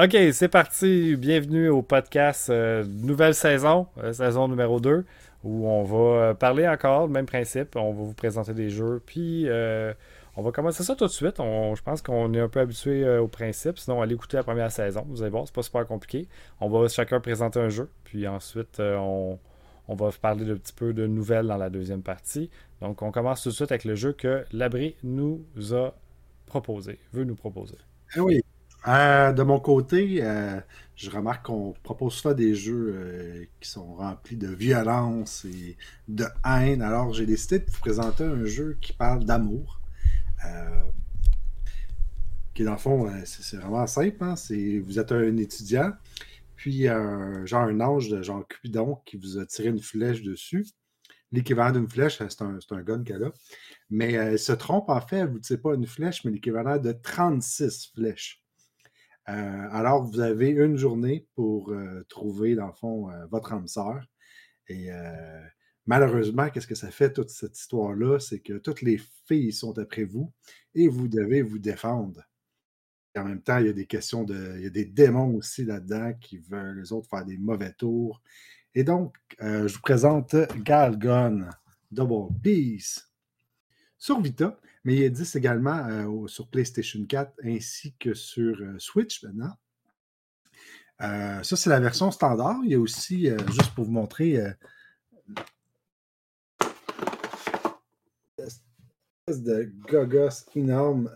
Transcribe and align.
OK, 0.00 0.16
c'est 0.32 0.48
parti. 0.48 1.16
Bienvenue 1.16 1.70
au 1.70 1.82
podcast 1.82 2.50
euh, 2.50 2.84
nouvelle 2.84 3.34
saison, 3.34 3.88
euh, 3.98 4.12
saison 4.12 4.46
numéro 4.46 4.78
2, 4.78 5.04
où 5.42 5.68
on 5.68 5.82
va 5.82 5.96
euh, 5.98 6.34
parler 6.34 6.68
encore, 6.68 7.08
le 7.08 7.12
même 7.12 7.26
principe. 7.26 7.74
On 7.74 7.92
va 7.92 8.04
vous 8.04 8.14
présenter 8.14 8.54
des 8.54 8.70
jeux, 8.70 9.02
puis 9.04 9.48
on 10.36 10.42
va 10.42 10.52
commencer 10.52 10.84
ça 10.84 10.94
tout 10.94 11.06
de 11.06 11.10
suite. 11.10 11.38
je 11.38 11.82
pense 11.82 12.00
qu'on 12.00 12.32
est 12.32 12.38
un 12.38 12.48
peu 12.48 12.60
habitué 12.60 13.18
au 13.18 13.26
principe, 13.26 13.80
sinon 13.80 14.00
allez 14.00 14.14
écouter 14.14 14.36
la 14.36 14.44
première 14.44 14.70
saison. 14.70 15.04
Vous 15.08 15.22
allez 15.22 15.32
voir, 15.32 15.46
c'est 15.46 15.54
pas 15.54 15.62
super 15.62 15.84
compliqué. 15.84 16.28
On 16.60 16.68
va 16.68 16.86
chacun 16.86 17.18
présenter 17.18 17.58
un 17.58 17.68
jeu, 17.68 17.90
puis 18.04 18.28
ensuite 18.28 18.78
on, 18.78 19.40
va 19.88 20.10
parler 20.22 20.48
un 20.48 20.54
petit 20.54 20.74
peu 20.74 20.92
de 20.92 21.08
nouvelles 21.08 21.48
dans 21.48 21.56
la 21.56 21.70
deuxième 21.70 22.02
partie. 22.02 22.50
Donc 22.80 23.02
on 23.02 23.10
commence 23.10 23.42
tout 23.42 23.48
de 23.48 23.54
suite 23.54 23.72
avec 23.72 23.84
le 23.84 23.96
jeu 23.96 24.12
que 24.12 24.44
l'abri 24.52 24.94
nous 25.02 25.44
a 25.72 25.92
proposé, 26.46 27.00
veut 27.12 27.24
nous 27.24 27.34
proposer. 27.34 27.78
Ah 28.14 28.22
oui, 28.22 28.40
euh, 28.86 29.32
de 29.32 29.42
mon 29.42 29.58
côté, 29.58 30.20
euh, 30.22 30.60
je 30.94 31.10
remarque 31.10 31.46
qu'on 31.46 31.74
propose 31.82 32.14
souvent 32.14 32.34
des 32.34 32.54
jeux 32.54 32.94
euh, 32.94 33.44
qui 33.60 33.68
sont 33.68 33.94
remplis 33.94 34.36
de 34.36 34.48
violence 34.48 35.44
et 35.44 35.76
de 36.06 36.26
haine. 36.44 36.82
Alors, 36.82 37.12
j'ai 37.12 37.26
décidé 37.26 37.58
de 37.58 37.70
vous 37.70 37.78
présenter 37.80 38.24
un 38.24 38.44
jeu 38.44 38.78
qui 38.80 38.92
parle 38.92 39.24
d'amour. 39.24 39.80
qui, 42.54 42.64
dans 42.64 42.72
le 42.72 42.78
fond, 42.78 43.10
c'est 43.24 43.56
vraiment 43.56 43.86
simple. 43.86 44.16
Hein. 44.20 44.34
vous 44.84 44.98
êtes 44.98 45.12
un 45.12 45.36
étudiant, 45.36 45.92
puis 46.56 46.86
genre 47.44 47.62
un 47.62 47.80
ange 47.80 48.08
de 48.08 48.22
genre 48.22 48.46
Cupidon 48.48 49.00
qui 49.04 49.16
vous 49.16 49.38
a 49.38 49.46
tiré 49.46 49.68
une 49.68 49.80
flèche 49.80 50.22
dessus. 50.22 50.66
L'équivalent 51.30 51.72
d'une 51.72 51.88
flèche, 51.88 52.18
c'est 52.18 52.42
un, 52.42 52.58
un, 52.70 52.82
gun 52.82 53.04
qu'elle 53.04 53.24
a. 53.24 53.32
Mais 53.90 54.12
elle 54.12 54.38
se 54.38 54.52
trompe, 54.52 54.88
en 54.88 55.00
fait, 55.00 55.18
elle 55.18 55.28
ne 55.28 55.32
vous 55.32 55.38
tire 55.40 55.60
pas 55.60 55.74
une 55.74 55.86
flèche, 55.86 56.24
mais 56.24 56.30
l'équivalent 56.30 56.78
de 56.78 56.92
36 56.92 57.92
flèches. 57.94 58.42
Euh, 59.28 59.68
alors, 59.72 60.04
vous 60.04 60.20
avez 60.20 60.48
une 60.48 60.76
journée 60.76 61.26
pour 61.34 61.70
euh, 61.70 62.04
trouver, 62.08 62.54
dans 62.54 62.66
le 62.66 62.72
fond, 62.72 63.10
euh, 63.10 63.26
votre 63.26 63.52
âme 63.52 63.66
sœur. 63.66 64.04
Et 64.70 64.90
malheureusement, 65.86 66.50
qu'est-ce 66.50 66.66
que 66.66 66.74
ça 66.74 66.90
fait, 66.90 67.10
toute 67.10 67.30
cette 67.30 67.58
histoire-là? 67.58 68.18
C'est 68.18 68.40
que 68.40 68.58
toutes 68.58 68.82
les 68.82 69.00
filles 69.26 69.52
sont 69.52 69.78
après 69.78 70.04
vous 70.04 70.30
et 70.74 70.88
vous 70.88 71.08
devez 71.08 71.40
vous 71.40 71.58
défendre. 71.58 72.20
en 73.16 73.24
même 73.24 73.40
temps, 73.40 73.56
il 73.58 73.66
y 73.66 73.70
a 73.70 73.72
des 73.72 73.86
questions 73.86 74.24
de. 74.24 74.56
Il 74.58 74.64
y 74.64 74.66
a 74.66 74.70
des 74.70 74.84
démons 74.84 75.34
aussi 75.36 75.64
là-dedans 75.64 76.12
qui 76.20 76.36
veulent 76.36 76.78
les 76.78 76.92
autres 76.92 77.08
faire 77.08 77.24
des 77.24 77.38
mauvais 77.38 77.72
tours. 77.72 78.20
Et 78.74 78.84
donc, 78.84 79.16
je 79.40 79.72
vous 79.72 79.80
présente 79.80 80.36
Galgon 80.58 81.48
Double 81.90 82.38
Peace 82.42 83.08
sur 83.96 84.20
Vita. 84.20 84.60
Mais 84.88 84.94
il 84.94 85.02
existe 85.02 85.36
également 85.36 85.86
euh, 85.86 86.26
sur 86.28 86.48
PlayStation 86.48 87.04
4 87.04 87.40
ainsi 87.44 87.94
que 88.00 88.14
sur 88.14 88.58
euh, 88.58 88.74
Switch 88.78 89.22
maintenant. 89.22 89.52
Euh, 91.02 91.42
ça, 91.42 91.56
c'est 91.56 91.68
la 91.68 91.78
version 91.78 92.10
standard. 92.10 92.56
Il 92.64 92.70
y 92.70 92.74
a 92.74 92.80
aussi, 92.80 93.28
juste 93.48 93.74
pour 93.74 93.84
vous 93.84 93.90
montrer, 93.90 94.38
espèce 98.38 99.42
de 99.42 99.70
gogos 99.90 100.46
énorme 100.54 101.10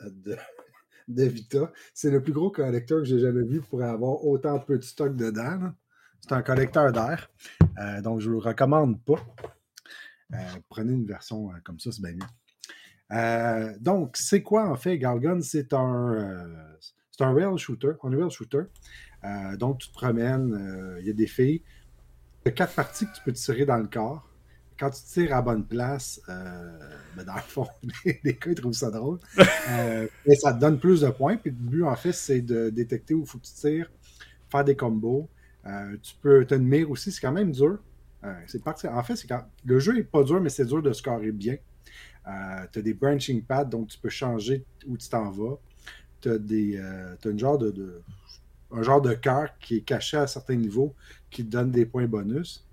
de, 1.08 1.24
Vita. 1.24 1.72
C'est 1.94 2.10
le 2.10 2.22
plus 2.22 2.34
gros 2.34 2.50
collecteur 2.50 2.98
que 2.98 3.06
j'ai 3.06 3.20
jamais 3.20 3.42
vu 3.42 3.62
pour 3.62 3.82
avoir 3.82 4.22
autant 4.22 4.58
peu 4.60 4.76
de 4.76 4.84
stock 4.84 5.16
dedans. 5.16 5.72
C'est 6.20 6.32
un 6.32 6.42
collecteur 6.42 6.92
d'air. 6.92 7.30
donc, 8.02 8.20
je 8.20 8.28
ne 8.28 8.34
le 8.34 8.38
recommande 8.38 9.02
pas. 9.02 9.24
prenez 10.68 10.92
une 10.92 11.06
version 11.06 11.50
comme 11.64 11.80
ça, 11.80 11.90
c'est 11.90 12.02
bien 12.02 12.12
mieux. 12.12 12.41
Euh, 13.12 13.74
donc, 13.80 14.16
c'est 14.16 14.42
quoi 14.42 14.68
en 14.68 14.76
fait 14.76 14.98
Galgun? 14.98 15.40
C'est 15.40 15.72
un, 15.74 16.14
euh, 16.14 16.78
c'est 17.10 17.24
un 17.24 17.32
rail 17.32 17.58
shooter, 17.58 17.92
un 18.02 18.10
rail 18.10 18.30
shooter. 18.30 18.62
Euh, 19.24 19.56
donc, 19.56 19.78
tu 19.78 19.88
te 19.88 19.94
promènes, 19.94 20.96
il 21.00 21.06
y 21.06 21.10
a 21.10 21.12
des 21.12 21.26
filles. 21.26 21.62
Il 22.44 22.48
y 22.48 22.48
a 22.48 22.52
quatre 22.52 22.74
parties 22.74 23.06
que 23.06 23.12
tu 23.12 23.22
peux 23.24 23.32
tirer 23.32 23.64
dans 23.64 23.76
le 23.76 23.86
corps. 23.86 24.28
Quand 24.78 24.90
tu 24.90 25.02
tires 25.02 25.36
à 25.36 25.42
bonne 25.42 25.64
place, 25.64 26.20
ben 26.26 27.24
dans 27.24 27.34
le 27.34 27.40
fond, 27.40 27.68
les 28.04 28.34
gars 28.34 28.50
ils 28.50 28.54
trouvent 28.54 28.72
ça 28.72 28.90
drôle. 28.90 29.18
et 30.26 30.34
ça 30.34 30.52
te 30.52 30.58
donne 30.58 30.80
plus 30.80 31.02
de 31.02 31.10
points. 31.10 31.36
Puis 31.36 31.50
le 31.50 31.56
but, 31.56 31.84
en 31.84 31.94
fait, 31.94 32.12
c'est 32.12 32.40
de 32.40 32.70
détecter 32.70 33.14
où 33.14 33.20
il 33.20 33.26
faut 33.26 33.38
que 33.38 33.44
tu 33.44 33.52
tires, 33.52 33.92
faire 34.50 34.64
des 34.64 34.74
combos. 34.74 35.28
tu 36.02 36.14
peux 36.20 36.44
te 36.44 36.54
mire 36.54 36.90
aussi, 36.90 37.12
c'est 37.12 37.20
quand 37.20 37.32
même 37.32 37.52
dur. 37.52 37.78
c'est 38.48 38.64
parti. 38.64 38.88
En 38.88 39.04
fait, 39.04 39.14
c'est 39.14 39.28
quand... 39.28 39.44
le 39.64 39.78
jeu 39.78 39.98
est 39.98 40.04
pas 40.04 40.24
dur, 40.24 40.40
mais 40.40 40.48
c'est 40.48 40.64
dur 40.64 40.82
de 40.82 40.92
scorer 40.92 41.30
bien. 41.30 41.58
Euh, 42.26 42.66
tu 42.72 42.78
as 42.78 42.82
des 42.82 42.94
branching 42.94 43.42
pads, 43.42 43.64
donc 43.64 43.88
tu 43.88 43.98
peux 43.98 44.08
changer 44.08 44.64
où 44.86 44.96
tu 44.96 45.08
t'en 45.08 45.30
vas. 45.30 45.58
Tu 46.20 46.30
as, 46.30 46.38
des, 46.38 46.76
euh, 46.76 47.16
genre 47.36 47.58
de, 47.58 48.02
un 48.70 48.82
genre 48.82 49.02
de 49.02 49.12
cœur 49.14 49.58
qui 49.58 49.78
est 49.78 49.80
caché 49.80 50.16
à 50.16 50.26
certains 50.26 50.54
niveaux 50.54 50.94
qui 51.30 51.44
te 51.44 51.50
donne 51.50 51.70
des 51.70 51.84
points 51.84 52.06
bonus. 52.06 52.64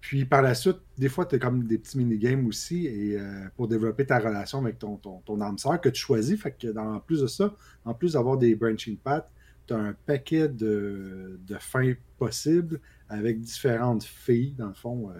Puis 0.00 0.24
par 0.24 0.42
la 0.42 0.54
suite, 0.54 0.78
des 0.98 1.08
fois, 1.08 1.26
tu 1.26 1.36
as 1.36 1.38
comme 1.38 1.66
des 1.66 1.78
petits 1.78 1.98
mini-games 1.98 2.46
aussi 2.46 2.86
et, 2.86 3.18
euh, 3.18 3.46
pour 3.56 3.68
développer 3.68 4.06
ta 4.06 4.18
relation 4.18 4.58
avec 4.60 4.78
ton, 4.78 4.96
ton, 4.96 5.20
ton 5.20 5.40
âme 5.40 5.58
sœur 5.58 5.80
que 5.80 5.88
tu 5.88 6.00
choisis. 6.00 6.40
Fait 6.40 6.52
que 6.52 6.68
dans, 6.68 6.94
en 6.94 7.00
plus 7.00 7.20
de 7.20 7.26
ça, 7.26 7.54
en 7.84 7.94
plus 7.94 8.14
d'avoir 8.14 8.38
des 8.38 8.54
branching 8.54 8.96
paths, 8.96 9.30
tu 9.66 9.74
as 9.74 9.78
un 9.78 9.94
paquet 10.06 10.48
de, 10.48 11.40
de, 11.46 11.56
fins 11.58 11.94
possibles 12.18 12.80
avec 13.08 13.40
différentes 13.40 14.04
filles, 14.04 14.54
dans 14.58 14.68
le 14.68 14.74
fond, 14.74 15.10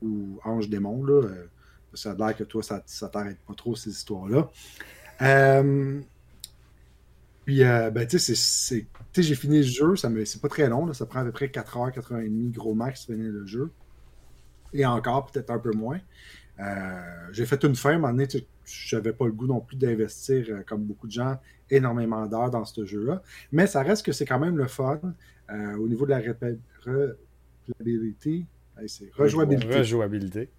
ou 0.00 0.38
anges 0.44 0.70
démons. 0.70 1.04
Ça 1.94 2.12
a 2.12 2.14
l'air 2.14 2.36
que 2.36 2.44
toi, 2.44 2.62
ça, 2.62 2.82
ça 2.86 3.08
t'arrête 3.08 3.38
pas 3.46 3.54
trop, 3.54 3.74
ces 3.76 3.90
histoires-là. 3.90 4.50
Euh, 5.22 6.00
puis, 7.44 7.62
euh, 7.64 7.90
ben, 7.90 8.06
tu 8.06 8.18
sais, 8.18 8.86
j'ai 9.16 9.34
fini 9.34 9.58
le 9.58 9.62
jeu, 9.62 9.96
ça 9.96 10.08
c'est 10.24 10.40
pas 10.40 10.48
très 10.48 10.68
long, 10.68 10.92
ça 10.92 11.06
prend 11.06 11.20
à 11.20 11.24
peu 11.24 11.32
près 11.32 11.50
4 11.50 11.76
heures, 11.76 11.92
4 11.92 12.12
heures 12.12 12.20
et 12.20 12.28
demie, 12.28 12.50
gros 12.50 12.74
max, 12.74 13.06
finir 13.06 13.32
le 13.32 13.46
jeu. 13.46 13.70
Et 14.72 14.86
encore, 14.86 15.26
peut-être 15.26 15.50
un 15.50 15.58
peu 15.58 15.72
moins. 15.72 15.98
Euh, 16.60 17.28
j'ai 17.32 17.46
fait 17.46 17.64
une 17.64 17.74
fin, 17.74 17.90
à 17.90 17.94
un 17.94 17.98
moment 17.98 18.12
donné, 18.12 18.28
je 18.64 18.96
n'avais 18.96 19.12
pas 19.12 19.26
le 19.26 19.32
goût 19.32 19.48
non 19.48 19.60
plus 19.60 19.76
d'investir, 19.76 20.64
comme 20.66 20.84
beaucoup 20.84 21.08
de 21.08 21.12
gens, 21.12 21.40
énormément 21.70 22.26
d'heures 22.26 22.50
dans 22.50 22.64
ce 22.64 22.84
jeu-là. 22.84 23.22
Mais 23.50 23.66
ça 23.66 23.82
reste 23.82 24.06
que 24.06 24.12
c'est 24.12 24.26
quand 24.26 24.38
même 24.38 24.56
le 24.56 24.68
fun. 24.68 25.00
au 25.50 25.88
niveau 25.88 26.06
de 26.06 26.10
la 26.10 26.20
rejouabilité, 26.86 28.46
c'est 28.86 29.10
rejouabilité. 29.12 29.76
Rejouabilité 29.76 30.50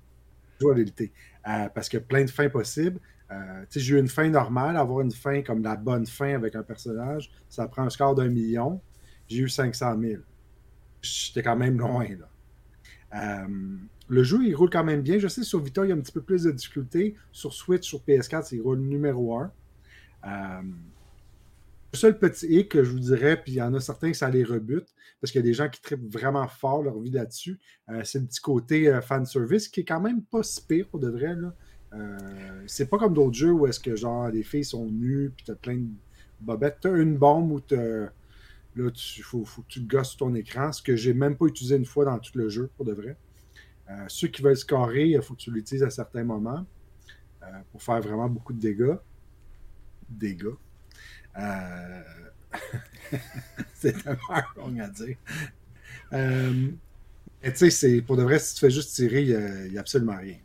jouabilité. 0.61 1.11
Euh, 1.47 1.69
parce 1.73 1.89
qu'il 1.89 1.99
y 1.99 2.01
a 2.01 2.05
plein 2.05 2.23
de 2.23 2.29
fins 2.29 2.49
possibles. 2.49 2.99
Euh, 3.31 3.65
j'ai 3.69 3.95
eu 3.95 3.99
une 3.99 4.09
fin 4.09 4.29
normale, 4.29 4.77
avoir 4.77 5.01
une 5.01 5.11
fin 5.11 5.41
comme 5.41 5.63
la 5.63 5.75
bonne 5.75 6.05
fin 6.05 6.35
avec 6.35 6.55
un 6.55 6.63
personnage, 6.63 7.31
ça 7.49 7.67
prend 7.67 7.83
un 7.83 7.89
score 7.89 8.13
d'un 8.13 8.27
million. 8.27 8.81
J'ai 9.27 9.39
eu 9.39 9.49
500 9.49 9.99
000. 9.99 10.21
J'étais 11.01 11.41
quand 11.41 11.55
même 11.55 11.79
loin. 11.79 12.05
Là. 12.09 12.27
Euh, 13.13 13.47
le 14.07 14.23
jeu, 14.23 14.39
il 14.43 14.53
roule 14.53 14.69
quand 14.69 14.83
même 14.83 15.01
bien. 15.01 15.17
Je 15.17 15.27
sais, 15.27 15.43
sur 15.43 15.61
Vita, 15.61 15.85
il 15.85 15.89
y 15.89 15.91
a 15.91 15.95
un 15.95 15.99
petit 15.99 16.11
peu 16.11 16.21
plus 16.21 16.43
de 16.43 16.51
difficulté. 16.51 17.15
Sur 17.31 17.53
Switch, 17.53 17.87
sur 17.87 17.99
PS4, 17.99 18.53
il 18.53 18.61
roule 18.61 18.79
numéro 18.79 19.37
1. 19.37 19.51
Le 21.93 21.97
seul 21.97 22.17
petit 22.17 22.47
hic 22.47 22.69
que 22.69 22.85
je 22.85 22.91
vous 22.91 22.99
dirais, 22.99 23.41
puis 23.41 23.53
il 23.53 23.55
y 23.55 23.61
en 23.61 23.73
a 23.73 23.81
certains 23.81 24.11
que 24.11 24.17
ça 24.17 24.29
les 24.29 24.45
rebute, 24.45 24.87
parce 25.19 25.31
qu'il 25.31 25.39
y 25.39 25.43
a 25.43 25.47
des 25.47 25.53
gens 25.53 25.67
qui 25.67 25.81
trippent 25.81 26.09
vraiment 26.09 26.47
fort 26.47 26.83
leur 26.83 26.97
vie 26.99 27.11
là-dessus, 27.11 27.59
euh, 27.89 28.01
c'est 28.05 28.19
le 28.19 28.25
petit 28.25 28.39
côté 28.39 28.87
euh, 28.87 29.01
fan 29.01 29.25
service 29.25 29.67
qui 29.67 29.81
est 29.81 29.85
quand 29.85 29.99
même 29.99 30.23
pas 30.23 30.41
si 30.41 30.65
pire 30.65 30.87
pour 30.87 31.01
de 31.01 31.09
vrai. 31.09 31.35
Euh, 31.93 32.63
c'est 32.65 32.89
pas 32.89 32.97
comme 32.97 33.13
d'autres 33.13 33.35
jeux 33.35 33.51
où 33.51 33.67
est-ce 33.67 33.79
que 33.79 33.97
genre 33.97 34.29
les 34.29 34.43
filles 34.43 34.63
sont 34.63 34.85
nues 34.85 35.33
puis 35.35 35.43
t'as 35.45 35.55
plein 35.55 35.75
de 35.75 35.87
bobettes. 36.39 36.77
T'as 36.79 36.95
une 36.95 37.17
bombe 37.17 37.51
où 37.51 37.59
faut, 37.59 39.61
que 39.61 39.67
tu 39.67 39.81
gosses 39.81 40.15
ton 40.15 40.33
écran, 40.33 40.71
ce 40.71 40.81
que 40.81 40.95
j'ai 40.95 41.13
même 41.13 41.35
pas 41.35 41.45
utilisé 41.45 41.75
une 41.75 41.85
fois 41.85 42.05
dans 42.05 42.17
tout 42.19 42.37
le 42.37 42.47
jeu, 42.47 42.69
pour 42.77 42.85
de 42.85 42.93
vrai. 42.93 43.17
ceux 44.07 44.29
qui 44.29 44.41
veulent 44.41 44.55
scorer, 44.55 45.09
il 45.09 45.21
faut 45.21 45.33
que 45.33 45.41
tu 45.41 45.51
l'utilises 45.51 45.83
à 45.83 45.89
certains 45.89 46.23
moments 46.23 46.65
pour 47.71 47.83
faire 47.83 47.99
vraiment 47.99 48.29
beaucoup 48.29 48.53
de 48.53 48.59
dégâts. 48.59 48.95
Dégâts. 50.09 50.55
Euh, 51.37 52.01
c'est 53.73 54.03
tellement 54.03 54.43
long 54.57 54.79
à 54.79 54.87
dire. 54.87 55.17
Euh... 56.13 56.69
tu 57.41 57.71
sais, 57.71 58.01
pour 58.01 58.17
de 58.17 58.23
vrai, 58.23 58.39
si 58.39 58.55
tu 58.55 58.59
fais 58.61 58.71
juste 58.71 58.93
tirer, 58.93 59.23
il 59.23 59.71
n'y 59.71 59.77
a, 59.77 59.81
absolument 59.81 60.17
rien. 60.17 60.37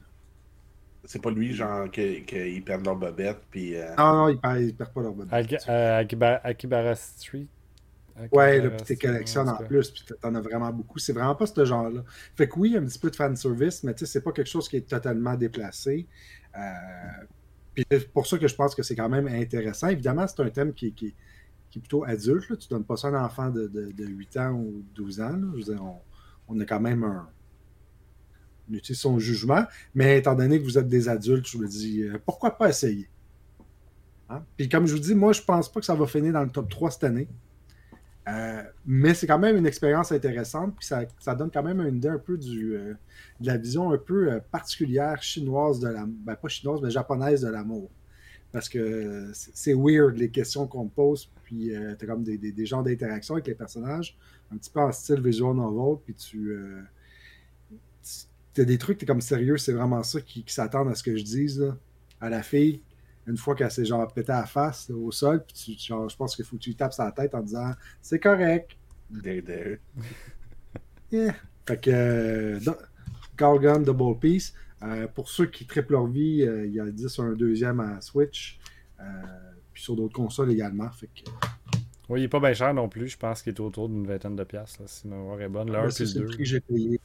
C'est 1.04 1.22
pas 1.22 1.30
lui, 1.30 1.54
genre, 1.54 1.90
qu'ils 1.90 2.64
perdent 2.64 2.84
leur 2.84 2.96
bobette, 2.96 3.40
puis... 3.50 3.76
Euh... 3.76 3.94
Non, 3.96 4.12
non, 4.12 4.28
ils 4.28 4.40
perdent, 4.40 4.76
perdent 4.76 4.92
pas 4.92 5.02
leur 5.02 5.12
bobette. 5.12 5.68
Euh, 5.68 6.38
Akibara, 6.44 6.94
Street? 6.94 7.48
ouais, 8.32 8.60
là, 8.60 8.70
puis 8.70 8.82
t'es 8.84 8.96
collectionnes 8.96 9.48
en 9.48 9.56
plus, 9.56 9.90
puis 9.90 10.04
t'en 10.20 10.34
as 10.34 10.40
vraiment 10.40 10.70
beaucoup. 10.70 10.98
C'est 10.98 11.12
vraiment 11.12 11.34
pas 11.34 11.46
ce 11.46 11.64
genre-là. 11.64 12.02
Fait 12.34 12.48
que 12.48 12.58
oui, 12.58 12.70
il 12.70 12.72
y 12.74 12.76
a 12.76 12.80
un 12.80 12.84
petit 12.84 12.98
peu 12.98 13.10
de 13.10 13.16
fanservice, 13.16 13.82
mais 13.82 13.94
tu 13.94 14.00
sais, 14.00 14.12
c'est 14.12 14.22
pas 14.22 14.32
quelque 14.32 14.48
chose 14.48 14.68
qui 14.68 14.76
est 14.76 14.88
totalement 14.88 15.34
déplacé. 15.34 16.06
Euh, 16.56 16.60
c'est 17.90 18.12
pour 18.12 18.26
ça 18.26 18.38
que 18.38 18.48
je 18.48 18.54
pense 18.54 18.74
que 18.74 18.82
c'est 18.82 18.96
quand 18.96 19.08
même 19.08 19.26
intéressant. 19.28 19.88
Évidemment, 19.88 20.26
c'est 20.26 20.40
un 20.40 20.50
thème 20.50 20.72
qui, 20.72 20.86
est 20.88 21.78
plutôt 21.78 22.04
adulte. 22.04 22.58
Tu 22.58 22.66
ne 22.72 22.78
donnes 22.78 22.84
pas 22.84 22.96
ça 22.96 23.08
à 23.08 23.10
un 23.10 23.24
enfant 23.24 23.50
de, 23.50 23.70
8 23.96 24.36
ans 24.38 24.52
ou 24.52 24.82
12 24.94 25.20
ans. 25.20 25.38
Je 25.52 25.56
veux 25.56 25.74
dire, 25.74 25.84
on, 26.48 26.60
a 26.60 26.64
quand 26.64 26.80
même 26.80 27.04
un. 27.04 27.28
On 28.70 28.74
utilise 28.74 29.00
son 29.00 29.18
jugement. 29.18 29.64
Mais 29.94 30.18
étant 30.18 30.34
donné 30.34 30.58
que 30.58 30.64
vous 30.64 30.78
êtes 30.78 30.88
des 30.88 31.08
adultes, 31.08 31.46
je 31.46 31.58
me 31.58 31.68
dis, 31.68 32.02
euh, 32.02 32.18
pourquoi 32.24 32.56
pas 32.56 32.68
essayer? 32.68 33.08
Hein? 34.28 34.42
Puis 34.56 34.68
comme 34.68 34.86
je 34.86 34.94
vous 34.94 35.00
dis, 35.00 35.14
moi, 35.14 35.32
je 35.32 35.42
pense 35.42 35.70
pas 35.70 35.80
que 35.80 35.86
ça 35.86 35.94
va 35.94 36.06
finir 36.06 36.32
dans 36.32 36.42
le 36.42 36.50
top 36.50 36.68
3 36.68 36.90
cette 36.92 37.04
année. 37.04 37.28
Euh, 38.28 38.62
mais 38.84 39.14
c'est 39.14 39.26
quand 39.26 39.38
même 39.38 39.56
une 39.56 39.66
expérience 39.66 40.10
intéressante, 40.10 40.74
puis 40.76 40.84
ça, 40.84 41.04
ça, 41.20 41.34
donne 41.36 41.50
quand 41.50 41.62
même 41.62 41.80
une 41.80 41.96
idée 41.96 42.08
un 42.08 42.18
peu 42.18 42.36
du, 42.36 42.74
euh, 42.74 42.94
de 43.40 43.46
la 43.46 43.56
vision 43.56 43.92
un 43.92 43.98
peu 43.98 44.32
euh, 44.32 44.40
particulière 44.50 45.22
chinoise 45.22 45.78
de 45.78 45.88
la, 45.88 46.06
ben 46.06 46.34
pas 46.34 46.48
chinoise, 46.48 46.80
mais 46.82 46.90
japonaise 46.90 47.42
de 47.42 47.48
l'amour. 47.48 47.88
Parce 48.50 48.68
que 48.68 49.30
c'est 49.32 49.74
weird 49.74 50.16
les 50.16 50.30
questions 50.30 50.66
qu'on 50.66 50.86
te 50.88 50.94
pose, 50.94 51.30
puis 51.44 51.72
tu 51.98 52.06
comme 52.06 52.22
des, 52.22 52.38
des, 52.38 52.66
genres 52.66 52.82
d'interaction 52.82 53.34
avec 53.34 53.46
les 53.48 53.54
personnages, 53.54 54.16
un 54.52 54.56
petit 54.56 54.70
peu 54.70 54.80
en 54.80 54.90
style 54.92 55.20
visual 55.20 55.54
novel, 55.54 55.98
puis 56.02 56.14
tu, 56.14 56.56
tu 58.54 58.60
as 58.60 58.64
des 58.64 58.78
trucs, 58.78 58.98
tu 58.98 59.04
es 59.04 59.06
comme 59.06 59.20
sérieux, 59.20 59.58
c'est 59.58 59.72
vraiment 59.72 60.02
ça 60.02 60.22
qui, 60.22 60.42
s'attendent 60.46 60.88
à 60.88 60.94
ce 60.94 61.02
que 61.02 61.16
je 61.16 61.24
dise 61.24 61.74
à 62.20 62.30
la 62.30 62.42
fille 62.42 62.80
une 63.26 63.36
fois 63.36 63.54
qu'elle 63.54 63.70
s'est 63.70 63.84
genre 63.84 64.12
pété 64.12 64.32
à 64.32 64.40
la 64.40 64.46
face 64.46 64.90
au 64.90 65.10
sol, 65.10 65.44
puis 65.44 65.76
tu, 65.76 65.88
genre, 65.88 66.08
je 66.08 66.16
pense 66.16 66.36
qu'il 66.36 66.44
faut 66.44 66.56
que 66.56 66.62
tu 66.62 66.70
lui 66.70 66.76
tapes 66.76 66.92
sa 66.92 67.10
tête 67.12 67.34
en 67.34 67.40
disant 67.40 67.72
c'est 68.00 68.20
correct. 68.20 68.76
There, 69.22 69.78
yeah. 71.12 71.34
Fait 71.66 71.80
que 71.80 71.90
euh, 71.90 72.60
Gun 73.36 73.80
Double 73.80 74.18
Piece. 74.18 74.54
Euh, 74.82 75.06
pour 75.08 75.28
ceux 75.28 75.46
qui 75.46 75.64
triplent 75.66 75.92
leur 75.92 76.06
vie, 76.06 76.42
euh, 76.42 76.66
il 76.66 76.72
y 76.72 76.80
a 76.80 76.86
10 76.86 77.08
sur 77.08 77.24
un 77.24 77.32
deuxième 77.32 77.80
à 77.80 78.00
Switch. 78.00 78.58
Euh, 79.00 79.04
puis 79.72 79.82
sur 79.82 79.96
d'autres 79.96 80.14
consoles 80.14 80.50
également. 80.50 80.90
Fait 80.90 81.08
que... 81.08 81.30
Oui, 82.08 82.20
il 82.20 82.22
n'est 82.22 82.28
pas 82.28 82.40
bien 82.40 82.52
cher 82.52 82.72
non 82.72 82.88
plus. 82.88 83.08
Je 83.08 83.18
pense 83.18 83.42
qu'il 83.42 83.52
est 83.52 83.60
autour 83.60 83.88
d'une 83.88 84.06
vingtaine 84.06 84.36
de 84.36 84.44
piastres. 84.44 84.82
Là, 84.82 84.88
si 84.88 85.08
ma 85.08 85.16
est 85.42 85.48
bonne. 85.48 85.70
L'un 85.72 85.88
puis 85.88 86.04
le 86.04 86.20
deux. 86.20 86.44
j'ai 86.44 86.60
payé 86.60 87.00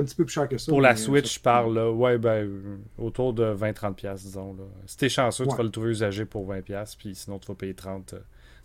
un 0.00 0.04
petit 0.04 0.14
peu 0.14 0.24
plus 0.24 0.32
cher 0.32 0.48
que 0.48 0.58
ça. 0.58 0.70
Pour 0.70 0.80
la 0.80 0.96
Switch, 0.96 1.34
je 1.34 1.40
parle, 1.40 1.74
là, 1.74 1.90
ouais, 1.90 2.18
ben, 2.18 2.80
autour 2.98 3.32
de 3.32 3.44
20-30$, 3.54 4.16
disons. 4.22 4.54
Là. 4.54 4.64
Si 4.86 4.96
t'es 4.96 5.08
chanceux, 5.08 5.46
tu 5.46 5.56
vas 5.56 5.62
le 5.62 5.70
trouver 5.70 5.90
usagé 5.90 6.24
pour 6.24 6.50
20$, 6.50 6.96
puis 6.96 7.14
sinon, 7.14 7.38
tu 7.38 7.48
vas 7.48 7.54
payer 7.54 7.74
30$ 7.74 8.14
euh, 8.14 8.18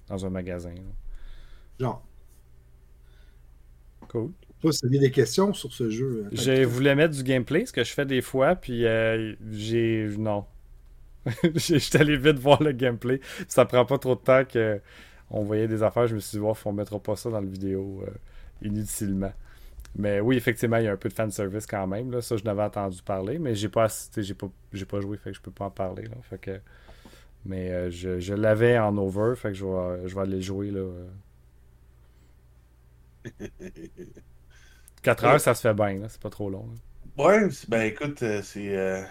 dans 0.07 0.25
un 0.25 0.29
magasin. 0.29 0.74
Genre. 1.79 2.03
Cool. 4.09 4.31
Toi, 4.62 4.71
si 4.71 4.88
des 4.88 5.12
questions 5.12 5.53
sur 5.53 5.71
ce 5.74 5.89
jeu. 5.89 6.25
Euh, 6.25 6.29
je 6.31 6.63
voulais 6.63 6.95
mettre 6.95 7.13
du 7.13 7.24
gameplay, 7.24 7.65
ce 7.65 7.73
que 7.73 7.83
je 7.83 7.94
fais 7.94 8.06
des 8.06 8.21
fois, 8.21 8.56
puis 8.56 8.85
euh, 8.85 9.35
j'ai. 9.51 10.07
Non. 10.18 10.45
J'étais 11.56 12.00
allé 12.00 12.15
vite 12.15 12.39
voir 12.39 12.63
le 12.63 12.71
gameplay. 12.71 13.19
Ça 13.50 13.65
prend 13.65 13.85
pas 13.85 13.97
trop 13.97 14.15
de 14.15 14.21
temps 14.21 14.45
que 14.45 14.80
on 15.30 15.44
voyait 15.44 15.68
des 15.68 15.83
affaires. 15.83 16.07
Je 16.07 16.15
me 16.15 16.21
suis 16.21 16.38
dit, 16.38 16.44
oh, 16.44 16.56
on 16.63 16.71
mettra 16.71 17.00
pas 17.00 17.18
ça 17.18 17.30
dans 17.30 17.41
la 17.41 17.45
vidéo 17.45 18.06
inutilement. 18.62 19.33
Mais 19.97 20.19
oui, 20.19 20.38
effectivement, 20.38 20.77
il 20.77 20.85
y 20.85 20.88
a 20.88 20.94
un 20.94 20.97
peu 20.97 21.09
de 21.09 21.13
fanservice 21.13 21.65
quand 21.65 21.88
même. 21.88 22.11
Là. 22.11 22.21
Ça, 22.21 22.38
je 22.38 22.44
n'avais 22.44 22.63
entendu 22.63 23.01
parler, 23.01 23.39
mais 23.39 23.55
j'ai 23.55 23.69
pas 23.69 23.88
j'ai 24.15 24.35
pas, 24.35 24.47
j'ai 24.71 24.85
pas 24.85 25.01
joué, 25.01 25.17
fait 25.17 25.31
que 25.31 25.35
je 25.35 25.41
peux 25.41 25.51
pas 25.51 25.65
en 25.65 25.71
parler. 25.71 26.03
Là. 26.03 26.17
Fait 26.21 26.38
que... 26.38 26.59
Mais 27.45 27.71
euh, 27.71 27.89
je, 27.89 28.19
je 28.19 28.33
l'avais 28.33 28.77
en 28.77 28.97
over, 28.97 29.35
fait 29.35 29.49
que 29.49 29.53
je 29.55 29.65
vais, 29.65 30.07
je 30.07 30.15
vais 30.15 30.21
aller 30.21 30.41
jouer. 30.41 30.71
Là. 30.71 30.83
4 35.01 35.25
heures, 35.25 35.41
ça 35.41 35.55
se 35.55 35.61
fait 35.61 35.73
bien, 35.73 36.01
c'est 36.09 36.21
pas 36.21 36.29
trop 36.29 36.49
long. 36.49 36.69
Ouais, 37.17 37.47
ben 37.67 37.81
écoute, 37.81 38.21
euh, 38.21 38.41
euh, 38.57 39.03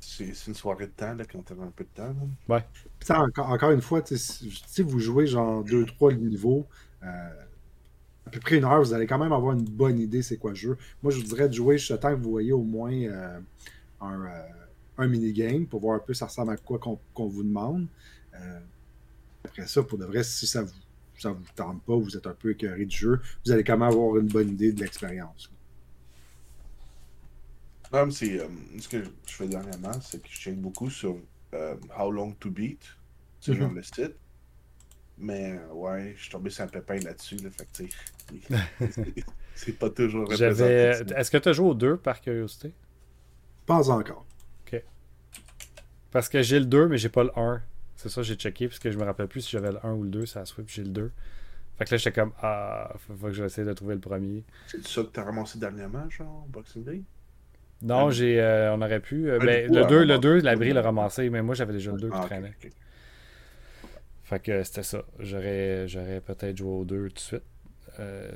c'est, 0.00 0.34
c'est 0.34 0.46
une 0.46 0.54
soirée 0.54 0.86
de 0.86 0.92
temps 0.92 1.14
là, 1.14 1.24
quand 1.24 1.42
t'as 1.42 1.54
un 1.54 1.70
peu 1.74 1.84
de 1.84 1.90
temps. 1.90 2.14
Ouais. 2.48 2.64
encore, 3.10 3.50
encore 3.50 3.70
une 3.72 3.82
fois, 3.82 4.02
si 4.06 4.82
vous 4.82 5.00
jouez 5.00 5.26
genre 5.26 5.62
2-3 5.64 6.16
niveaux, 6.16 6.66
à 8.26 8.30
peu 8.30 8.40
près 8.40 8.56
une 8.56 8.64
heure, 8.64 8.82
vous 8.82 8.94
allez 8.94 9.06
quand 9.06 9.18
même 9.18 9.32
avoir 9.32 9.52
une 9.52 9.64
bonne 9.64 9.98
idée 9.98 10.22
c'est 10.22 10.36
quoi 10.36 10.50
le 10.50 10.56
jeu. 10.56 10.78
Moi, 11.02 11.12
je 11.12 11.18
vous 11.18 11.24
dirais 11.24 11.48
de 11.48 11.54
jouer 11.54 11.78
juste 11.78 11.98
temps 12.00 12.10
que 12.10 12.20
vous 12.22 12.30
voyez 12.30 12.52
au 12.52 12.62
moins 12.62 12.92
euh, 12.92 13.40
un, 14.00 14.24
euh, 14.24 14.42
un 14.98 15.08
minigame 15.08 15.66
pour 15.66 15.80
voir 15.80 15.96
un 15.96 15.98
peu 16.00 16.14
ça 16.14 16.26
ressemble 16.26 16.52
à 16.52 16.56
quoi 16.56 16.78
qu'on 16.78 17.26
vous 17.26 17.42
demande. 17.42 17.86
Euh, 18.34 18.60
après 19.44 19.66
ça, 19.66 19.82
pour 19.82 19.98
de 19.98 20.06
vrai, 20.06 20.24
si 20.24 20.46
ça 20.46 20.62
vous, 20.62 20.72
ça 21.18 21.30
vous 21.30 21.44
tente 21.54 21.82
pas, 21.82 21.96
vous 21.96 22.16
êtes 22.16 22.26
un 22.26 22.34
peu 22.34 22.50
écœuré 22.52 22.86
du 22.86 22.96
jeu, 22.96 23.20
vous 23.44 23.52
allez 23.52 23.62
quand 23.62 23.74
même 23.74 23.82
avoir 23.88 24.16
une 24.16 24.28
bonne 24.28 24.50
idée 24.50 24.72
de 24.72 24.80
l'expérience. 24.80 25.50
c'est 28.10 28.40
ce 28.80 28.88
que 28.88 29.04
je 29.04 29.32
fais 29.32 29.46
dernièrement, 29.46 29.92
c'est 30.00 30.20
que 30.20 30.28
je 30.28 30.36
check 30.36 30.58
beaucoup 30.58 30.90
sur 30.90 31.16
How 31.52 32.10
Long 32.10 32.32
to 32.40 32.50
Beat, 32.50 32.80
c'est 33.40 33.52
mm 33.52 33.54
-hmm. 33.54 33.58
genre 33.60 33.72
le 33.72 33.82
site. 33.82 34.16
Mais 35.18 35.56
euh, 35.56 35.72
ouais, 35.72 36.14
je 36.16 36.22
suis 36.22 36.30
tombé 36.30 36.50
sur 36.50 36.64
un 36.64 36.68
pépin 36.68 36.96
là-dessus. 36.96 37.36
Là, 37.36 37.50
fait 37.50 37.88
c'est 39.54 39.78
pas 39.78 39.90
toujours 39.90 40.32
Est-ce 40.32 41.30
que 41.30 41.36
tu 41.38 41.48
as 41.48 41.52
joué 41.52 41.68
aux 41.68 41.74
deux 41.74 41.96
par 41.96 42.20
curiosité? 42.20 42.72
Pas 43.66 43.90
encore. 43.90 44.26
Ok. 44.66 44.82
Parce 46.10 46.28
que 46.28 46.42
j'ai 46.42 46.58
le 46.58 46.66
2, 46.66 46.88
mais 46.88 46.98
j'ai 46.98 47.08
pas 47.08 47.24
le 47.24 47.30
1. 47.36 47.62
C'est 47.96 48.08
ça, 48.08 48.22
j'ai 48.22 48.34
checké, 48.34 48.68
parce 48.68 48.78
que 48.78 48.90
je 48.90 48.98
me 48.98 49.04
rappelle 49.04 49.28
plus 49.28 49.42
si 49.42 49.52
j'avais 49.52 49.72
le 49.72 49.84
1 49.84 49.92
ou 49.92 50.02
le 50.02 50.10
2, 50.10 50.26
ça 50.26 50.40
a 50.40 50.44
Switch, 50.44 50.74
j'ai 50.74 50.82
le 50.82 50.90
2. 50.90 51.10
Fait 51.78 51.84
que 51.84 51.90
là, 51.92 51.96
j'étais 51.96 52.12
comme, 52.12 52.32
ah, 52.40 52.92
faut, 52.98 53.14
faut 53.14 53.26
que 53.26 53.32
j'essaie 53.32 53.64
de 53.64 53.72
trouver 53.72 53.94
le 53.94 54.00
premier. 54.00 54.44
C'est 54.66 54.86
ça 54.86 55.02
que 55.02 55.08
t'as 55.08 55.24
ramassé 55.24 55.58
dernièrement, 55.58 56.08
genre, 56.10 56.46
Boxing 56.48 56.84
Day? 56.84 57.02
Non, 57.82 58.10
j'ai, 58.10 58.40
euh, 58.40 58.74
on 58.74 58.80
aurait 58.80 59.00
pu. 59.00 59.30
Euh, 59.30 59.38
ben, 59.38 59.70
le, 59.72 59.84
2, 59.86 60.04
le 60.04 60.18
2, 60.18 60.40
l'abri 60.40 60.72
l'a 60.72 60.82
ramassé, 60.82 61.28
mais 61.30 61.42
moi, 61.42 61.54
j'avais 61.54 61.72
déjà 61.72 61.92
le 61.92 61.98
2 61.98 62.08
qui 62.08 62.16
ah, 62.18 62.24
traînait. 62.24 62.54
Fait 64.24 64.40
que 64.40 64.62
c'était 64.62 64.82
ça. 64.82 65.04
J'aurais, 65.18 65.86
j'aurais 65.86 66.20
peut-être 66.20 66.56
joué 66.56 66.70
aux 66.70 66.84
deux 66.84 67.08
tout 67.08 67.14
de 67.14 67.18
suite. 67.20 67.42
Euh, 68.00 68.32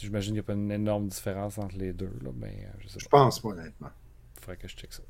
J'imagine 0.00 0.28
qu'il 0.28 0.34
n'y 0.34 0.38
a 0.40 0.42
pas 0.44 0.54
une 0.54 0.70
énorme 0.70 1.08
différence 1.08 1.58
entre 1.58 1.76
les 1.76 1.92
deux. 1.92 2.12
Là, 2.22 2.30
mais, 2.34 2.66
euh, 2.66 2.76
je, 2.78 2.88
sais 2.88 3.00
je 3.00 3.08
pense 3.08 3.40
pas, 3.40 3.48
honnêtement. 3.48 3.90
Faudrait 4.40 4.56
que 4.56 4.68
je 4.68 4.76
check 4.76 4.92
ça. 4.92 5.02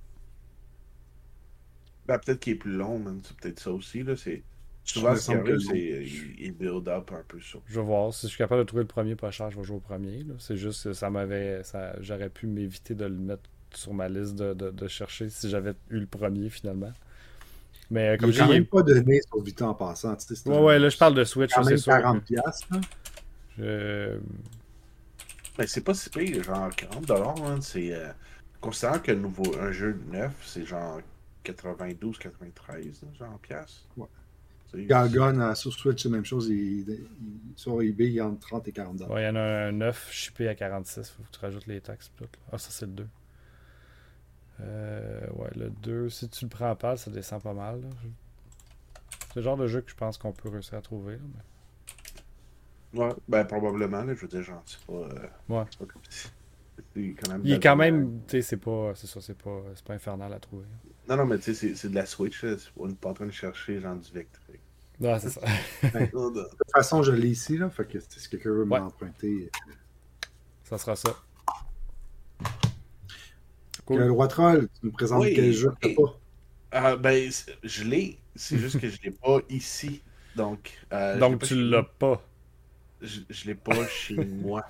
Ben, 2.07 2.19
peut-être 2.19 2.41
qu'il 2.41 2.55
est 2.55 2.57
plus 2.57 2.73
long, 2.73 2.99
même. 2.99 3.21
C'est 3.23 3.37
peut-être 3.37 3.61
ça 3.61 3.71
aussi. 3.73 4.03
Là. 4.03 4.17
C'est... 4.17 4.43
Souvent, 4.85 5.15
c'est 5.15 5.33
il 5.35 6.53
build 6.59 6.89
up 6.89 7.13
un 7.13 7.23
peu 7.29 7.39
sur. 7.39 7.63
Je 7.67 7.79
vais 7.79 7.87
voir. 7.87 8.13
Si 8.13 8.27
je 8.27 8.31
suis 8.31 8.39
capable 8.39 8.63
de 8.63 8.67
trouver 8.67 8.83
le 8.83 8.89
premier 8.89 9.15
pas 9.15 9.31
cher, 9.31 9.51
je 9.51 9.57
vais 9.57 9.63
jouer 9.65 9.77
au 9.77 9.81
premier. 9.81 10.25
Là. 10.25 10.35
C'est 10.39 10.57
juste 10.57 10.83
que 10.85 10.93
ça 10.93 11.09
m'avait. 11.09 11.63
Ça... 11.63 11.95
J'aurais 12.01 12.31
pu 12.31 12.49
m'éviter 12.49 12.95
de 12.97 13.05
le 13.05 13.15
mettre 13.15 13.49
sur 13.73 13.95
ma 13.95 14.09
liste 14.09 14.35
de, 14.35 14.55
de, 14.55 14.71
de 14.71 14.89
chercher 14.89 15.29
si 15.29 15.49
j'avais 15.49 15.75
eu 15.91 16.01
le 16.01 16.07
premier 16.07 16.51
finalement. 16.51 16.93
Mais 17.93 18.09
euh, 18.09 18.17
comme 18.17 18.31
il 18.31 18.49
même 18.49 18.65
pas 18.65 18.83
donné 18.83 19.21
sur 19.21 19.43
Vita 19.43 19.69
en 19.69 19.75
passant. 19.75 20.17
Tu 20.17 20.35
sais, 20.35 20.49
ouais, 20.49 20.59
ouais, 20.59 20.79
là, 20.79 20.89
je 20.89 20.97
parle 20.97 21.15
de 21.15 21.25
Switch. 21.25 21.53
C'est 21.63 21.85
40 21.85 22.25
pièces. 22.25 22.63
Je... 23.59 24.17
Ben, 25.59 25.67
c'est 25.67 25.83
pas 25.83 25.93
si 25.93 26.09
pire, 26.09 26.43
genre 26.43 26.71
40 26.75 27.05
dollars. 27.05 27.35
Hein, 27.45 27.59
c'est 27.61 27.93
euh, 27.93 28.09
considérant 28.63 28.99
que 28.99 29.13
nouveau, 29.13 29.55
un 29.61 29.73
jeu 29.73 30.01
neuf, 30.11 30.33
c'est 30.43 30.65
genre 30.65 31.01
92, 31.45 32.19
93, 32.19 33.03
genre 33.19 33.39
pièces. 33.41 33.85
Ouais. 33.99 34.07
Gargon 34.75 35.39
euh, 35.39 35.55
sur 35.55 35.71
Switch, 35.71 36.03
c'est 36.03 36.09
la 36.09 36.15
même 36.15 36.25
chose. 36.25 36.49
Il, 36.49 36.89
il, 36.89 37.07
sur 37.57 37.83
eBay, 37.83 38.07
il 38.07 38.13
y 38.13 38.21
a 38.21 38.27
entre 38.27 38.41
30 38.41 38.69
et 38.69 38.73
40 38.73 38.97
dollars. 38.97 39.13
Ouais, 39.13 39.23
il 39.23 39.27
y 39.27 39.29
en 39.29 39.37
a 39.37 39.67
un 39.69 39.73
9 39.73 40.09
shippé 40.11 40.49
à 40.49 40.55
46. 40.55 41.11
Faut 41.11 41.23
que 41.25 41.29
tu 41.31 41.45
rajoutes 41.45 41.67
les 41.67 41.83
taxes. 41.83 42.11
Ah, 42.51 42.57
ça, 42.57 42.71
c'est 42.71 42.87
le 42.87 42.93
2. 42.93 43.07
Euh, 44.61 45.21
ouais, 45.35 45.51
le 45.57 45.71
2, 45.71 46.09
si 46.09 46.29
tu 46.29 46.45
le 46.45 46.49
prends 46.49 46.71
à 46.71 46.75
part, 46.75 46.99
ça 46.99 47.11
descend 47.11 47.43
pas 47.43 47.55
mal. 47.55 47.83
C'est 49.29 49.37
le 49.37 49.43
genre 49.43 49.57
de 49.57 49.67
jeu 49.67 49.81
que 49.81 49.91
je 49.91 49.97
pense 49.97 50.19
qu'on 50.19 50.33
peut 50.33 50.49
réussir 50.49 50.79
à 50.79 50.83
trouver. 50.83 51.19
Ouais, 52.95 53.09
ben 53.29 53.45
probablement, 53.45 54.03
je 54.07 54.21
veux 54.21 54.29
dire, 54.29 54.43
genre, 54.43 54.63
c'est 54.67 54.81
pas. 54.81 54.93
Euh, 54.93 55.27
ouais. 55.49 55.65
Quand 56.95 57.29
même 57.31 57.41
Il 57.45 57.53
est 57.53 57.63
quand 57.63 57.77
même, 57.77 58.21
tu 58.27 58.33
sais, 58.33 58.43
c'est 58.43 58.57
pas, 58.57 58.93
c'est 58.95 59.07
ça, 59.07 59.21
c'est 59.21 59.37
pas, 59.37 59.63
c'est 59.75 59.85
pas 59.85 59.95
infernal 59.95 60.33
à 60.33 60.39
trouver. 60.39 60.67
Non, 61.09 61.17
non, 61.17 61.27
mais 61.27 61.39
tu 61.39 61.55
sais, 61.55 61.75
c'est 61.75 61.89
de 61.89 61.95
la 61.95 62.07
Switch, 62.07 62.45
on 62.77 62.89
n'est 62.89 62.95
pas 62.95 63.11
en 63.11 63.15
train 63.15 63.27
de 63.27 63.31
chercher 63.31 63.81
genre 63.81 63.97
du 63.97 64.13
Vector. 64.13 64.43
Non, 65.01 65.19
c'est 65.19 65.31
ça. 65.31 65.41
De 65.83 66.07
toute 66.07 66.71
façon, 66.73 67.03
je 67.03 67.13
l'ai 67.13 67.29
ici, 67.29 67.57
là, 67.59 67.71
fait 67.71 67.87
que 67.87 67.99
si 67.99 68.29
quelqu'un 68.29 68.51
veut 68.51 68.65
ouais. 68.65 68.81
m'emprunter. 68.81 69.51
Euh, 69.69 70.25
ça 70.65 70.79
sera 70.79 70.97
ça. 70.97 71.11
Cool. 73.93 74.05
Le 74.05 74.13
roi 74.13 74.29
troll, 74.29 74.69
tu 74.69 74.87
nous 74.87 74.93
présentes 74.93 75.25
quel 75.25 75.53
jeu 75.53 75.73
que 75.81 75.89
pas? 75.95 76.19
Euh, 76.75 76.97
ben, 76.97 77.31
je 77.63 77.85
l'ai, 77.85 78.19
c'est 78.35 78.59
juste 78.59 78.81
que 78.81 78.89
je 78.89 79.01
l'ai 79.03 79.11
pas 79.11 79.41
ici. 79.51 80.03
Donc, 80.37 80.73
euh, 80.93 81.19
Donc 81.19 81.43
tu 81.43 81.55
l'as 81.55 81.83
pas. 81.83 82.23
Je, 83.01 83.21
je 83.29 83.47
l'ai 83.47 83.55
pas 83.55 83.87
chez 83.87 84.17
moi. 84.25 84.65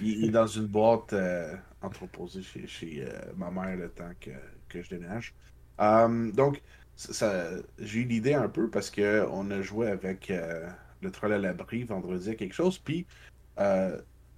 Il, 0.00 0.24
est 0.24 0.30
dans 0.30 0.46
une 0.46 0.66
boîte 0.66 1.12
euh, 1.12 1.54
entreposée 1.82 2.42
chez, 2.42 2.66
chez 2.66 3.04
euh, 3.06 3.10
ma 3.36 3.50
mère 3.50 3.76
le 3.76 3.90
temps 3.90 4.12
que, 4.20 4.30
que 4.68 4.82
je 4.82 4.88
déménage. 4.90 5.34
Donc, 5.78 6.62
ça, 6.96 7.50
j'ai 7.78 8.00
eu 8.00 8.04
l'idée 8.04 8.34
un 8.34 8.48
peu 8.48 8.70
parce 8.70 8.90
qu'on 8.90 9.50
a 9.50 9.62
joué 9.62 9.88
avec 9.88 10.30
euh, 10.30 10.68
le 11.02 11.10
troll 11.10 11.32
à 11.32 11.38
l'abri 11.38 11.82
vendredi 11.82 12.30
à 12.30 12.34
quelque 12.34 12.54
chose. 12.54 12.78
Puis, 12.78 13.06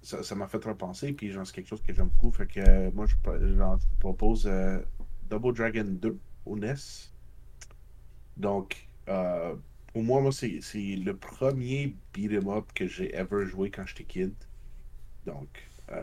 ça 0.01 0.35
m'a 0.35 0.47
fait 0.47 0.63
repenser, 0.63 1.13
puis 1.13 1.33
c'est 1.43 1.53
quelque 1.53 1.67
chose 1.67 1.81
que 1.81 1.93
j'aime 1.93 2.07
beaucoup. 2.07 2.31
Fait 2.31 2.47
que 2.47 2.59
euh, 2.59 2.91
moi, 2.93 3.05
je, 3.05 3.15
propose 3.99 4.47
euh, 4.47 4.79
Double 5.29 5.53
Dragon 5.53 5.85
2 5.85 6.17
au 6.45 6.55
NES. 6.57 6.75
Donc, 8.37 8.87
euh, 9.09 9.55
pour 9.91 10.03
moi, 10.03 10.21
moi 10.21 10.31
c'est 10.31 10.61
le 10.75 11.11
premier 11.15 11.95
beat'em 12.13 12.47
up 12.49 12.65
que 12.73 12.87
j'ai 12.87 13.13
ever 13.15 13.45
joué 13.45 13.69
quand 13.69 13.85
j'étais 13.85 14.03
kid. 14.03 14.33
Donc, 15.25 15.49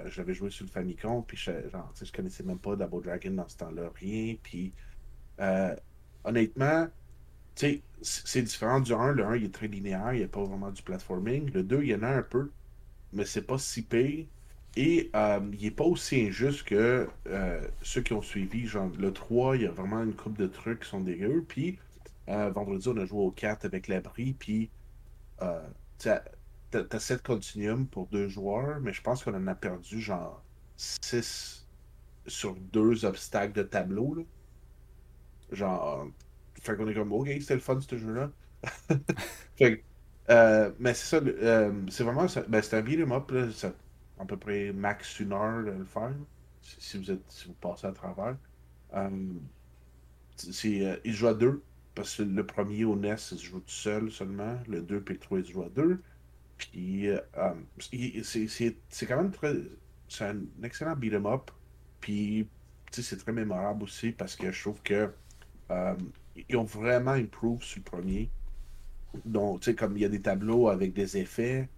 j'avais 0.07 0.35
joué 0.35 0.51
sur 0.51 0.65
le 0.65 0.71
Famicom, 0.71 1.23
puis 1.27 1.37
je, 1.37 1.69
genre, 1.71 1.93
je 2.01 2.11
connaissais 2.11 2.43
même 2.43 2.59
pas 2.59 2.75
Double 2.77 3.03
Dragon 3.03 3.31
dans 3.33 3.49
ce 3.49 3.57
temps-là, 3.59 3.91
rien. 3.95 4.35
Puis, 4.43 4.73
honnêtement, 6.25 6.89
c'est 7.55 8.43
différent 8.43 8.81
du 8.81 8.93
1. 8.93 9.13
Le 9.13 9.25
1, 9.25 9.37
il 9.37 9.45
est 9.45 9.55
très 9.55 9.69
linéaire, 9.69 10.13
il 10.13 10.19
n'y 10.19 10.25
a 10.25 10.29
pas 10.29 10.43
vraiment 10.43 10.71
du 10.71 10.83
platforming. 10.83 11.51
Le 11.53 11.63
2, 11.63 11.83
il 11.83 11.89
y 11.89 11.95
en 11.95 12.03
a 12.03 12.09
un 12.09 12.23
peu, 12.23 12.51
mais 13.15 13.25
c'est 13.25 13.43
pas 13.43 13.59
si 13.59 13.83
pire. 13.83 14.27
Et 14.77 15.11
euh, 15.15 15.41
il 15.53 15.63
n'est 15.63 15.71
pas 15.71 15.85
aussi 15.85 16.27
injuste 16.27 16.65
que 16.65 17.09
euh, 17.29 17.69
ceux 17.83 18.03
qui 18.03 18.13
ont 18.13 18.23
suivi. 18.23 18.67
Genre, 18.67 18.91
le 18.99 19.13
3, 19.13 19.57
il 19.57 19.63
y 19.63 19.67
a 19.67 19.71
vraiment 19.71 20.03
une 20.03 20.15
coupe 20.15 20.37
de 20.37 20.47
trucs 20.47 20.81
qui 20.81 20.89
sont 20.89 21.01
dégueux. 21.01 21.45
Puis, 21.47 21.79
euh, 22.29 22.51
vendredi, 22.51 22.89
on 22.89 22.97
a 22.97 23.05
joué 23.07 23.21
au 23.21 23.31
4 23.31 23.65
avec 23.65 23.89
l'abri. 23.89 24.35
Puis, 24.39 24.71
tu 25.99 26.09
as 26.09 26.25
7 26.99 27.23
continuums 27.23 27.87
pour 27.87 28.09
deux 28.09 28.29
joueurs, 28.29 28.81
mais 28.81 28.93
je 28.93 29.03
pense 29.03 29.23
qu'on 29.23 29.35
en 29.35 29.47
a 29.47 29.55
perdu 29.55 30.01
genre 30.01 30.43
6 30.77 31.67
sur 32.27 32.57
deux 32.57 33.05
obstacles 33.05 33.53
de 33.53 33.63
tableau. 33.63 34.27
Genre, 35.53 36.09
fait 36.61 36.77
qu'on 36.77 36.89
est 36.89 36.95
comme, 36.95 37.13
ok, 37.13 37.29
c'était 37.41 37.55
le 37.55 37.61
fun 37.61 37.81
ce 37.81 37.97
jeu-là. 37.97 38.31
fait 39.57 39.85
mais 40.29 40.95
c'est 40.95 41.07
ça, 41.07 41.21
c'est 41.91 42.05
vraiment, 42.05 42.27
ben, 42.49 42.63
c'est 42.63 42.77
un 42.77 42.83
beat'em 42.83 43.13
up, 43.13 43.31
là, 43.31 43.47
à 44.19 44.25
peu 44.25 44.37
près 44.37 44.73
max 44.73 45.21
une 45.21 45.33
heure 45.33 45.59
le 45.59 45.85
faire, 45.85 46.15
si 46.63 46.99
vous, 46.99 47.11
êtes, 47.11 47.25
si 47.29 47.49
vous 47.49 47.55
passez 47.55 47.87
à 47.87 47.93
travers. 47.93 48.37
Euh, 48.95 49.33
c'est, 50.37 50.87
euh, 50.87 50.97
il 51.05 51.13
joue 51.13 51.29
à 51.29 51.35
deux, 51.35 51.63
parce 51.95 52.17
que 52.17 52.23
le 52.23 52.47
premier 52.47 52.85
au 52.85 52.97
NES, 52.97 53.13
il 53.13 53.19
se 53.19 53.45
joue 53.45 53.61
tout 53.61 53.69
seul 53.69 54.11
seulement. 54.11 54.59
Le 54.69 54.83
2 54.83 55.01
puis 55.01 55.15
le 55.15 55.21
3, 55.21 55.39
il 55.41 55.45
se 55.47 55.53
joue 55.53 55.63
à 55.63 55.69
deux. 55.69 56.03
Puis 56.57 57.09
euh, 57.09 57.19
c'est, 57.81 59.07
quand 59.07 59.17
même 59.17 59.31
très. 59.33 59.55
C'est 60.09 60.25
un 60.25 60.41
excellent 60.63 60.97
beat'em 60.97 61.27
up. 61.27 61.51
Puis 62.01 62.49
c'est 62.91 63.17
très 63.17 63.33
mémorable 63.33 63.83
aussi 63.85 64.13
parce 64.13 64.37
que 64.37 64.53
je 64.53 64.61
trouve 64.61 64.81
que 64.83 65.11
ils 66.49 66.57
ont 66.57 66.65
vraiment 66.65 67.13
improve 67.13 67.63
sur 67.63 67.81
le 67.81 67.85
premier. 67.85 68.31
Donc, 69.25 69.61
tu 69.61 69.71
sais, 69.71 69.77
comme 69.77 69.97
il 69.97 70.03
y 70.03 70.05
a 70.05 70.09
des 70.09 70.23
tableaux 70.23 70.69
avec 70.69 70.93
des 70.93 71.17
effets, 71.19 71.69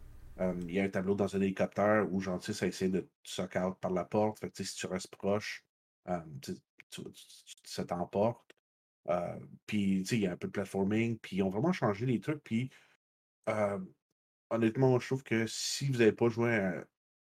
euh, 0.41 0.55
il 0.63 0.75
y 0.75 0.81
a 0.81 0.85
un 0.85 0.89
tableau 0.89 1.15
dans 1.15 1.35
un 1.35 1.41
hélicoptère 1.41 2.07
où 2.13 2.21
gentil, 2.21 2.53
ça 2.53 2.67
essaie 2.67 2.89
de 2.89 3.09
te 3.23 3.59
out 3.59 3.79
par 3.81 3.91
la 3.91 4.05
porte. 4.05 4.41
Fait 4.41 4.51
que, 4.51 4.63
si 4.63 4.75
tu 4.75 4.87
restes 4.87 5.11
proche, 5.11 5.65
euh, 6.09 6.21
ça 7.65 7.85
t'emporte. 7.85 8.55
Euh, 9.09 9.39
puis, 9.67 10.03
il 10.03 10.19
y 10.19 10.27
a 10.27 10.33
un 10.33 10.37
peu 10.37 10.49
de 10.49 10.53
platforming. 10.53 11.19
Puis, 11.19 11.37
ils 11.37 11.43
ont 11.43 11.51
vraiment 11.51 11.73
changé 11.73 12.07
les 12.07 12.21
trucs. 12.21 12.43
Puis, 12.43 12.71
honnêtement, 14.51 14.99
je 14.99 15.07
trouve 15.07 15.23
que 15.23 15.47
si 15.47 15.87
vous 15.91 15.99
n'avez 15.99 16.13
pas 16.13 16.29
joué 16.29 16.85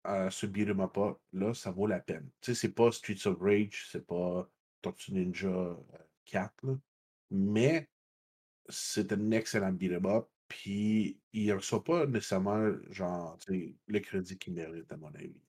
à, 0.03 0.29
ce 0.29 0.45
beat'em 0.45 0.81
up 0.81 0.98
là, 1.31 1.53
ça 1.53 1.72
vaut 1.72 1.88
la 1.88 2.00
peine. 2.00 2.29
Tu 2.41 2.53
sais, 2.53 2.62
c'est 2.62 2.74
pas 2.74 2.91
Streets 2.91 3.25
of 3.25 3.38
Rage, 3.39 3.88
c'est 3.91 4.05
pas 4.05 4.50
Tortue 4.81 5.13
Ninja 5.13 5.77
4, 6.25 6.77
mais 7.31 7.89
c'est 8.70 9.12
un 9.12 9.32
excellent 9.32 9.72
beat'em 9.72 10.05
up. 10.05 10.27
Puis, 10.48 11.20
il 11.32 11.48
ne 11.48 11.53
reçoit 11.53 11.84
pas 11.84 12.05
nécessairement, 12.05 12.72
genre, 12.91 13.38
le 13.48 14.00
crédit 14.00 14.38
qu'il 14.38 14.53
mérite, 14.53 14.91
à 14.91 14.98
mon 14.98 15.13
avis. 15.15 15.41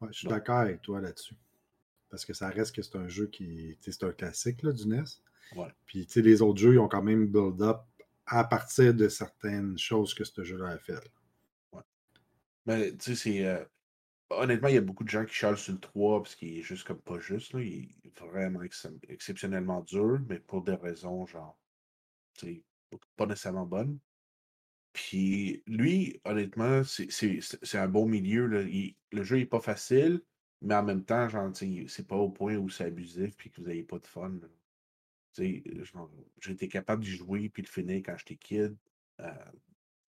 Ouais, 0.00 0.08
je 0.12 0.18
suis 0.18 0.28
d'accord 0.28 0.58
avec 0.58 0.82
toi 0.82 1.00
là-dessus. 1.00 1.36
Parce 2.10 2.24
que 2.24 2.34
ça 2.34 2.50
reste 2.50 2.74
que 2.74 2.82
c'est 2.82 2.96
un 2.96 3.08
jeu 3.08 3.26
qui. 3.26 3.78
C'est 3.80 4.04
un 4.04 4.12
classique 4.12 4.62
là, 4.62 4.72
du 4.72 4.86
NES. 4.86 5.04
Ouais. 5.56 5.72
Puis, 5.86 6.06
les 6.16 6.42
autres 6.42 6.60
jeux, 6.60 6.74
ils 6.74 6.78
ont 6.78 6.88
quand 6.88 7.02
même 7.02 7.26
build 7.26 7.62
up 7.62 7.78
à 8.26 8.44
partir 8.44 8.92
de 8.92 9.08
certaines 9.08 9.78
choses 9.78 10.14
que 10.14 10.24
ce 10.24 10.44
jeu-là 10.44 10.68
a 10.68 10.78
fait. 10.78 11.10
Ouais. 11.72 11.82
Mais, 12.66 12.92
tu 12.92 13.14
sais, 13.14 13.14
c'est. 13.14 13.46
Euh, 13.46 13.64
honnêtement, 14.30 14.68
il 14.68 14.74
y 14.74 14.78
a 14.78 14.82
beaucoup 14.82 15.04
de 15.04 15.08
gens 15.08 15.24
qui 15.24 15.34
chialent 15.34 15.56
sur 15.56 15.72
le 15.72 15.80
3 15.80 16.22
parce 16.22 16.34
qu'il 16.34 16.58
est 16.58 16.62
juste 16.62 16.86
comme 16.86 17.00
pas 17.00 17.18
juste. 17.18 17.54
Là. 17.54 17.60
Il 17.60 17.88
est 18.04 18.18
vraiment 18.20 18.60
exceptionnellement 19.08 19.80
dur, 19.82 20.20
mais 20.28 20.38
pour 20.38 20.62
des 20.62 20.74
raisons, 20.74 21.26
genre. 21.26 21.56
Pas 23.16 23.26
nécessairement 23.26 23.66
bonne. 23.66 23.98
Puis 24.92 25.62
lui, 25.66 26.20
honnêtement, 26.24 26.82
c'est 26.84 27.78
un 27.78 27.88
bon 27.88 28.06
milieu. 28.06 28.46
Là. 28.46 28.62
le 29.12 29.22
jeu 29.22 29.38
est 29.40 29.46
pas 29.46 29.60
facile, 29.60 30.22
mais 30.62 30.74
en 30.74 30.82
même 30.82 31.04
temps, 31.04 31.28
c'est 31.54 32.06
pas 32.06 32.16
au 32.16 32.30
point 32.30 32.56
où 32.56 32.68
c'est 32.68 32.84
abusif 32.84 33.36
puis 33.36 33.50
que 33.50 33.60
vous 33.60 33.68
n'avez 33.68 33.84
pas 33.84 33.98
de 33.98 34.06
fun. 34.06 34.32
J'ai 35.38 35.62
été 36.48 36.68
capable 36.68 37.04
d'y 37.04 37.10
jouer 37.10 37.48
puis 37.48 37.62
de 37.62 37.68
finir 37.68 38.02
quand 38.04 38.16
j'étais 38.18 38.36
kid. 38.36 38.76
Euh, 39.20 39.32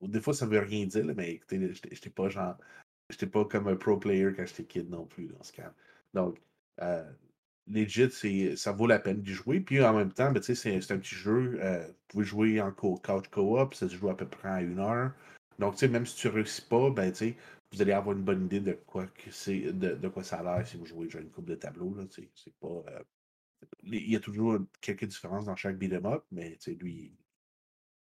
des 0.01 0.21
fois, 0.21 0.35
ça 0.35 0.47
veut 0.47 0.59
rien 0.59 0.87
dire, 0.87 1.05
mais 1.15 1.33
écoutez, 1.33 1.73
j'étais 1.73 2.11
pas 2.11 2.29
genre. 2.29 2.57
J'étais 3.09 3.27
pas 3.27 3.45
comme 3.45 3.69
un 3.69 3.77
pro 3.77 3.99
player 3.99 4.33
quand 4.35 4.47
j'étais 4.47 4.65
kid 4.65 4.91
non 4.91 5.07
plus 5.07 5.27
dans 5.27 5.43
ce 5.43 5.53
cas. 5.53 5.73
Donc, 6.13 6.41
euh, 6.81 7.11
legit, 7.69 8.57
ça 8.57 8.73
vaut 8.73 8.87
la 8.87 8.99
peine 8.99 9.23
d'y 9.23 9.33
jouer. 9.33 9.61
Puis 9.61 9.83
en 9.83 9.95
même 9.95 10.13
temps, 10.13 10.33
ben, 10.33 10.43
c'est 10.43 10.91
un 10.91 10.99
petit 10.99 11.15
jeu. 11.15 11.59
Euh, 11.63 11.87
vous 11.87 11.95
pouvez 12.09 12.25
jouer 12.25 12.61
en 12.61 12.73
co 12.73 12.97
couch 12.97 13.29
co-op, 13.29 13.75
ça 13.75 13.89
se 13.89 13.95
joue 13.97 14.09
à 14.09 14.17
peu 14.17 14.29
près 14.29 14.49
à 14.49 14.63
une 14.63 14.79
heure. 14.79 15.13
Donc, 15.59 15.81
même 15.83 16.07
si 16.07 16.17
tu 16.17 16.29
ne 16.29 16.33
réussis 16.33 16.63
pas, 16.63 16.91
ben, 16.91 17.13
vous 17.73 17.83
allez 17.83 17.93
avoir 17.93 18.17
une 18.17 18.25
bonne 18.25 18.45
idée 18.47 18.61
de 18.61 18.73
quoi, 18.73 19.07
que 19.07 19.71
de, 19.71 19.95
de, 19.95 20.09
quoi 20.09 20.25
ça 20.25 20.39
a 20.41 20.43
l'air 20.43 20.67
si 20.67 20.77
vous 20.77 20.87
jouez 20.87 21.09
une 21.15 21.31
coupe 21.31 21.47
de 21.47 21.55
tableau. 21.55 21.97
C'est 22.11 22.55
pas, 22.61 22.83
euh, 22.89 23.03
il 23.83 24.11
y 24.11 24.17
a 24.17 24.21
toujours 24.21 24.59
quelques 24.81 25.07
différences 25.07 25.45
dans 25.47 25.57
chaque 25.57 25.79
beat'em 25.79 26.07
up, 26.07 26.25
mais 26.31 26.59
lui, 26.67 27.17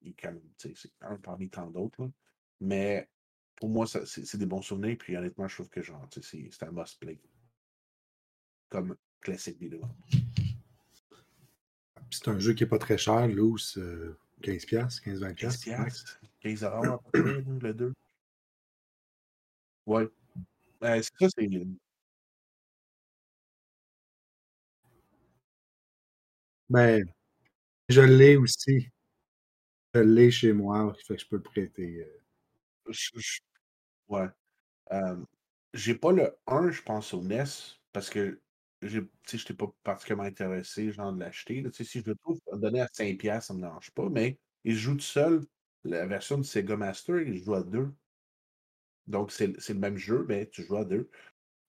il, 0.03 0.15
quand 0.15 0.33
même, 0.33 1.21
parmi 1.21 1.49
tant 1.49 1.71
d'autres. 1.71 2.11
Mais 2.61 3.09
pour 3.57 3.69
moi, 3.69 3.87
c'est 3.87 4.37
des 4.37 4.47
bons 4.47 4.63
souvenirs. 4.63 4.97
Puis 4.99 5.17
honnêtement, 5.17 5.49
je 5.49 5.55
trouve 5.55 5.69
que 5.69 5.83
genre, 5.83 6.07
c'est 6.11 6.63
un 6.63 6.73
must 6.73 6.99
play. 7.01 7.19
Comme 8.69 8.97
classique 9.21 9.59
des 9.59 9.69
C'est 12.11 12.29
un 12.29 12.39
jeu 12.39 12.53
qui 12.55 12.63
n'est 12.65 12.69
pas 12.69 12.79
très 12.79 12.99
cher, 12.99 13.27
loose, 13.29 13.79
15$, 14.43 15.01
15-20$. 15.03 15.35
15$, 15.37 16.19
15 16.41 16.65
à 16.65 16.71
peu 17.13 17.23
près, 17.23 17.45
le 17.61 17.75
2. 17.75 17.93
Ouais. 19.87 20.09
Ben, 20.81 21.03
c'est 21.03 21.13
ça, 21.21 21.29
c'est. 21.39 21.49
Ben, 26.71 27.05
je 27.91 28.03
l'ai 28.03 28.37
aussi. 28.37 28.91
Je 29.95 30.01
l'ai 30.01 30.31
chez 30.31 30.53
moi, 30.53 30.95
fait 31.09 31.17
que 31.17 31.21
je 31.23 31.27
peux 31.27 31.37
le 31.37 31.43
prêter. 31.43 32.07
Euh. 32.89 32.93
Ouais. 34.09 34.27
Euh, 34.93 35.17
j'ai 35.75 35.95
pas 35.97 36.13
le 36.13 36.37
1, 36.47 36.71
je 36.73 36.83
pense, 36.83 37.15
au 37.15 37.23
NES, 37.23 37.45
parce 37.93 38.11
que 38.11 38.41
je 38.83 39.01
n'étais 39.01 39.55
pas 39.55 39.73
particulièrement 39.83 40.25
intéressé, 40.25 40.93
genre, 40.93 41.13
de 41.13 41.21
l'acheter. 41.21 41.65
Si 41.73 42.01
je 42.01 42.11
le 42.11 42.17
trouve 42.17 42.41
donner 42.55 42.81
à 42.81 42.87
5$, 42.87 43.41
ça 43.41 43.55
ne 43.55 43.59
me 43.59 43.65
dérange 43.65 43.91
pas, 43.93 44.09
mais 44.09 44.39
il 44.65 44.75
joue 44.77 44.95
tout 44.95 45.01
seul. 45.01 45.41
La 45.85 46.07
version 46.07 46.39
de 46.39 46.43
Sega 46.43 46.77
Master, 46.77 47.21
il 47.21 47.43
joue 47.43 47.55
à 47.55 47.63
deux. 47.63 47.93
Donc, 49.07 49.31
c'est 49.31 49.47
le 49.69 49.75
même 49.75 49.97
jeu, 49.97 50.25
mais 50.29 50.49
tu 50.49 50.65
joues 50.65 50.77
à 50.77 50.85
deux. 50.85 51.09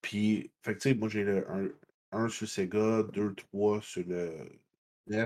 Puis, 0.01 0.51
fait 0.63 0.95
moi, 0.95 1.07
j'ai 1.09 1.27
un, 1.47 1.69
un 2.11 2.29
sur 2.29 2.47
Sega, 2.47 3.03
deux, 3.03 3.35
trois 3.35 3.81
sur 3.81 4.03
le 4.07 4.49
NES. 5.07 5.25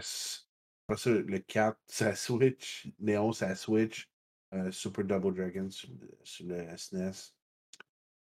Après 0.88 1.02
ça, 1.02 1.10
le 1.10 1.40
4, 1.40 1.80
c'est 1.88 2.06
la 2.06 2.16
Switch. 2.16 2.88
Néon, 3.00 3.32
c'est 3.32 3.48
la 3.48 3.56
Switch. 3.56 4.10
Euh, 4.54 4.72
Super 4.72 5.06
Double 5.06 5.34
Dragon 5.34 5.70
sur, 5.70 5.90
le 6.46 6.76
SNES. 6.76 7.34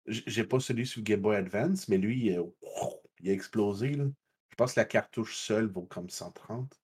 J'ai 0.08 0.46
pas 0.46 0.60
celui 0.60 0.88
sur 0.88 1.04
Game 1.04 1.22
Boy 1.22 1.36
Advance, 1.36 1.88
mais 1.90 1.98
lui, 1.98 2.28
il, 2.28 2.42
il 3.22 3.30
a 3.30 3.34
explosé. 3.34 3.90
Là. 3.90 4.06
Je 4.50 4.56
pense 4.56 4.74
que 4.74 4.80
la 4.80 4.86
cartouche 4.86 5.36
seule 5.36 5.68
vaut 5.68 5.88
comme 5.90 6.10
130. 6.10 6.80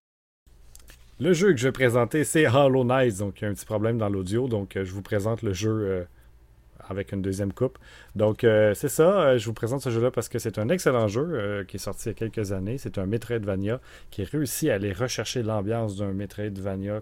Le 1.20 1.34
jeu 1.34 1.52
que 1.52 1.58
je 1.58 1.68
vais 1.68 1.72
présenter, 1.72 2.24
c'est 2.24 2.48
Hollow 2.48 2.84
Knight. 2.84 3.18
Donc, 3.20 3.40
il 3.40 3.46
y 3.46 3.48
a 3.48 3.50
un 3.50 3.54
petit 3.54 3.66
problème 3.66 3.98
dans 3.98 4.10
l'audio. 4.10 4.48
Donc, 4.48 4.76
euh, 4.76 4.84
je 4.84 4.92
vous 4.92 5.02
présente 5.02 5.42
le 5.42 5.54
jeu 5.54 5.72
euh, 5.72 6.04
avec 6.90 7.12
une 7.12 7.22
deuxième 7.22 7.54
coupe. 7.54 7.78
Donc, 8.16 8.44
euh, 8.44 8.74
c'est 8.74 8.90
ça. 8.90 9.38
je 9.38 9.46
vous 9.46 9.54
présente 9.54 9.82
ce 9.82 9.90
jeu-là 9.90 10.12
parce 10.12 10.28
que 10.28 10.40
c'est 10.40 10.58
un 10.58 10.70
excellent 10.70 11.08
jeu 11.08 11.66
qui 11.68 11.78
est 11.78 11.80
sorti 11.80 12.06
il 12.06 12.08
y 12.10 12.12
a 12.12 12.14
quelques 12.16 12.52
années. 12.52 12.78
C'est 12.78 12.98
un 12.98 13.06
Metroidvania 13.06 13.80
qui 14.10 14.24
réussit 14.24 14.70
à 14.70 14.76
aller 14.76 14.92
rechercher 14.92 15.44
l'ambiance 15.44 15.96
d'un 15.98 16.14
Metroidvania 16.14 17.02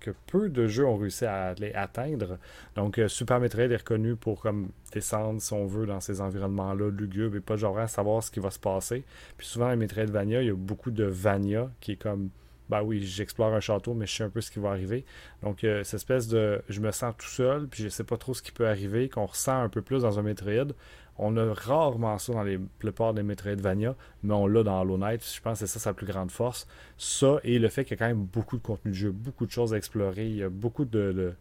que 0.00 0.10
peu 0.26 0.48
de 0.48 0.66
jeux 0.66 0.86
ont 0.86 0.96
réussi 0.96 1.24
à 1.24 1.54
les 1.54 1.72
atteindre. 1.72 2.38
Donc, 2.76 2.98
euh, 2.98 3.08
Super 3.08 3.40
Metroid 3.40 3.70
est 3.70 3.76
reconnu 3.76 4.16
pour 4.16 4.40
comme 4.40 4.70
descendre, 4.92 5.40
si 5.40 5.52
on 5.52 5.66
veut, 5.66 5.86
dans 5.86 6.00
ces 6.00 6.20
environnements-là 6.20 6.90
lugubres 6.90 7.36
et 7.36 7.40
pas 7.40 7.56
genre 7.56 7.78
à 7.78 7.88
savoir 7.88 8.22
ce 8.22 8.30
qui 8.30 8.40
va 8.40 8.50
se 8.50 8.58
passer. 8.58 9.04
Puis 9.36 9.46
souvent, 9.46 9.70
les 9.70 9.76
Metroidvania, 9.76 10.42
il 10.42 10.48
y 10.48 10.50
a 10.50 10.54
beaucoup 10.54 10.90
de 10.90 11.04
Vania 11.04 11.70
qui 11.80 11.92
est 11.92 11.96
comme 11.96 12.30
bah 12.68 12.82
oui, 12.82 13.02
j'explore 13.02 13.52
un 13.54 13.60
château, 13.60 13.94
mais 13.94 14.06
je 14.06 14.14
sais 14.14 14.24
un 14.24 14.28
peu 14.28 14.40
ce 14.40 14.50
qui 14.50 14.58
va 14.58 14.70
arriver. 14.70 15.04
Donc, 15.42 15.64
euh, 15.64 15.82
cette 15.84 15.94
espèce 15.94 16.28
de 16.28 16.60
je 16.68 16.80
me 16.80 16.90
sens 16.90 17.14
tout 17.16 17.26
seul, 17.26 17.66
puis 17.66 17.82
je 17.82 17.88
sais 17.88 18.04
pas 18.04 18.16
trop 18.16 18.34
ce 18.34 18.42
qui 18.42 18.52
peut 18.52 18.68
arriver, 18.68 19.08
qu'on 19.08 19.26
ressent 19.26 19.62
un 19.62 19.68
peu 19.68 19.80
plus 19.82 20.02
dans 20.02 20.18
un 20.18 20.22
Metroid. 20.22 20.74
On 21.18 21.36
a 21.36 21.52
rarement 21.52 22.16
ça 22.18 22.32
dans 22.32 22.44
les 22.44 22.58
plupart 22.58 23.12
des 23.12 23.22
Metroidvania, 23.22 23.96
mais 24.22 24.34
on 24.34 24.46
l'a 24.46 24.62
dans 24.62 24.80
Hollow 24.80 24.98
Knight. 24.98 25.24
Je 25.34 25.40
pense 25.40 25.60
que 25.60 25.66
c'est 25.66 25.72
ça 25.72 25.80
sa 25.80 25.92
plus 25.92 26.06
grande 26.06 26.30
force. 26.30 26.68
Ça 26.96 27.38
et 27.42 27.58
le 27.58 27.68
fait 27.68 27.84
qu'il 27.84 27.98
y 27.98 28.00
a 28.00 28.06
quand 28.06 28.14
même 28.14 28.24
beaucoup 28.24 28.56
de 28.56 28.62
contenu 28.62 28.92
de 28.92 28.96
jeu, 28.96 29.10
beaucoup 29.10 29.46
de 29.46 29.50
choses 29.50 29.74
à 29.74 29.76
explorer. 29.76 30.26
Il 30.26 30.36
y 30.36 30.42
a 30.42 30.48
beaucoup 30.48 30.84
de, 30.84 31.34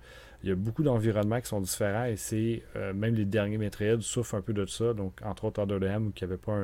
il 0.44 0.50
y 0.50 0.52
a 0.52 0.56
beaucoup 0.56 0.84
d'environnements 0.84 1.42
qui 1.42 1.48
sont 1.48 1.62
différents 1.62 2.06
et 2.06 2.16
c'est 2.16 2.64
euh, 2.76 2.94
même 2.94 3.16
les 3.16 3.26
derniers 3.26 3.58
Metroid 3.58 4.02
souffrent 4.02 4.36
un 4.36 4.42
peu 4.42 4.54
de 4.54 4.66
ça. 4.66 4.94
Donc 4.94 5.20
entre 5.24 5.46
autres 5.46 5.62
Under 5.62 5.80
the 5.80 5.84
Ham 5.84 6.08
où 6.08 6.14
il 6.16 6.24
n'y 6.24 6.32
avait 6.32 6.38
pas 6.38 6.58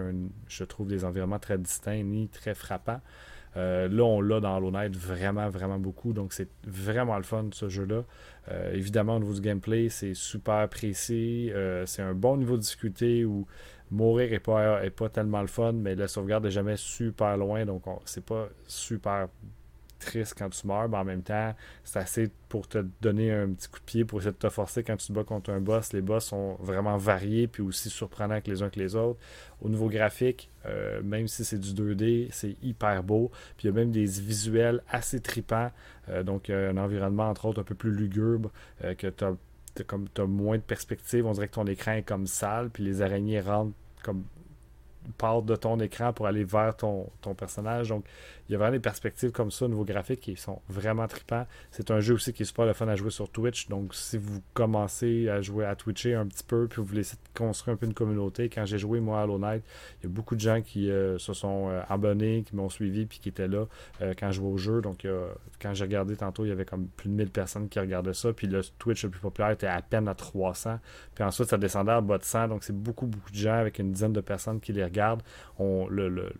je 0.47 0.63
trouve 0.63 0.87
des 0.87 1.05
environnements 1.05 1.39
très 1.39 1.57
distincts 1.57 2.03
ni 2.03 2.27
très 2.29 2.55
frappants. 2.55 3.01
Là, 3.55 4.03
on 4.03 4.21
l'a 4.21 4.39
dans 4.39 4.57
Hollow 4.57 4.71
vraiment, 4.91 5.49
vraiment 5.49 5.79
beaucoup. 5.79 6.13
Donc, 6.13 6.33
c'est 6.33 6.49
vraiment 6.65 7.17
le 7.17 7.23
fun, 7.23 7.49
ce 7.51 7.69
jeu-là. 7.69 8.03
évidemment, 8.73 9.17
au 9.17 9.19
niveau 9.19 9.33
du 9.33 9.41
gameplay, 9.41 9.89
c'est 9.89 10.13
super 10.13 10.67
précis. 10.69 11.51
c'est 11.85 12.01
un 12.01 12.13
bon 12.13 12.37
niveau 12.37 12.57
de 12.57 12.61
difficulté 12.61 13.25
où 13.25 13.45
mourir 13.91 14.31
n'est 14.31 14.39
pas, 14.39 14.79
pas 14.89 15.09
tellement 15.09 15.41
le 15.41 15.47
fun, 15.47 15.73
mais 15.73 15.95
la 15.95 16.07
sauvegarde 16.07 16.45
n'est 16.45 16.51
jamais 16.51 16.77
super 16.77 17.37
loin. 17.37 17.65
Donc, 17.65 17.83
c'est 18.05 18.25
pas 18.25 18.49
super 18.67 19.27
triste 20.05 20.35
quand 20.37 20.49
tu 20.49 20.67
meurs, 20.67 20.89
mais 20.89 20.97
en 20.97 21.03
même 21.03 21.23
temps, 21.23 21.53
c'est 21.83 21.99
assez 21.99 22.29
pour 22.49 22.67
te 22.67 22.85
donner 23.01 23.31
un 23.31 23.49
petit 23.49 23.67
coup 23.67 23.79
de 23.79 23.85
pied 23.85 24.05
pour 24.05 24.19
essayer 24.19 24.31
de 24.31 24.37
te 24.37 24.49
forcer 24.49 24.83
quand 24.83 24.97
tu 24.97 25.07
te 25.07 25.13
bats 25.13 25.23
contre 25.23 25.51
un 25.51 25.59
boss. 25.59 25.93
Les 25.93 26.01
boss 26.01 26.25
sont 26.25 26.55
vraiment 26.59 26.97
variés 26.97 27.47
puis 27.47 27.63
aussi 27.63 27.89
surprenants 27.89 28.41
que 28.41 28.51
les 28.51 28.61
uns 28.61 28.69
que 28.69 28.79
les 28.79 28.95
autres. 28.95 29.19
Au 29.61 29.69
niveau 29.69 29.89
graphique, 29.89 30.51
euh, 30.65 31.01
même 31.03 31.27
si 31.27 31.43
c'est 31.45 31.57
du 31.57 31.73
2D, 31.73 32.27
c'est 32.31 32.55
hyper 32.61 33.03
beau. 33.03 33.31
Puis 33.57 33.67
il 33.67 33.71
y 33.71 33.73
a 33.73 33.73
même 33.73 33.91
des 33.91 34.05
visuels 34.05 34.81
assez 34.89 35.19
tripants. 35.19 35.71
Euh, 36.09 36.23
donc 36.23 36.49
un 36.49 36.77
environnement 36.77 37.29
entre 37.29 37.45
autres 37.45 37.61
un 37.61 37.63
peu 37.63 37.75
plus 37.75 37.91
lugubre 37.91 38.51
euh, 38.83 38.93
que 38.93 39.07
tu 39.07 39.23
as 39.23 39.33
as 40.17 40.25
moins 40.25 40.57
de 40.57 40.61
perspective, 40.61 41.25
on 41.25 41.31
dirait 41.31 41.47
que 41.47 41.55
ton 41.55 41.65
écran 41.65 41.93
est 41.93 42.03
comme 42.03 42.27
sale, 42.27 42.69
puis 42.69 42.83
les 42.83 43.01
araignées 43.01 43.41
rentrent 43.41 43.73
comme 44.03 44.23
partent 45.17 45.45
de 45.45 45.55
ton 45.55 45.79
écran 45.79 46.13
pour 46.13 46.27
aller 46.27 46.43
vers 46.43 46.75
ton, 46.75 47.09
ton 47.21 47.33
personnage. 47.33 47.89
Donc, 47.89 48.05
il 48.49 48.51
y 48.51 48.55
a 48.55 48.57
vraiment 48.57 48.73
des 48.73 48.79
perspectives 48.79 49.31
comme 49.31 49.51
ça 49.51 49.65
au 49.65 49.67
niveau 49.69 49.85
graphique 49.85 50.19
qui 50.19 50.35
sont 50.35 50.61
vraiment 50.67 51.07
trippants. 51.07 51.45
C'est 51.71 51.91
un 51.91 51.99
jeu 51.99 52.15
aussi 52.15 52.33
qui 52.33 52.43
est 52.43 52.45
super 52.45 52.65
le 52.65 52.73
fun 52.73 52.87
à 52.87 52.95
jouer 52.95 53.09
sur 53.09 53.29
Twitch. 53.29 53.67
Donc, 53.69 53.95
si 53.95 54.17
vous 54.17 54.41
commencez 54.53 55.29
à 55.29 55.41
jouer 55.41 55.65
à 55.65 55.75
Twitcher 55.75 56.15
un 56.15 56.25
petit 56.25 56.43
peu, 56.43 56.67
puis 56.67 56.81
vous 56.81 56.87
voulez 56.87 57.01
essayer 57.01 57.19
de 57.21 57.37
construire 57.37 57.75
un 57.75 57.77
peu 57.77 57.85
une 57.85 57.93
communauté, 57.93 58.49
quand 58.49 58.65
j'ai 58.65 58.77
joué 58.77 58.99
moi 58.99 59.21
à 59.21 59.23
Hollow 59.23 59.39
Knight, 59.39 59.63
il 60.01 60.03
y 60.03 60.07
a 60.07 60.09
beaucoup 60.09 60.35
de 60.35 60.41
gens 60.41 60.61
qui 60.61 60.91
euh, 60.91 61.17
se 61.17 61.33
sont 61.33 61.69
euh, 61.69 61.81
abonnés, 61.87 62.43
qui 62.43 62.55
m'ont 62.55 62.69
suivi, 62.69 63.05
puis 63.05 63.19
qui 63.19 63.29
étaient 63.29 63.47
là 63.47 63.65
euh, 64.01 64.13
quand 64.17 64.31
je 64.31 64.37
jouais 64.37 64.51
au 64.51 64.57
jeu. 64.57 64.81
Donc, 64.81 65.07
quand 65.61 65.73
j'ai 65.73 65.85
regardé 65.85 66.15
tantôt, 66.17 66.45
il 66.45 66.49
y 66.49 66.51
avait 66.51 66.65
comme 66.65 66.87
plus 66.87 67.09
de 67.09 67.15
1000 67.15 67.29
personnes 67.29 67.69
qui 67.69 67.79
regardaient 67.79 68.13
ça. 68.13 68.33
Puis 68.33 68.47
le 68.47 68.61
Twitch 68.77 69.03
le 69.03 69.09
plus 69.09 69.21
populaire 69.21 69.51
était 69.51 69.67
à 69.67 69.81
peine 69.81 70.07
à 70.07 70.15
300. 70.15 70.79
Puis 71.15 71.23
ensuite, 71.23 71.49
ça 71.49 71.57
descendait 71.57 71.91
à 71.91 72.01
bas 72.01 72.17
de 72.17 72.23
100. 72.23 72.49
Donc, 72.49 72.63
c'est 72.63 72.75
beaucoup, 72.75 73.07
beaucoup 73.07 73.31
de 73.31 73.35
gens 73.35 73.53
avec 73.53 73.79
une 73.79 73.91
dizaine 73.91 74.13
de 74.13 74.21
personnes 74.21 74.59
qui 74.59 74.73
les 74.73 74.83
regardent. 74.83 75.23
On, 75.57 75.87
le, 75.87 76.33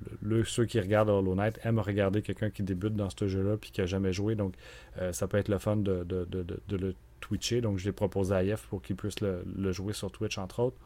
ceux 0.44 0.66
qui 0.66 0.80
regardent 0.80 1.10
Hollow 1.10 1.36
Knight 1.36 1.60
aiment 1.64 1.80
regarder 1.80 1.93
regarder 1.94 2.22
quelqu'un 2.22 2.50
qui 2.50 2.64
débute 2.64 2.96
dans 2.96 3.10
ce 3.10 3.28
jeu-là 3.28 3.58
puis 3.58 3.72
qui 3.72 3.82
n'a 3.82 3.88
jamais 3.88 4.14
joué. 4.14 4.36
Donc, 4.36 4.56
euh, 5.00 5.12
ça 5.14 5.28
peut 5.28 5.38
être 5.38 5.50
le 5.50 5.58
fun 5.58 5.78
de, 5.78 6.06
le 6.70 6.96
twitcher. 7.22 7.62
Donc, 7.62 7.78
je 7.78 7.86
l'ai 7.86 7.92
proposé 7.92 8.34
à 8.36 8.44
Yef 8.44 8.68
pour 8.68 8.82
qu'il 8.82 8.96
puisse 8.96 9.16
le, 9.22 9.72
jouer 9.72 9.94
sur 9.94 10.12
Twitch, 10.12 10.38
entre 10.38 10.60
autres. 10.60 10.78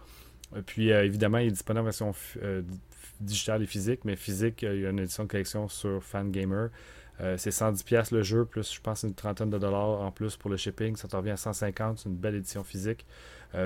Et 0.55 0.61
puis, 0.61 0.91
euh, 0.91 1.03
évidemment, 1.03 1.39
il 1.39 1.47
est 1.47 1.51
disponible 1.51 1.81
en 1.81 1.85
version 1.85 2.13
euh, 2.43 2.61
digitale 3.19 3.63
et 3.63 3.67
physique, 3.67 4.01
mais 4.05 4.15
physique, 4.15 4.61
il 4.61 4.81
y 4.81 4.85
a 4.85 4.89
une 4.89 4.99
édition 4.99 5.23
de 5.23 5.29
collection 5.29 5.67
sur 5.67 6.03
Fangamer. 6.03 6.67
c'est 7.37 7.49
110$ 7.49 8.13
le 8.13 8.21
jeu, 8.21 8.45
plus 8.45 8.73
je 8.73 8.79
pense 8.79 9.03
une 9.03 9.15
trentaine 9.15 9.49
de 9.49 9.57
dollars 9.57 10.01
en 10.01 10.11
plus 10.11 10.37
pour 10.37 10.51
le 10.51 10.57
shipping. 10.57 10.95
Ça 10.95 11.07
te 11.07 11.15
revient 11.15 11.31
à 11.31 11.37
150, 11.37 11.97
c'est 11.97 12.09
une 12.09 12.15
belle 12.15 12.35
édition 12.35 12.63
physique. 12.63 13.05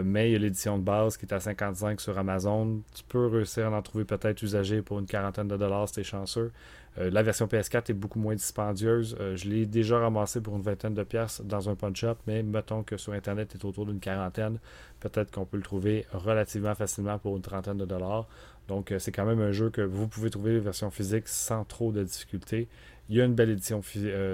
Mais 0.04 0.30
il 0.30 0.34
y 0.34 0.36
a 0.36 0.40
l'édition 0.40 0.78
de 0.78 0.84
base 0.84 1.18
qui 1.18 1.26
est 1.26 1.34
à 1.34 1.40
55 1.40 2.00
sur 2.00 2.18
Amazon. 2.18 2.82
Tu 2.94 3.04
peux 3.04 3.28
réussir 3.28 3.74
à 3.74 3.78
en 3.78 3.82
trouver 3.82 4.06
peut-être 4.06 4.42
usagé 4.42 4.82
pour 4.82 5.00
une 5.00 5.06
quarantaine 5.06 5.48
de 5.48 5.58
dollars 5.58 5.88
si 5.88 5.96
tu 5.96 6.00
es 6.02 6.04
chanceux. 6.04 6.52
Euh, 6.98 7.10
la 7.10 7.24
version 7.24 7.46
PS4 7.46 7.92
est 7.92 7.94
beaucoup 7.94 8.20
moins 8.20 8.36
dispendieuse. 8.36 9.16
Euh, 9.20 9.38
je 9.38 9.48
l'ai 9.48 9.66
déjà 9.66 10.00
ramassé 10.00 10.42
pour 10.42 10.56
une 10.56 10.62
vingtaine 10.62 10.94
de 10.94 11.04
pièces 11.04 11.42
dans 11.42 11.70
un 11.70 11.76
punch-up, 11.76 12.18
mais 12.28 12.44
mettons 12.44 12.84
que 12.84 12.98
sur 12.98 13.14
Internet, 13.14 13.56
est 13.56 13.64
autour 13.64 13.86
d'une 13.86 14.00
quarantaine. 14.00 14.60
Peut-être 15.00 15.32
qu'on 15.32 15.46
peut 15.46 15.58
le 15.58 15.64
trouver 15.64 16.06
relativement 16.12 16.76
facilement 16.76 17.18
pour 17.18 17.38
une 17.38 17.42
trentaine 17.42 17.78
de 17.78 17.86
dollars. 17.86 18.28
Donc, 18.68 18.92
euh, 18.92 19.00
c'est 19.00 19.12
quand 19.12 19.26
même 19.26 19.42
un 19.42 19.52
jeu 19.52 19.70
que 19.70 19.82
vous 19.82 20.08
pouvez 20.08 20.30
trouver 20.30 20.60
version 20.60 20.92
physique 20.92 21.28
sans 21.28 21.64
trop 21.64 21.92
de 21.92 22.04
difficultés. 22.04 22.68
Il 23.10 23.16
y 23.16 23.22
a 23.22 23.26
une 23.26 23.36
belle 23.36 23.50
édition 23.50 23.82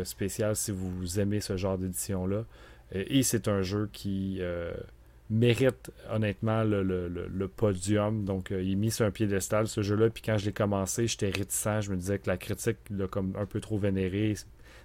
spéciale 0.04 0.56
si 0.56 0.72
vous 0.72 1.20
aimez 1.20 1.42
ce 1.42 1.58
genre 1.58 1.80
d'édition-là. 1.80 2.44
et 2.92 3.24
c'est 3.24 3.48
un 3.48 3.64
jeu 3.64 3.90
qui 3.92 4.40
mérite 5.30 5.92
honnêtement 6.10 6.64
le, 6.64 7.48
podium. 7.48 8.24
Donc, 8.26 8.52
euh, 8.52 8.62
il 8.62 8.74
est 8.74 8.76
mis 8.76 8.92
sur 8.92 9.06
un 9.06 9.12
piédestal 9.12 9.68
ce 9.68 9.82
jeu-là. 9.82 10.10
Puis 10.10 10.24
quand 10.24 10.38
je 10.38 10.46
l'ai 10.46 10.54
commencé, 10.54 11.08
j'étais 11.08 11.30
réticent. 11.30 11.82
Je 11.82 11.92
me 11.92 11.98
disais 11.98 12.20
que 12.20 12.30
la 12.30 12.38
critique 12.38 12.78
l'a 12.90 13.08
comme 13.08 13.34
un 13.38 13.46
peu 13.46 13.60
trop 13.60 13.78
vénéré. 13.78 14.36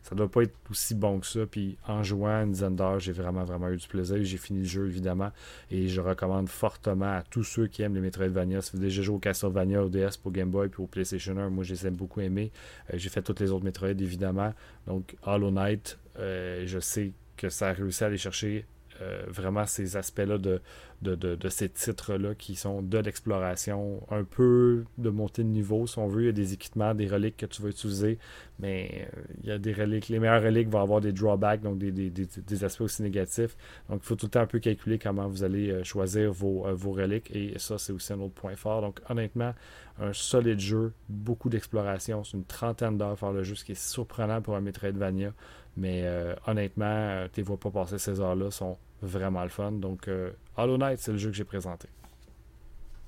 Ça 0.02 0.16
doit 0.16 0.28
pas 0.28 0.42
être 0.42 0.54
aussi 0.68 0.96
bon 0.96 1.20
que 1.20 1.26
ça. 1.26 1.46
Puis 1.46 1.76
en 1.86 2.02
jouant 2.02 2.42
une 2.42 2.52
dizaine 2.52 2.74
d'heures, 2.74 2.98
j'ai 2.98 3.12
vraiment, 3.12 3.44
vraiment 3.44 3.68
eu 3.68 3.76
du 3.76 3.86
plaisir. 3.86 4.18
J'ai 4.22 4.36
fini 4.36 4.60
le 4.60 4.66
jeu, 4.66 4.86
évidemment. 4.86 5.30
Et 5.70 5.88
je 5.88 6.00
recommande 6.00 6.48
fortement 6.48 7.18
à 7.18 7.22
tous 7.22 7.44
ceux 7.44 7.68
qui 7.68 7.82
aiment 7.82 7.94
les 7.94 8.00
Metroidvania. 8.00 8.62
Si 8.62 8.72
vous 8.72 8.78
avez 8.78 8.88
déjà 8.88 9.02
joué 9.02 9.16
au 9.16 9.20
Castlevania, 9.20 9.84
au 9.84 9.88
DS, 9.88 10.16
pour 10.20 10.32
Game 10.32 10.50
Boy, 10.50 10.68
puis 10.68 10.82
au 10.82 10.86
PlayStation 10.86 11.36
1, 11.36 11.50
moi, 11.50 11.62
je 11.62 11.74
les 11.74 11.86
ai 11.86 11.90
beaucoup 11.90 12.20
aimés. 12.20 12.50
Euh, 12.92 12.98
j'ai 12.98 13.10
fait 13.10 13.22
toutes 13.22 13.38
les 13.38 13.52
autres 13.52 13.64
Metroid, 13.64 13.90
évidemment. 13.90 14.52
Donc, 14.88 15.14
Hollow 15.22 15.52
Knight, 15.52 15.98
euh, 16.18 16.64
je 16.66 16.80
sais 16.80 17.12
que 17.36 17.48
ça 17.48 17.68
a 17.68 17.72
réussi 17.72 18.02
à 18.02 18.08
aller 18.08 18.18
chercher 18.18 18.66
euh, 19.02 19.24
vraiment 19.28 19.66
ces 19.66 19.96
aspects-là 19.96 20.38
de, 20.38 20.60
de, 21.02 21.48
ces 21.48 21.68
titres-là 21.68 22.34
qui 22.34 22.54
sont 22.54 22.80
de 22.82 22.98
l'exploration, 22.98 24.06
un 24.10 24.22
peu 24.22 24.84
de 24.98 25.10
montée 25.10 25.42
de 25.42 25.48
niveau, 25.48 25.86
si 25.86 25.98
on 25.98 26.06
veut. 26.06 26.22
Il 26.22 26.26
y 26.26 26.28
a 26.28 26.32
des 26.32 26.52
équipements, 26.52 26.94
des 26.94 27.08
reliques 27.08 27.36
que 27.36 27.46
tu 27.46 27.60
vas 27.62 27.70
utiliser, 27.70 28.18
mais 28.60 29.08
euh, 29.14 29.22
il 29.42 29.48
y 29.48 29.52
a 29.52 29.58
des 29.58 29.72
reliques. 29.72 30.08
Les 30.08 30.20
meilleures 30.20 30.42
reliques 30.42 30.68
vont 30.68 30.80
avoir 30.80 31.00
des 31.00 31.12
drawbacks, 31.12 31.62
donc 31.62 31.78
des, 31.78 32.64
aspects 32.64 32.82
aussi 32.82 33.02
négatifs. 33.02 33.56
Donc 33.88 34.00
il 34.02 34.06
faut 34.06 34.14
tout 34.14 34.26
le 34.26 34.30
temps 34.30 34.40
un 34.40 34.46
peu 34.46 34.60
calculer 34.60 34.98
comment 34.98 35.26
vous 35.26 35.42
allez 35.42 35.70
euh, 35.70 35.82
choisir 35.84 36.32
vos, 36.32 36.72
vos 36.74 36.92
reliques, 36.92 37.34
et 37.34 37.58
ça, 37.58 37.78
c'est 37.78 37.92
aussi 37.92 38.12
un 38.12 38.20
autre 38.20 38.34
point 38.34 38.54
fort. 38.54 38.82
Donc 38.82 39.00
honnêtement, 39.08 39.54
un 40.00 40.12
solide 40.12 40.60
jeu, 40.60 40.92
beaucoup 41.08 41.48
d'exploration. 41.48 42.22
C'est 42.22 42.36
une 42.36 42.44
trentaine 42.44 42.96
d'heures 42.96 43.18
faire 43.18 43.32
le 43.32 43.42
jeu, 43.42 43.56
ce 43.56 43.64
qui 43.64 43.72
est 43.72 43.80
surprenant 43.80 44.40
pour 44.40 44.54
un 44.54 44.60
Metroidvania. 44.60 45.32
Mais 45.76 46.04
honnêtement, 46.46 47.26
tes 47.32 47.40
vois 47.40 47.58
pas 47.58 47.70
passer 47.70 47.96
ces 47.96 48.20
heures-là 48.20 48.50
sont 48.50 48.76
vraiment 49.02 49.42
le 49.42 49.48
fun. 49.48 49.72
Donc, 49.72 50.08
euh, 50.08 50.30
Hollow 50.56 50.78
Knight, 50.78 50.98
c'est 51.00 51.12
le 51.12 51.18
jeu 51.18 51.30
que 51.30 51.36
j'ai 51.36 51.44
présenté. 51.44 51.88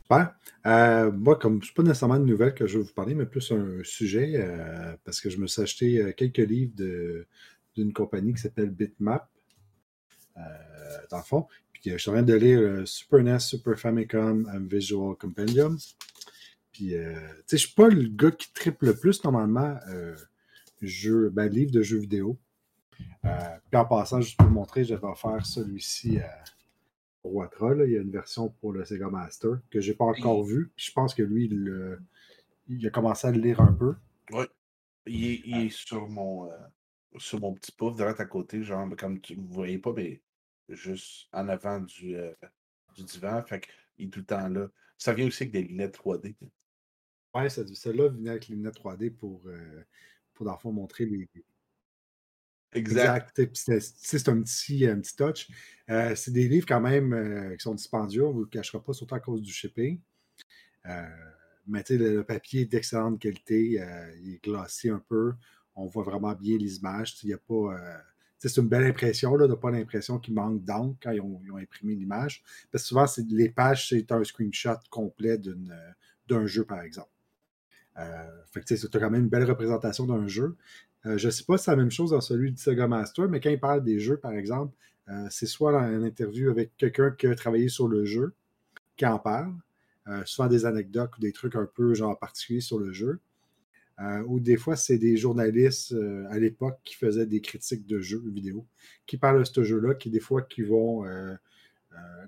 Super. 0.03 0.35
moi, 1.13 1.37
comme 1.37 1.63
c'est 1.63 1.75
pas 1.75 1.83
nécessairement 1.83 2.17
une 2.17 2.27
nouvelle 2.27 2.55
que 2.55 2.67
je 2.67 2.79
vais 2.79 2.85
vous 2.85 2.93
parler, 2.93 3.15
mais 3.15 3.25
plus 3.25 3.51
un 3.53 3.83
sujet, 3.83 4.47
parce 5.05 5.21
que 5.21 5.31
je 5.31 5.39
me 5.39 5.47
suis 5.47 5.63
acheté 5.63 6.13
quelques 6.15 6.39
livres 6.39 6.75
d'une 7.75 7.93
compagnie 7.95 8.35
qui 8.35 8.43
s'appelle 8.43 8.71
Bitmap, 8.71 9.29
dans 11.11 11.17
le 11.17 11.23
fond. 11.23 11.47
Puis 11.73 11.91
je 11.91 11.97
suis 11.97 12.11
en 12.11 12.15
train 12.15 12.23
de 12.23 12.35
lire 12.35 12.87
Super 12.87 13.23
NES, 13.23 13.39
Super 13.39 13.79
Famicom 13.79 14.47
and 14.55 14.67
Visual 14.67 15.17
Compendium. 15.17 15.79
Puis, 16.71 16.89
tu 16.89 16.97
sais, 17.47 17.57
je 17.57 17.67
suis 17.67 17.75
pas 17.75 17.89
le 17.89 18.09
gars 18.09 18.31
qui 18.31 18.53
triple 18.53 18.87
le 18.87 18.97
plus 18.97 19.25
normalement 19.25 19.79
jeu, 20.87 21.31
ben, 21.31 21.49
livre 21.49 21.73
de 21.73 21.83
jeux 21.83 21.99
vidéo. 21.99 22.39
Euh, 23.25 23.57
puis 23.71 23.79
en 23.79 23.85
passant, 23.85 24.21
juste 24.21 24.37
pour 24.37 24.47
vous 24.47 24.55
montrer, 24.55 24.85
j'avais 24.85 25.07
offert 25.07 25.45
celui-ci 25.45 26.19
à 26.21 26.43
Watra. 27.25 27.75
Il 27.85 27.93
y 27.93 27.97
a 27.97 28.01
une 28.01 28.11
version 28.11 28.51
pour 28.61 28.73
le 28.73 28.85
Sega 28.85 29.09
Master 29.09 29.59
que 29.71 29.81
je 29.81 29.91
n'ai 29.91 29.97
pas 29.97 30.05
encore 30.05 30.43
vu. 30.45 30.73
je 30.77 30.93
pense 30.93 31.15
que 31.15 31.23
lui, 31.23 31.47
il, 32.69 32.87
a 32.87 32.91
commencé 32.91 33.27
à 33.27 33.31
le 33.31 33.41
lire 33.41 33.61
un 33.61 33.73
peu. 33.73 33.95
Oui. 34.31 34.45
Il 35.07 35.57
est, 35.57 35.69
sur, 35.69 36.09
mon, 36.09 36.51
euh, 36.51 36.57
sur 37.19 37.39
mon 37.41 37.55
petit 37.55 37.73
pouf, 37.73 37.95
direct 37.95 38.21
à 38.21 38.25
côté, 38.25 38.63
genre, 38.63 38.89
comme 38.97 39.21
tu 39.21 39.37
ne 39.37 39.47
voyez 39.47 39.79
pas, 39.79 39.93
mais 39.93 40.23
juste 40.71 41.29
en 41.33 41.49
avant 41.49 41.81
du, 41.81 42.17
euh, 42.17 42.33
du 42.95 43.05
divan. 43.05 43.43
Fait 43.43 43.61
qu'il 43.61 44.07
est 44.07 44.11
tout 44.11 44.21
le 44.21 44.27
temps 44.27 44.49
là. 44.49 44.69
Ça 44.97 45.13
vient 45.13 45.27
aussi 45.27 45.43
avec 45.43 45.53
des 45.53 45.63
lunettes 45.63 45.99
3D. 45.99 46.35
Oui, 47.35 47.51
celle-là 47.51 48.09
venait 48.09 48.31
avec 48.31 48.49
les 48.49 48.57
lunettes 48.57 48.77
3D 48.77 49.11
pour, 49.11 49.43
pour 50.33 50.47
dans 50.47 50.53
le 50.53 50.59
fond 50.59 50.73
montrer 50.73 51.05
les, 51.05 51.29
Exact. 52.75 53.41
C'est 53.55 54.29
un 54.29 54.41
petit, 54.43 54.87
un 54.87 55.01
petit 55.01 55.17
touch. 55.17 55.49
Euh, 55.91 56.15
c'est 56.15 56.33
des 56.33 56.49
livres 56.49 56.67
quand 56.67 56.81
même 56.81 57.13
euh, 57.13 57.57
qui 57.57 57.63
sont 57.63 57.75
dispendieux, 57.75 58.25
on 58.25 58.29
ne 58.29 58.35
vous 58.35 58.41
le 58.41 58.47
cachera 58.47 58.83
pas, 58.83 58.93
surtout 58.93 59.15
à 59.15 59.21
cause 59.21 59.43
du 59.43 59.53
shipping. 59.53 60.01
Euh, 60.87 61.03
mais 61.67 61.85
le, 61.91 62.17
le, 62.17 62.25
papier 62.25 62.63
est 62.63 62.67
d'excellente 62.67 63.21
qualité, 63.21 63.81
il 64.21 64.35
est 64.35 64.45
glacé 64.45 64.91
un 64.91 65.03
peu, 65.09 65.33
on 65.75 65.87
voit 65.87 66.05
vraiment 66.05 66.35
bien 66.35 66.59
les 66.59 66.77
images. 66.77 67.17
Il 67.23 67.33
a 67.33 67.39
pas. 67.39 67.75
c'est 68.39 68.57
une 68.59 68.69
belle 68.69 68.85
impression, 68.85 69.35
là, 69.37 69.47
n'a 69.47 69.57
pas 69.57 69.71
l'impression 69.71 70.19
qu'il 70.19 70.35
manque 70.35 70.63
d'encre 70.65 70.99
quand 71.03 71.13
ils 71.13 71.21
ont, 71.21 71.41
imprimé 71.57 71.95
l'image. 71.95 72.43
Parce 72.71 72.85
que 72.85 72.89
souvent, 72.89 73.07
les 73.31 73.49
pages, 73.49 73.89
c'est 73.89 74.13
un 74.13 74.23
screenshot 74.25 74.77
complet 74.91 75.39
d'un 75.39 76.47
jeu, 76.47 76.65
par 76.65 76.83
exemple. 76.83 77.11
as 77.95 78.29
quand 78.93 79.11
même 79.11 79.23
une 79.23 79.31
belle 79.31 79.45
représentation 79.45 80.07
d'un 80.07 80.27
jeu. 80.27 80.57
Euh, 81.07 81.19
je 81.19 81.27
ne 81.27 81.31
sais 81.31 81.45
pas 81.45 81.59
si 81.59 81.65
c'est 81.65 81.71
la 81.71 81.77
même 81.77 81.91
chose 81.91 82.11
dans 82.11 82.21
celui 82.21 82.53
du 82.53 82.61
Sega 82.61 82.89
Master, 82.89 83.29
mais 83.29 83.41
quand 83.41 83.51
il 83.51 83.61
parle 83.61 83.85
des 83.85 83.99
jeux, 83.99 84.17
par 84.17 84.33
exemple, 84.33 84.75
euh, 85.09 85.27
c'est 85.31 85.47
soit 85.47 85.75
une 85.75 86.05
interview 86.05 86.51
avec 86.51 86.77
quelqu'un 86.77 87.11
qui 87.11 87.27
a 87.27 87.35
travaillé 87.35 87.69
sur 87.69 87.89
le 87.89 88.05
jeu, 88.05 88.35
qui 88.97 89.05
en 89.05 89.19
parle, 89.19 89.53
euh, 90.09 90.23
souvent 90.25 90.49
des 90.49 90.65
anecdotes 90.67 91.17
ou 91.19 91.21
des 91.21 91.33
trucs 91.33 91.57
un 91.57 91.67
peu 91.67 91.95
genre 91.95 92.19
particuliers 92.19 92.61
sur 92.61 92.79
le 92.79 92.93
jeu. 92.93 93.21
ou 94.27 94.41
des 94.41 94.57
fois, 94.57 94.77
c'est 94.77 94.99
des 94.99 95.17
journalistes 95.17 95.95
à 96.31 96.39
l'époque 96.39 96.81
qui 96.85 96.97
faisaient 96.97 97.27
des 97.27 97.41
critiques 97.41 97.87
de 97.87 98.01
jeux 98.01 98.23
vidéo, 98.27 98.67
qui 99.07 99.17
parlent 99.19 99.39
de 99.39 99.45
ce 99.45 99.63
jeu-là, 99.63 99.95
qui 99.95 100.11
des 100.11 100.21
fois 100.21 100.43
qui 100.43 100.63
vont 100.63 101.05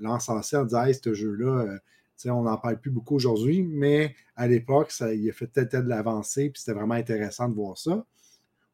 l'encenser 0.00 0.56
en 0.56 0.64
disant 0.64 0.84
hey, 0.84 0.94
ce 0.94 1.12
jeu-là, 1.12 1.80
on 2.26 2.42
n'en 2.42 2.56
parle 2.56 2.78
plus 2.80 2.92
beaucoup 2.92 3.16
aujourd'hui, 3.16 3.62
mais 3.64 4.14
à 4.36 4.46
l'époque, 4.46 4.92
il 5.00 5.28
a 5.28 5.32
fait 5.32 5.48
peut-être 5.48 5.82
de 5.82 5.88
l'avancée, 5.88 6.50
puis 6.50 6.60
c'était 6.60 6.78
vraiment 6.78 6.94
intéressant 6.94 7.48
de 7.48 7.54
voir 7.54 7.76
ça. 7.76 8.06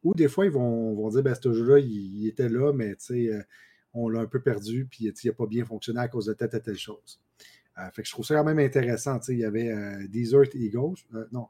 Ou 0.03 0.13
des 0.13 0.27
fois, 0.27 0.45
ils 0.45 0.51
vont, 0.51 0.93
vont 0.93 1.09
dire, 1.09 1.23
ben, 1.23 1.35
ce 1.35 1.53
jeu-là, 1.53 1.79
il, 1.79 2.27
était 2.27 2.49
là, 2.49 2.73
mais 2.73 2.95
euh, 3.11 3.41
on 3.93 4.09
l'a 4.09 4.19
un 4.19 4.25
peu 4.25 4.41
perdu, 4.41 4.85
puis 4.89 5.05
il 5.05 5.27
n'a 5.27 5.33
pas 5.33 5.45
bien 5.45 5.65
fonctionné 5.65 5.99
à 5.99 6.07
cause 6.07 6.25
de 6.25 6.33
telle 6.33 6.49
et 6.53 6.59
telle 6.59 6.77
chose. 6.77 7.21
Euh, 7.77 7.89
fait 7.91 8.03
que 8.03 8.07
je 8.07 8.13
trouve 8.13 8.25
ça 8.25 8.35
quand 8.35 8.43
même 8.43 8.59
intéressant. 8.59 9.19
Il 9.29 9.39
y 9.39 9.45
avait 9.45 9.71
euh, 9.71 10.07
Desert 10.09 10.53
Eagles. 10.53 10.97
non, 11.31 11.47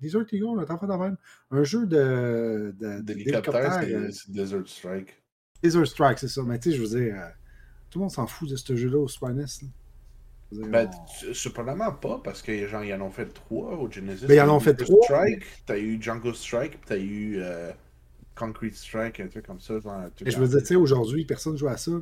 Desert 0.00 0.26
Eagles, 0.30 0.60
attends, 0.60 0.86
de 0.86 1.02
même. 1.02 1.16
Un 1.50 1.64
jeu 1.64 1.86
de. 1.86 2.74
D'hélicoptère, 3.02 3.80
c'est 4.12 4.30
Desert 4.30 4.66
Strike. 4.68 5.22
Desert 5.62 5.86
Strike, 5.86 6.18
c'est 6.18 6.28
ça. 6.28 6.42
Mais 6.42 6.58
tu 6.58 6.70
sais, 6.70 6.76
je 6.76 6.82
veux 6.82 7.00
dire, 7.00 7.16
tout 7.90 7.98
le 7.98 8.02
monde 8.02 8.12
s'en 8.12 8.26
fout 8.26 8.48
de 8.48 8.56
ce 8.56 8.76
jeu-là 8.76 8.98
au 8.98 9.08
Super 9.08 9.34
NES. 9.34 9.46
Ben, 10.50 10.90
surprenamment 11.32 11.92
pas, 11.92 12.20
parce 12.24 12.40
que 12.40 12.66
genre, 12.66 12.82
ils 12.82 12.94
en 12.94 13.02
ont 13.02 13.10
fait 13.10 13.26
trois 13.26 13.72
au 13.76 13.90
Genesis. 13.90 14.26
Ben, 14.26 14.34
ils 14.34 14.40
en 14.40 14.54
ont 14.54 14.60
fait 14.60 14.74
trois. 14.74 15.04
Strike, 15.04 15.44
t'as 15.66 15.78
eu 15.78 16.00
Jungle 16.00 16.34
Strike, 16.34 16.78
t'as 16.86 16.96
eu 16.96 17.36
euh, 17.38 17.70
Concrete 18.34 18.74
Strike, 18.74 19.20
un 19.20 19.28
truc 19.28 19.46
comme 19.46 19.60
ça. 19.60 19.74
Et 20.24 20.30
je 20.30 20.38
veux 20.38 20.48
dire, 20.48 20.60
tu 20.60 20.66
sais, 20.66 20.76
aujourd'hui, 20.76 21.24
personne 21.26 21.56
joue 21.58 21.68
à 21.68 21.76
ça. 21.76 21.90
Là. 21.90 22.00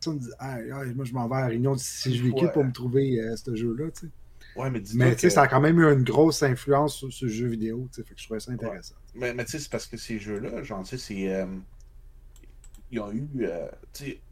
Personne 0.00 0.18
dit, 0.18 0.30
ah, 0.38 0.56
moi, 0.94 1.04
je 1.04 1.12
m'en 1.12 1.28
vais 1.28 1.36
à 1.36 1.46
Réunion 1.46 1.76
si 1.76 2.16
je 2.16 2.22
véhicule 2.22 2.50
pour 2.52 2.64
me 2.64 2.72
trouver 2.72 3.20
euh, 3.20 3.36
ce 3.36 3.54
jeu-là, 3.54 3.90
tu 3.90 4.06
sais. 4.06 4.12
Ouais, 4.56 4.70
mais 4.70 4.80
mais 4.94 5.14
tu 5.14 5.20
sais, 5.20 5.30
ça 5.30 5.42
a 5.42 5.48
quand 5.48 5.60
même 5.60 5.78
eu 5.78 5.84
une 5.84 6.02
grosse 6.02 6.42
influence 6.42 6.96
sur 6.96 7.12
ce 7.12 7.28
jeu 7.28 7.46
vidéo, 7.46 7.88
tu 7.92 7.96
sais, 7.96 8.08
fait 8.08 8.14
que 8.14 8.20
je 8.20 8.24
trouvais 8.24 8.40
ça 8.40 8.52
intéressant. 8.52 8.94
Mais, 9.14 9.34
mais 9.34 9.44
tu 9.44 9.52
sais, 9.52 9.58
c'est 9.58 9.70
parce 9.70 9.86
que 9.86 9.98
ces 9.98 10.18
jeux-là, 10.18 10.62
genre, 10.62 10.82
tu 10.82 10.96
sais, 10.96 10.98
c'est. 10.98 11.34
Euh, 11.34 11.46
ils 12.90 13.00
ont 13.00 13.12
eu. 13.12 13.28
Euh, 13.40 13.68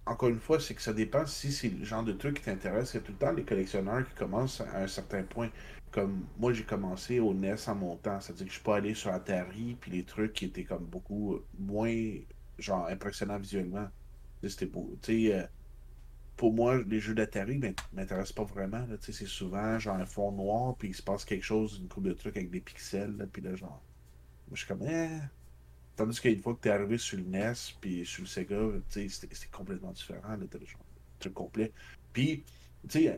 encore 0.06 0.28
une 0.28 0.38
fois, 0.38 0.60
c'est 0.60 0.74
que 0.74 0.82
ça 0.82 0.92
dépend 0.92 1.26
si 1.26 1.52
c'est 1.52 1.68
le 1.68 1.84
genre 1.84 2.04
de 2.04 2.12
truc 2.12 2.36
qui 2.36 2.42
t'intéresse. 2.44 2.90
C'est 2.90 3.02
tout 3.02 3.12
le 3.12 3.18
temps 3.18 3.32
les 3.32 3.44
collectionneurs 3.44 4.06
qui 4.06 4.14
commencent 4.14 4.60
à 4.60 4.82
un 4.82 4.86
certain 4.86 5.22
point. 5.22 5.50
Comme 5.90 6.26
moi, 6.38 6.52
j'ai 6.52 6.64
commencé 6.64 7.20
au 7.20 7.34
NES 7.34 7.54
en 7.68 7.74
montant. 7.74 8.20
C'est-à-dire 8.20 8.46
que 8.46 8.50
je 8.50 8.56
suis 8.56 8.64
pas 8.64 8.76
allé 8.76 8.94
sur 8.94 9.12
Atari, 9.12 9.76
puis 9.80 9.90
les 9.90 10.04
trucs 10.04 10.32
qui 10.32 10.46
étaient 10.46 10.64
comme 10.64 10.84
beaucoup 10.84 11.40
moins 11.58 11.94
genre 12.58 12.86
impressionnants 12.88 13.38
visuellement. 13.38 13.88
C'était 14.42 14.66
beau. 14.66 14.96
Tu 15.02 15.28
sais, 15.28 15.34
euh, 15.34 15.46
pour 16.36 16.52
moi, 16.52 16.82
les 16.86 17.00
jeux 17.00 17.14
d'Atari 17.14 17.60
m'intéressent 17.92 18.32
pas 18.32 18.44
vraiment. 18.44 18.86
C'est 19.00 19.12
souvent 19.26 19.78
genre 19.78 19.96
un 19.96 20.06
fond 20.06 20.32
noir, 20.32 20.76
puis 20.76 20.88
il 20.88 20.94
se 20.94 21.02
passe 21.02 21.24
quelque 21.24 21.44
chose, 21.44 21.78
une 21.80 21.88
coupe 21.88 22.04
de 22.04 22.12
trucs 22.12 22.36
avec 22.36 22.50
des 22.50 22.60
pixels, 22.60 23.28
puis 23.32 23.42
là, 23.42 23.54
genre. 23.56 23.82
Moi, 24.48 24.56
je 24.56 24.58
suis 24.58 24.68
comme, 24.68 24.86
eh, 24.86 25.20
Tandis 25.96 26.20
qu'une 26.20 26.40
fois 26.40 26.54
que 26.54 26.60
tu 26.62 26.68
es 26.68 26.72
arrivé 26.72 26.98
sur 26.98 27.18
le 27.18 27.24
NES 27.24 27.52
puis 27.80 28.04
sur 28.04 28.22
le 28.22 28.28
Sega, 28.28 28.60
c'était 28.88 29.28
complètement 29.52 29.92
différent, 29.92 30.36
le 30.36 30.48
truc 30.48 31.34
complet. 31.34 31.72
Puis, 32.12 32.44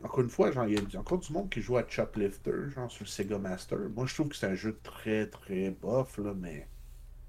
encore 0.03 0.21
une 0.21 0.29
fois, 0.29 0.51
il 0.67 0.73
y 0.73 0.77
a 0.77 0.99
encore 0.99 1.19
du 1.19 1.31
monde 1.33 1.49
qui 1.49 1.61
joue 1.61 1.77
à 1.77 1.87
Choplifter, 1.87 2.69
genre 2.73 2.91
sur 2.91 3.03
le 3.03 3.09
Sega 3.09 3.37
Master. 3.37 3.79
Moi, 3.95 4.05
je 4.05 4.13
trouve 4.13 4.29
que 4.29 4.35
c'est 4.35 4.47
un 4.47 4.55
jeu 4.55 4.79
très, 4.83 5.27
très 5.27 5.71
bof, 5.71 6.17
là, 6.19 6.33
mais 6.35 6.67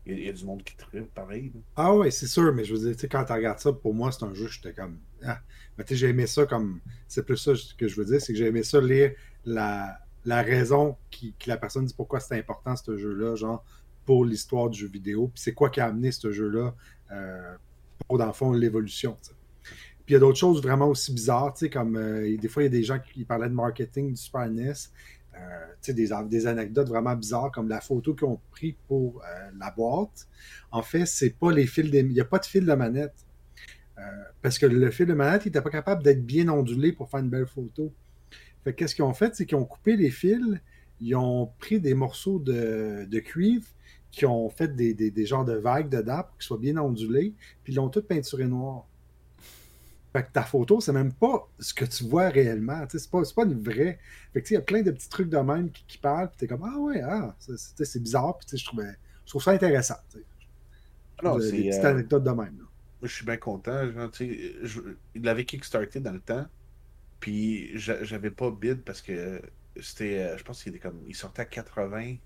il 0.07 0.25
y, 0.25 0.29
a 0.29 0.33
du 0.33 0.45
monde 0.45 0.63
qui 0.63 0.75
tripe 0.77 1.13
pareil. 1.13 1.53
Ah 1.77 1.95
ouais, 1.95 2.11
c'est 2.11 2.27
sûr, 2.27 2.55
mais 2.55 2.65
je 2.65 2.75
veux 2.75 2.81
dire, 2.81 2.95
tu 2.95 3.01
sais, 3.01 3.09
quand 3.09 3.25
tu 3.25 3.33
regardes 3.33 3.59
ça, 3.59 3.73
pour 3.73 3.93
moi, 3.93 4.11
c'est 4.11 4.25
un 4.25 4.33
jeu, 4.33 4.49
j'étais 4.49 4.73
comme. 4.73 4.99
Ah. 5.23 5.41
Mais 5.77 5.85
tu 5.85 5.91
sais, 5.91 5.97
j'ai 5.97 6.09
aimé 6.09 6.27
ça 6.27 6.47
comme. 6.47 6.81
C'est 7.07 7.27
plus 7.27 7.37
ça 7.37 7.53
que 7.77 7.89
je 7.89 7.97
veux 7.97 8.07
dire, 8.07 8.21
c'est 8.21 8.33
que 8.33 8.39
j'ai 8.39 8.47
aimé 8.47 8.63
ça 8.63 8.81
lire 8.81 9.13
la, 9.45 9.99
la 10.25 10.43
raison 10.43 10.97
qui, 11.11 11.35
que 11.35 11.49
la 11.49 11.59
personne 11.59 11.85
dit 11.85 11.95
pourquoi 11.95 12.21
c'est 12.21 12.39
important 12.39 12.75
ce 12.75 12.97
jeu-là. 12.97 13.35
Genre, 13.35 13.63
pour 14.09 14.25
l'histoire 14.25 14.71
du 14.71 14.79
jeu 14.79 14.88
vidéo. 14.88 15.31
Puis 15.35 15.42
c'est 15.42 15.53
quoi 15.53 15.68
qui 15.68 15.81
a 15.81 15.85
amené 15.88 16.12
ce 16.12 16.33
jeu-là 16.33 16.75
euh, 17.12 17.55
pour, 18.07 18.16
dans 18.16 18.25
le 18.25 18.33
fond, 18.33 18.55
l'évolution. 18.55 19.18
Puis 19.62 20.07
il 20.09 20.12
y 20.14 20.16
a 20.16 20.18
d'autres 20.18 20.38
choses 20.38 20.62
vraiment 20.62 20.87
aussi 20.87 21.12
bizarres, 21.12 21.53
comme 21.71 21.94
euh, 21.99 22.35
des 22.38 22.49
fois, 22.49 22.62
il 22.62 22.66
y 22.66 22.68
a 22.68 22.71
des 22.71 22.85
gens 22.85 22.99
qui 22.99 23.27
parlaient 23.27 23.51
de 23.51 23.55
marketing 23.55 24.09
du 24.09 24.16
Super 24.16 24.49
NES. 24.49 24.73
Euh, 25.35 25.92
des, 25.92 26.09
des, 26.31 26.47
anecdotes 26.47 26.88
vraiment 26.88 27.14
bizarres 27.14 27.53
comme 27.53 27.68
la 27.68 27.83
photo 27.83 28.14
qu'ils 28.14 28.29
ont 28.29 28.40
pris 28.51 28.77
pour 28.88 29.21
la 29.59 29.71
boîte. 29.73 30.27
En 30.71 30.81
fait, 30.81 31.05
c'est 31.05 31.38
pas 31.38 31.53
les 31.53 31.66
fils 31.66 31.90
il 31.92 32.09
n'y 32.09 32.21
a 32.21 32.25
pas 32.25 32.38
de 32.38 32.47
fil 32.47 32.64
de 32.64 32.73
manette. 32.73 33.27
parce 34.40 34.59
que 34.59 34.64
le 34.64 34.90
fil 34.90 35.05
de 35.05 35.12
manette, 35.12 35.44
il 35.44 35.49
n'était 35.49 35.61
pas 35.61 35.68
capable 35.68 36.03
d'être 36.03 36.25
bien 36.25 36.49
ondulé 36.49 36.92
pour 36.92 37.11
faire 37.11 37.21
une 37.21 37.29
belle 37.29 37.47
photo. 37.47 37.92
Fait 38.64 38.73
qu'est-ce 38.73 38.94
qu'ils 38.94 39.05
ont 39.05 39.12
fait? 39.12 39.35
C'est 39.35 39.44
qu'ils 39.44 39.59
ont 39.59 39.66
coupé 39.66 39.99
les 39.99 40.11
fils, 40.11 40.59
ils 41.03 41.14
ont 41.14 41.51
pris 41.59 41.79
des 41.79 41.92
morceaux 41.92 42.38
de 42.38 43.18
cuivre, 43.18 43.66
qui 44.11 44.27
ont 44.27 44.49
fait 44.49 44.75
des, 44.75 44.94
des, 44.94 45.27
genres 45.27 45.44
de 45.44 45.55
vagues 45.55 45.88
dedans 45.88 46.23
pour 46.23 46.37
qu'ils 46.38 46.47
soient 46.47 46.59
bien 46.59 46.77
ondulés, 46.79 47.35
puis 47.62 47.73
ils 47.73 47.77
l'ont 47.77 47.88
tout 47.88 48.03
peinturé 48.03 48.47
noir. 48.47 48.87
Fait 50.12 50.23
que 50.23 50.33
ta 50.33 50.42
photo, 50.42 50.81
c'est 50.81 50.92
même 50.92 51.12
pas 51.12 51.47
ce 51.59 51.75
que 51.75 51.85
tu 51.85 52.05
vois 52.05 52.31
réellement. 52.31 52.85
C'est 52.88 53.11
pas, 53.11 53.23
pas 53.37 53.44
une 53.44 53.62
vraie. 53.62 53.99
Fait 54.33 54.40
que 54.40 54.49
il 54.49 54.55
y 54.55 54.57
a 54.57 54.62
plein 54.62 54.83
de 54.83 54.90
petits 54.90 55.09
trucs 55.09 55.29
de 55.29 55.37
même 55.37 55.71
qui, 55.71 55.85
qui 55.87 55.99
parlent, 55.99 56.29
puis 56.29 56.38
t'es 56.38 56.47
comme 56.47 56.64
Ah 56.64 56.79
ouais, 56.79 57.03
ah, 57.03 57.37
c'est 57.38 58.03
bizarre, 58.03 58.38
puis 58.38 58.57
je 58.57 58.64
trouve, 58.64 58.83
je 58.83 59.31
trouve 59.31 59.42
ça 59.42 59.51
intéressant. 59.51 59.97
Alors, 61.18 61.42
c'est. 61.42 61.53
Des 61.53 61.68
petites 61.68 61.85
euh, 61.85 61.90
anecdotes 61.90 62.25
de 62.25 62.31
même. 62.31 62.57
Moi, 62.57 62.66
je 63.03 63.14
suis 63.14 63.27
bien 63.27 63.37
content. 63.37 63.92
Genre, 63.92 64.11
je, 64.18 64.81
il 65.14 65.23
l'avait 65.23 65.44
kickstarté 65.44 66.01
dans 66.01 66.12
le 66.12 66.21
temps, 66.21 66.47
puis 67.21 67.71
j'avais 67.79 68.31
pas 68.31 68.51
bid 68.51 68.81
parce 68.83 69.03
que 69.03 69.42
c'était. 69.81 70.18
Euh, 70.18 70.38
je 70.38 70.44
pense 70.44 70.62
qu'il 70.62 70.75
était 70.75 70.81
comme. 70.81 71.01
Il 71.07 71.14
sortait 71.14 71.42
à 71.42 71.44
80 71.44 72.16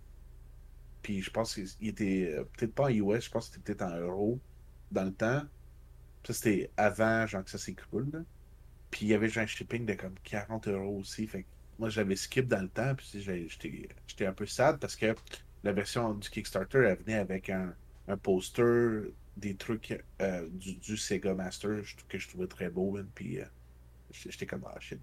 puis 1.03 1.23
je 1.23 1.31
pense 1.31 1.55
qu'il 1.55 1.89
était 1.89 2.33
euh, 2.33 2.45
peut-être 2.57 2.75
pas 2.75 2.85
en 2.85 2.89
US, 2.89 3.25
je 3.25 3.31
pense 3.31 3.49
que 3.49 3.55
c'était 3.55 3.75
peut-être 3.75 3.83
en 3.83 3.97
euros 3.97 4.41
dans 4.91 5.05
le 5.05 5.13
temps. 5.13 5.43
Ça, 6.25 6.33
c'était 6.33 6.71
avant, 6.77 7.27
genre, 7.27 7.45
que 7.45 7.51
ça 7.51 7.59
s'écroule. 7.59 8.25
Puis 8.91 9.07
il 9.07 9.09
y 9.09 9.15
avait 9.15 9.29
genre 9.29 9.45
un 9.45 9.47
shipping 9.47 9.87
de 9.87 9.95
comme 9.95 10.15
40 10.23 10.69
euros 10.69 10.99
aussi. 10.99 11.27
Fait 11.27 11.43
que 11.43 11.49
moi, 11.79 11.89
j'avais 11.89 12.15
skip 12.17 12.47
dans 12.47 12.63
le 12.63 12.69
temps. 12.69 12.95
Puis 12.95 13.25
j'étais 14.07 14.27
un 14.27 14.33
peu 14.33 14.47
sad 14.47 14.79
parce 14.79 14.97
que 14.97 15.15
la 15.65 15.73
version 15.73 16.15
du 16.15 16.29
Kickstarter, 16.31 16.79
elle 16.79 16.99
venait 16.99 17.19
avec 17.19 17.51
un, 17.51 17.75
un 18.09 18.17
poster 18.17 19.13
des 19.37 19.57
trucs 19.57 19.99
euh, 20.21 20.49
du, 20.51 20.75
du, 20.75 20.97
Sega 20.97 21.35
Master 21.35 21.83
que 22.09 22.19
je 22.19 22.29
trouvais 22.29 22.47
très 22.47 22.71
beau. 22.71 22.99
puis 23.15 23.41
euh, 23.41 23.45
j'étais 24.13 24.47
comme, 24.47 24.65
ah 24.67 24.79
shit. 24.79 25.01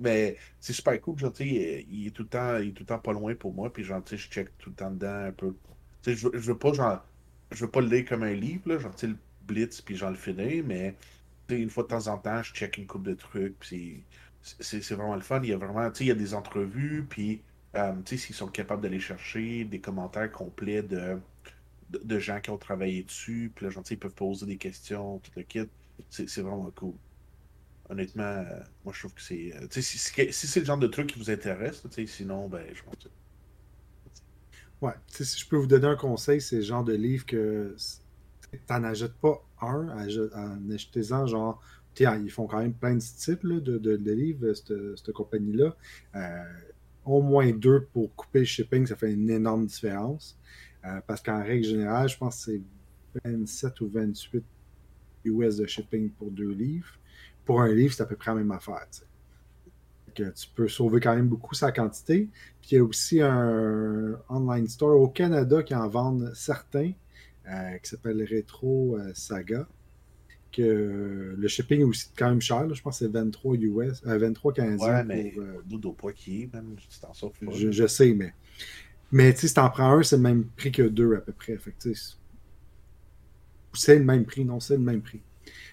Mais 0.00 0.36
c'est 0.60 0.72
super 0.72 1.00
cool, 1.00 1.18
genre, 1.18 1.32
il, 1.40 1.86
il, 1.90 2.06
est 2.08 2.10
tout 2.10 2.22
le 2.22 2.28
temps, 2.28 2.58
il 2.58 2.68
est 2.68 2.72
tout 2.72 2.82
le 2.82 2.86
temps 2.86 2.98
pas 2.98 3.12
loin 3.12 3.34
pour 3.34 3.54
moi, 3.54 3.72
puis 3.72 3.84
genre, 3.84 4.02
je 4.06 4.16
check 4.16 4.56
tout 4.58 4.70
le 4.70 4.76
temps 4.76 4.90
dedans 4.90 5.26
un 5.26 5.32
peu. 5.32 5.54
Je, 6.06 6.14
je 6.14 6.26
veux 6.26 6.58
pas, 6.58 6.72
genre, 6.72 7.04
je 7.52 7.64
veux 7.64 7.70
pas 7.70 7.80
le 7.80 7.88
lire 7.88 8.04
comme 8.08 8.22
un 8.24 8.34
livre, 8.34 8.68
là, 8.68 8.78
genre, 8.78 8.94
le 9.02 9.16
blitz, 9.46 9.80
puis 9.80 9.96
genre 9.96 10.10
le 10.10 10.16
finir, 10.16 10.64
mais 10.66 10.96
une 11.50 11.70
fois 11.70 11.84
de 11.84 11.88
temps 11.88 12.08
en 12.08 12.18
temps, 12.18 12.42
je 12.42 12.52
check 12.52 12.78
une 12.78 12.86
coupe 12.86 13.04
de 13.04 13.14
trucs, 13.14 13.58
puis 13.60 14.02
c'est 14.42 14.80
vraiment 14.90 15.14
le 15.14 15.22
fun. 15.22 15.40
Il 15.42 15.50
y 15.50 15.52
a 15.52 15.56
vraiment, 15.56 15.90
tu 15.90 15.98
sais, 15.98 16.04
il 16.04 16.08
y 16.08 16.10
a 16.10 16.14
des 16.14 16.34
entrevues, 16.34 17.06
puis, 17.08 17.42
euh, 17.76 17.92
tu 18.04 18.16
sais, 18.18 18.26
s'ils 18.26 18.34
sont 18.34 18.48
capables 18.48 18.82
d'aller 18.82 19.00
chercher 19.00 19.64
des 19.64 19.80
commentaires 19.80 20.30
complets 20.32 20.82
de, 20.82 21.18
de, 21.90 22.18
gens 22.18 22.40
qui 22.40 22.50
ont 22.50 22.58
travaillé 22.58 23.02
dessus, 23.04 23.52
puis 23.54 23.66
là, 23.66 23.70
genre, 23.70 23.84
ils 23.90 23.98
peuvent 23.98 24.14
poser 24.14 24.46
des 24.46 24.56
questions, 24.56 25.18
tout 25.18 25.32
le 25.36 25.42
kit. 25.42 25.68
C'est 26.10 26.40
vraiment 26.40 26.70
cool 26.74 26.94
honnêtement, 27.88 28.22
euh, 28.22 28.60
moi 28.84 28.92
je 28.92 29.00
trouve 29.00 29.14
que 29.14 29.22
c'est. 29.22 29.54
Euh, 29.54 29.66
si, 29.70 29.98
c'est 29.98 30.60
le 30.60 30.66
genre 30.66 30.78
de 30.78 30.86
truc 30.86 31.08
qui 31.08 31.18
vous 31.18 31.30
intéresse, 31.30 31.82
sinon, 32.06 32.48
ben, 32.48 32.64
je 32.72 32.82
pense 32.82 32.96
que. 32.96 33.08
Ouais, 34.80 34.94
si 35.08 35.38
je 35.38 35.48
peux 35.48 35.56
vous 35.56 35.66
donner 35.66 35.86
un 35.86 35.96
conseil, 35.96 36.40
c'est 36.40 36.56
le 36.56 36.62
genre 36.62 36.84
de 36.84 36.94
livre 36.94 37.24
que 37.24 37.74
t'en 38.66 38.84
achètes 38.84 39.14
pas 39.14 39.42
un, 39.60 39.88
en 39.88 40.70
achetez-en 40.70 41.26
genre. 41.26 41.62
Ils 41.98 42.30
font 42.30 42.48
quand 42.48 42.58
même 42.58 42.74
plein 42.74 42.96
de 42.96 43.00
types 43.00 43.46
de, 43.46 44.12
livres, 44.12 44.52
cette, 44.52 45.12
compagnie-là. 45.12 45.76
Euh, 46.16 46.44
au 47.04 47.22
moins 47.22 47.52
deux 47.52 47.84
pour 47.92 48.12
couper 48.16 48.40
le 48.40 48.44
shipping, 48.44 48.84
ça 48.84 48.96
fait 48.96 49.12
une 49.12 49.30
énorme 49.30 49.66
différence. 49.66 50.36
parce 51.06 51.22
qu'en 51.22 51.40
règle 51.40 51.64
générale, 51.64 52.08
je 52.08 52.18
pense 52.18 52.44
que 52.44 52.52
c'est 52.52 52.62
27 53.24 53.80
ou 53.80 53.88
28 53.90 54.44
US 55.26 55.56
de 55.56 55.66
shipping 55.66 56.10
pour 56.10 56.32
deux 56.32 56.50
livres 56.50 56.98
pour 57.44 57.60
un 57.60 57.72
livre, 57.72 57.94
c'est 57.94 58.02
à 58.02 58.06
peu 58.06 58.16
près 58.16 58.30
la 58.30 58.38
même 58.38 58.50
affaire. 58.50 58.86
Que 60.14 60.30
tu 60.30 60.48
peux 60.54 60.68
sauver 60.68 61.00
quand 61.00 61.14
même 61.14 61.28
beaucoup 61.28 61.54
sa 61.54 61.72
quantité. 61.72 62.28
Puis 62.60 62.70
il 62.72 62.74
y 62.76 62.78
a 62.78 62.84
aussi 62.84 63.20
un 63.20 64.18
online 64.28 64.68
store 64.68 65.00
au 65.00 65.08
Canada 65.08 65.62
qui 65.62 65.74
en 65.74 65.88
vend 65.88 66.18
certains, 66.34 66.92
euh, 67.48 67.78
qui 67.78 67.90
s'appelle 67.90 68.26
Retro 68.30 68.96
euh, 68.96 69.10
Saga. 69.14 69.66
Que 70.52 71.34
le 71.36 71.48
shipping 71.48 71.80
est 71.80 71.84
aussi 71.84 72.10
quand 72.16 72.28
même 72.28 72.40
cher. 72.40 72.72
je 72.72 72.80
pense 72.80 73.00
que 73.00 73.06
c'est 73.06 73.10
23 73.10 73.56
US, 73.56 74.02
23 74.04 74.52
canadiens. 74.52 74.86
Ouais, 74.86 75.04
mais 75.04 75.32
pour, 75.32 75.42
euh, 75.42 76.12
même, 76.52 76.76
tu 76.76 77.00
t'en 77.00 77.12
sors 77.12 77.32
je, 77.50 77.72
je, 77.72 77.86
sais, 77.88 78.14
mais. 78.14 78.32
Mais 79.10 79.34
si 79.34 79.52
tu 79.52 79.60
en 79.60 79.68
prends 79.68 79.98
un, 79.98 80.02
c'est 80.04 80.16
le 80.16 80.22
même 80.22 80.44
prix 80.56 80.70
que 80.70 80.82
deux 80.82 81.16
à 81.16 81.20
peu 81.20 81.32
près. 81.32 81.58
c'est 83.72 83.98
le 83.98 84.04
même 84.04 84.24
prix, 84.24 84.44
non, 84.44 84.60
c'est 84.60 84.76
le 84.76 84.82
même 84.82 85.02
prix. 85.02 85.20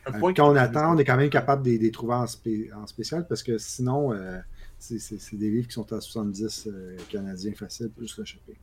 Euh, 0.08 0.34
quand 0.34 0.52
on 0.52 0.56
attend, 0.56 0.96
on 0.96 0.98
est 0.98 1.06
quand 1.06 1.18
même 1.18 1.30
capable 1.30 1.64
de 1.64 1.72
les 1.72 1.92
trouver 1.92 2.16
en, 2.16 2.88
spécial 2.88 3.28
parce 3.28 3.44
que 3.44 3.58
sinon, 3.58 4.14
euh, 4.14 4.40
c'est 4.80 5.36
des 5.36 5.50
livres 5.52 5.68
qui 5.68 5.74
sont 5.74 5.92
à 5.94 6.02
70 6.02 6.68
euh, 6.68 6.98
canadiens 7.10 7.54
faciles, 7.54 7.92
juste 8.00 8.18
le 8.18 8.26
choper. 8.26 8.58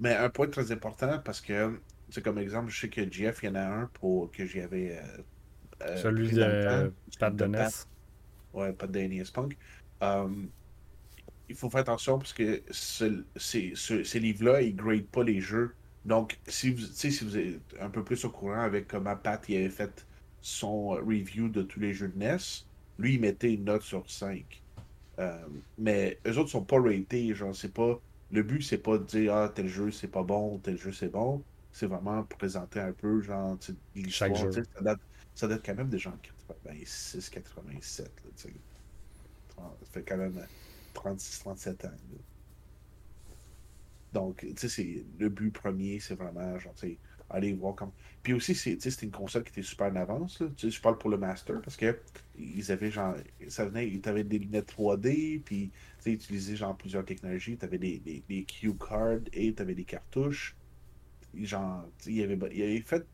Mais 0.00 0.14
un 0.16 0.30
point 0.30 0.48
très 0.48 0.70
important 0.72 1.18
parce 1.24 1.40
que, 1.40 1.80
c'est 2.10 2.22
comme 2.22 2.38
exemple, 2.38 2.70
je 2.70 2.80
sais 2.80 2.88
que 2.88 3.10
Jeff, 3.10 3.40
il 3.42 3.46
y 3.46 3.48
en 3.50 3.54
a 3.54 3.62
un 3.64 3.86
pour 3.94 4.30
que 4.30 4.44
j'y 4.44 4.60
avais. 4.60 5.00
Celui 5.96 6.30
de 6.30 6.92
Pat 7.18 7.34
de 7.34 7.44
NES. 7.46 7.86
Ouais, 8.52 8.72
Pat 8.72 8.90
de 8.90 9.00
NES 9.00 9.24
Punk. 9.32 9.56
il 11.48 11.54
faut 11.56 11.70
faire 11.70 11.80
attention 11.80 12.18
parce 12.18 12.32
que 12.32 12.62
ce- 12.70 13.24
ces, 13.36 13.72
ce- 13.74 14.04
ces 14.04 14.20
livres-là, 14.20 14.62
ils 14.62 14.74
gradent 14.74 15.06
pas 15.06 15.22
les 15.24 15.40
jeux. 15.40 15.74
Donc, 16.04 16.38
si 16.46 16.70
vous, 16.72 16.82
si 16.82 17.10
vous 17.24 17.36
êtes 17.38 17.60
un 17.80 17.90
peu 17.90 18.02
plus 18.04 18.24
au 18.24 18.30
courant 18.30 18.60
avec 18.62 18.88
comment 18.88 19.16
Pat 19.16 19.42
il 19.48 19.56
avait 19.56 19.68
fait 19.70 20.06
son 20.42 20.88
review 20.90 21.48
de 21.48 21.62
tous 21.62 21.80
les 21.80 21.94
jeux 21.94 22.08
de 22.08 22.18
NES, 22.18 22.36
lui, 22.98 23.14
il 23.14 23.20
mettait 23.20 23.54
une 23.54 23.64
note 23.64 23.82
sur 23.82 24.10
5. 24.10 24.62
Euh, 25.18 25.46
mais 25.78 26.18
eux 26.26 26.38
autres 26.38 26.50
sont 26.50 26.64
pas 26.64 26.80
ratés. 26.80 27.34
Genre, 27.34 27.54
c'est 27.54 27.72
pas. 27.72 28.00
Le 28.30 28.42
but, 28.42 28.62
c'est 28.62 28.78
pas 28.78 28.98
de 28.98 29.04
dire 29.04 29.34
Ah, 29.34 29.48
tel 29.54 29.68
jeu 29.68 29.90
c'est 29.90 30.08
pas 30.08 30.22
bon, 30.22 30.58
tel 30.58 30.78
jeu 30.78 30.92
c'est 30.92 31.08
bon. 31.08 31.42
C'est 31.72 31.86
vraiment 31.86 32.22
présenter 32.24 32.80
un 32.80 32.92
peu, 32.92 33.20
genre, 33.22 33.58
l'histoire. 33.94 34.36
Ça 34.36 34.80
date, 34.82 35.00
ça 35.34 35.48
date 35.48 35.62
quand 35.64 35.74
même 35.74 35.88
des 35.88 35.98
gens 35.98 36.14
86, 36.48 37.30
87. 37.30 38.06
Là, 38.06 38.30
tu 38.36 38.42
sais. 38.42 38.54
Ça 39.56 39.62
fait 39.92 40.02
quand 40.02 40.16
même 40.16 40.46
36, 40.94 41.40
37 41.40 41.84
ans. 41.84 41.88
là. 41.88 42.18
Donc, 44.12 44.40
tu 44.40 44.54
sais, 44.56 44.68
c'est 44.68 45.06
le 45.18 45.28
but 45.30 45.50
premier, 45.50 45.98
c'est 46.00 46.14
vraiment, 46.14 46.58
genre, 46.58 46.74
tu 46.74 46.88
sais, 46.88 46.98
aller 47.32 47.52
voir 47.52 47.74
comme. 47.74 47.90
Puis 48.22 48.32
aussi, 48.32 48.54
c'était 48.54 48.88
une 49.04 49.10
console 49.10 49.44
qui 49.44 49.50
était 49.50 49.62
super 49.62 49.88
en 49.88 49.96
avance. 49.96 50.40
là. 50.40 50.48
Je 50.56 50.80
parle 50.80 50.98
pour 50.98 51.10
le 51.10 51.18
Master 51.18 51.60
parce 51.62 51.76
que 51.76 51.98
ils 52.38 52.70
avaient 52.72 52.90
genre. 52.90 53.14
Ça 53.48 53.66
venait, 53.66 53.88
ils 53.88 54.08
avaient 54.08 54.24
des 54.24 54.38
lunettes 54.38 54.72
3D, 54.72 55.42
puis 55.42 55.70
ils 56.06 56.12
utilisaient 56.12 56.56
genre 56.56 56.76
plusieurs 56.76 57.04
technologies. 57.04 57.56
Tu 57.56 57.64
avais 57.64 57.78
des, 57.78 57.98
des, 57.98 58.22
des 58.28 58.44
cue 58.44 58.76
cards 58.76 59.20
et 59.32 59.54
tu 59.54 59.62
avais 59.62 59.74
des 59.74 59.84
cartouches. 59.84 60.56
Genre, 61.34 61.84
tu 61.98 62.04
sais, 62.04 62.12
il 62.12 62.22
avait, 62.22 62.54
il 62.54 62.62
avait 62.62 62.80
fait 62.82 63.06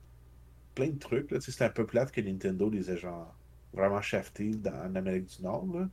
plein 0.75 0.89
de 0.89 0.99
trucs. 0.99 1.35
C'était 1.41 1.65
un 1.65 1.71
peu 1.71 1.87
plate 1.87 2.13
que 2.13 2.21
Nintendo 2.21 2.69
les 2.71 2.91
ait 2.91 2.97
genre 2.97 3.37
vraiment 3.73 4.01
shaftés 4.01 4.51
dans, 4.51 4.75
en 4.75 4.95
Amérique 4.95 5.27
du 5.37 5.43
Nord. 5.43 5.67
là. 5.75 5.89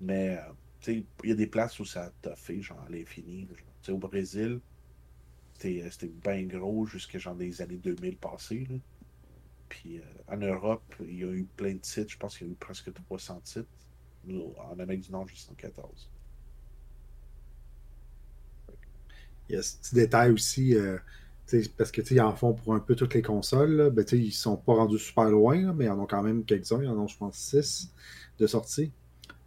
Mais 0.00 0.38
euh, 0.38 0.52
il 0.86 1.04
y 1.24 1.32
a 1.32 1.34
des 1.34 1.46
places 1.46 1.78
où 1.80 1.84
ça 1.84 2.04
a 2.04 2.10
toffé, 2.22 2.60
genre 2.62 2.80
à 2.86 2.90
l'infini. 2.90 3.48
Au 3.88 3.96
Brésil, 3.98 4.60
c'était 5.58 5.82
euh, 5.82 5.90
c'était 5.90 6.12
bien 6.24 6.42
gros 6.44 6.86
jusqu'à 6.86 7.18
genre 7.18 7.34
des 7.34 7.60
années 7.60 7.76
2000 7.76 8.16
passées. 8.16 8.66
là. 8.70 8.76
Puis 9.68 9.98
euh, 9.98 10.02
en 10.28 10.36
Europe, 10.38 10.94
il 11.00 11.18
y 11.18 11.24
a 11.24 11.30
eu 11.32 11.46
plein 11.56 11.74
de 11.74 11.78
titres. 11.78 12.10
Je 12.10 12.18
pense 12.18 12.38
qu'il 12.38 12.46
y 12.46 12.50
a 12.50 12.52
eu 12.52 12.56
presque 12.56 12.92
300 12.92 13.40
titres. 13.44 13.68
En 14.58 14.78
Amérique 14.78 15.02
du 15.02 15.12
Nord, 15.12 15.26
juste 15.28 15.48
114. 15.48 16.10
Il 19.48 19.54
y 19.54 19.58
a 19.58 19.62
ce 19.62 19.78
petit 19.78 19.94
détail 19.94 20.32
aussi, 20.32 20.74
euh, 20.74 20.98
parce 21.78 21.90
que 21.90 22.02
ils 22.12 22.20
en 22.20 22.34
font 22.34 22.52
pour 22.52 22.74
un 22.74 22.80
peu 22.80 22.94
toutes 22.94 23.14
les 23.14 23.22
consoles. 23.22 23.90
Ben, 23.90 24.04
ils 24.12 24.32
sont 24.32 24.56
pas 24.56 24.74
rendus 24.74 24.98
super 24.98 25.30
loin, 25.30 25.72
mais 25.72 25.86
ils 25.86 25.90
en 25.90 25.98
ont 25.98 26.06
quand 26.06 26.22
même 26.22 26.44
quelques-uns. 26.44 26.82
Ils 26.82 26.88
en 26.88 26.98
ont, 26.98 27.06
je 27.06 27.16
pense, 27.16 27.36
six 27.36 27.90
de 28.38 28.46
sortie, 28.46 28.92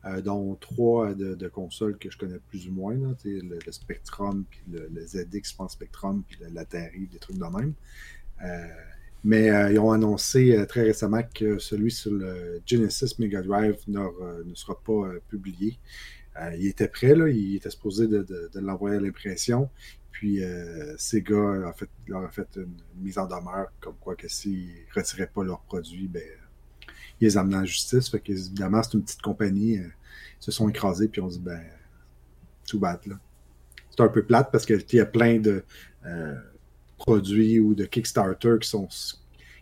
euh, 0.06 0.22
dont 0.22 0.56
trois 0.56 1.14
de, 1.14 1.36
de 1.36 1.48
consoles 1.48 1.98
que 1.98 2.10
je 2.12 2.18
connais 2.18 2.40
plus 2.50 2.68
ou 2.68 2.74
moins. 2.74 2.96
Là, 2.96 3.14
le, 3.26 3.60
le 3.66 3.72
Spectrum, 3.72 4.46
puis 4.50 4.62
le, 4.72 4.90
ZX, 5.06 5.52
je 5.52 5.56
pense, 5.56 5.74
Spectrum, 5.74 6.24
puis 6.28 6.40
l'Atari, 6.54 7.08
des 7.08 7.20
trucs 7.20 7.38
de 7.38 7.46
même. 7.46 7.74
Euh, 8.44 8.68
mais 9.24 9.50
euh, 9.52 9.72
ils 9.72 9.80
ont 9.80 9.92
annoncé 9.92 10.58
euh, 10.58 10.66
très 10.66 10.82
récemment 10.84 11.22
que 11.36 11.60
celui 11.60 11.92
sur 11.92 12.12
le 12.12 12.62
Genesis 12.66 13.16
Mega 13.20 13.42
Drive 13.42 13.78
n'aura- 13.88 14.44
ne 14.44 14.56
sera 14.56 14.80
pas 14.82 14.94
euh, 14.94 15.20
publié. 15.30 15.78
Euh, 16.42 16.56
il 16.58 16.68
était 16.68 16.88
prêt, 16.88 17.16
là, 17.16 17.28
il 17.30 17.56
était 17.58 17.70
supposé 17.70 18.08
de, 18.08 18.24
de- 18.24 18.50
de 18.54 18.60
l'envoyer 18.60 18.98
à 18.98 19.00
l'impression. 19.02 19.70
Puis 20.12 20.44
euh, 20.44 20.96
Sega 20.98 21.68
a 21.70 21.74
fait, 21.74 21.90
leur 22.08 22.24
a 22.24 22.30
fait 22.30 22.48
une 22.58 22.76
mise 22.98 23.18
en 23.18 23.28
demeure, 23.28 23.68
comme 23.80 23.96
quoi 24.00 24.16
que 24.16 24.28
s'ils 24.28 24.68
ne 24.70 24.94
retiraient 25.02 25.28
pas 25.34 25.44
leurs 25.44 25.62
produits, 25.62 26.08
ben, 26.08 26.24
ils 27.22 27.26
les 27.26 27.38
amenaient 27.38 27.58
en 27.58 27.66
justice. 27.66 28.10
Fait 28.10 28.20
que, 28.20 28.32
évidemment, 28.32 28.84
c'est 28.84 28.94
une 28.96 29.04
petite 29.04 29.22
compagnie. 29.22 29.78
euh, 29.80 29.84
ils 30.42 30.44
se 30.46 30.52
sont 30.52 30.68
écrasés, 30.70 31.08
puis 31.08 31.22
on 31.22 31.28
dit, 31.28 31.40
ben, 31.40 31.62
tout 32.68 32.80
bad, 32.80 33.00
là. 33.06 33.16
C'est 33.90 34.02
un 34.02 34.08
peu 34.08 34.24
plate 34.26 34.52
parce 34.52 34.66
qu'il 34.66 34.82
y 34.94 35.00
a 35.00 35.06
plein 35.06 35.40
de 35.40 35.64
euh, 36.06 36.36
produits 36.98 37.60
ou 37.60 37.76
de 37.76 37.86
Kickstarter 37.86 38.56
qui 38.62 38.70
sont 38.70 38.88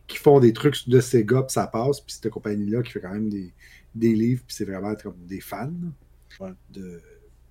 qui 0.08 0.18
font 0.18 0.40
des 0.40 0.54
trucs 0.54 0.88
de 0.90 1.00
Sega, 1.02 1.44
puis 1.44 1.54
ça 1.54 1.68
passe. 1.68 2.02
Puis 2.02 2.14
cette 2.14 2.30
compagnie-là 2.32 2.82
qui 2.84 2.92
fait 2.92 3.02
quand 3.02 3.14
même 3.14 3.30
des, 3.30 3.54
des 3.96 4.16
livres, 4.16 4.44
puis 4.46 4.56
c'est 4.56 4.66
vraiment 4.66 4.96
comme 4.96 5.18
des 5.26 5.42
fans. 5.42 5.72
Ouais. 6.40 6.54
de, 6.70 7.02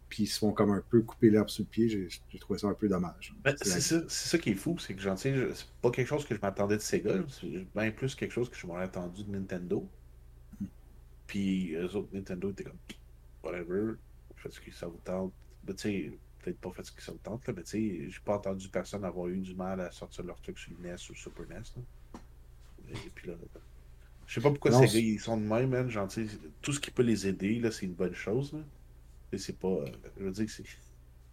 puis 0.09 0.25
ils 0.25 0.27
se 0.27 0.39
font 0.39 0.53
comme 0.53 0.71
un 0.71 0.83
peu 0.89 1.03
couper 1.03 1.31
l'herbe 1.31 1.49
sous 1.51 1.63
le 1.63 1.69
pied. 1.69 1.89
J'ai 1.89 2.39
trouvé 2.39 2.59
ça 2.59 2.69
un 2.69 2.75
peu 2.75 2.89
dommage. 2.89 3.37
Ben, 3.45 3.55
C'est 3.61 3.81
ça, 3.81 4.03
ça 4.09 4.39
qui 4.39 4.51
est 4.51 4.55
fou, 4.55 4.79
c'est 4.79 4.95
que 4.95 5.01
j'en 5.03 5.17
sais, 5.17 5.35
c'est 5.55 5.67
pas 5.83 5.91
quelque 5.91 6.07
chose 6.07 6.25
que 6.27 6.35
je 6.35 6.41
m'attendais 6.41 6.77
de 6.77 6.83
Sega, 6.83 7.25
c'est 7.29 7.67
bien 7.75 7.91
plus 7.93 8.15
quelque 8.15 8.33
chose 8.33 8.49
que 8.51 8.57
je 8.57 8.67
m'aurais 8.67 8.85
attendu 8.85 9.25
de 9.25 9.31
Nintendo. 9.31 9.89
Puis 11.29 11.75
eux 11.77 11.97
autres, 11.97 12.11
Nintendo 12.15 12.51
étaient 12.51 12.65
comme 12.65 12.79
whatever, 13.45 13.95
faites 14.37 14.53
ce 14.55 14.61
que 14.63 14.73
ça 14.73 14.89
vous 14.89 15.01
tente. 15.05 15.33
Ben, 15.65 15.77
tu 15.77 15.83
sais, 15.83 16.19
peut-être 16.41 16.61
pas 16.61 16.73
faites 16.73 16.87
ce 16.87 16.93
que 16.93 17.03
ça 17.03 17.13
vous 17.13 17.19
tente, 17.19 17.47
là, 17.49 17.55
mais 17.57 17.65
tu 17.65 17.71
sais, 17.71 18.11
j'ai 18.11 18.21
pas 18.25 18.37
entendu 18.37 18.69
personne 18.71 19.05
avoir 19.05 19.29
eu 19.29 19.39
du 19.41 19.55
mal 19.57 19.81
à 19.81 19.93
sortir 19.93 20.25
leur 20.25 20.41
truc 20.43 20.59
sur 20.59 20.73
NES 20.81 20.97
ou 21.11 21.15
Super 21.15 21.49
NES. 21.49 21.57
là. 21.77 21.83
Et 22.91 23.11
puis 23.15 23.29
là, 23.29 23.35
je 24.27 24.35
sais 24.35 24.41
pas 24.43 24.51
pourquoi 24.51 24.71
Non, 24.73 24.87
ces 24.87 24.89
gars 24.89 25.09
ils 25.09 25.21
sont 25.21 25.37
de 25.39 25.45
même, 25.47 25.71
man. 25.71 25.91
Genre, 25.91 26.09
tout 26.63 26.73
ce 26.73 26.81
qui 26.81 26.91
peut 26.91 27.03
les 27.03 27.27
aider, 27.29 27.61
là, 27.61 27.71
c'est 27.71 27.87
une 27.87 27.95
bonne 27.95 28.15
chose. 28.15 28.53
Là. 28.53 28.61
Et 29.33 29.39
c'est 29.39 29.59
pas. 29.59 29.69
euh, 29.69 29.87
je 30.19 30.25
veux 30.25 30.33
dire 30.33 30.47
que 30.47 30.53
c'est. 30.53 30.65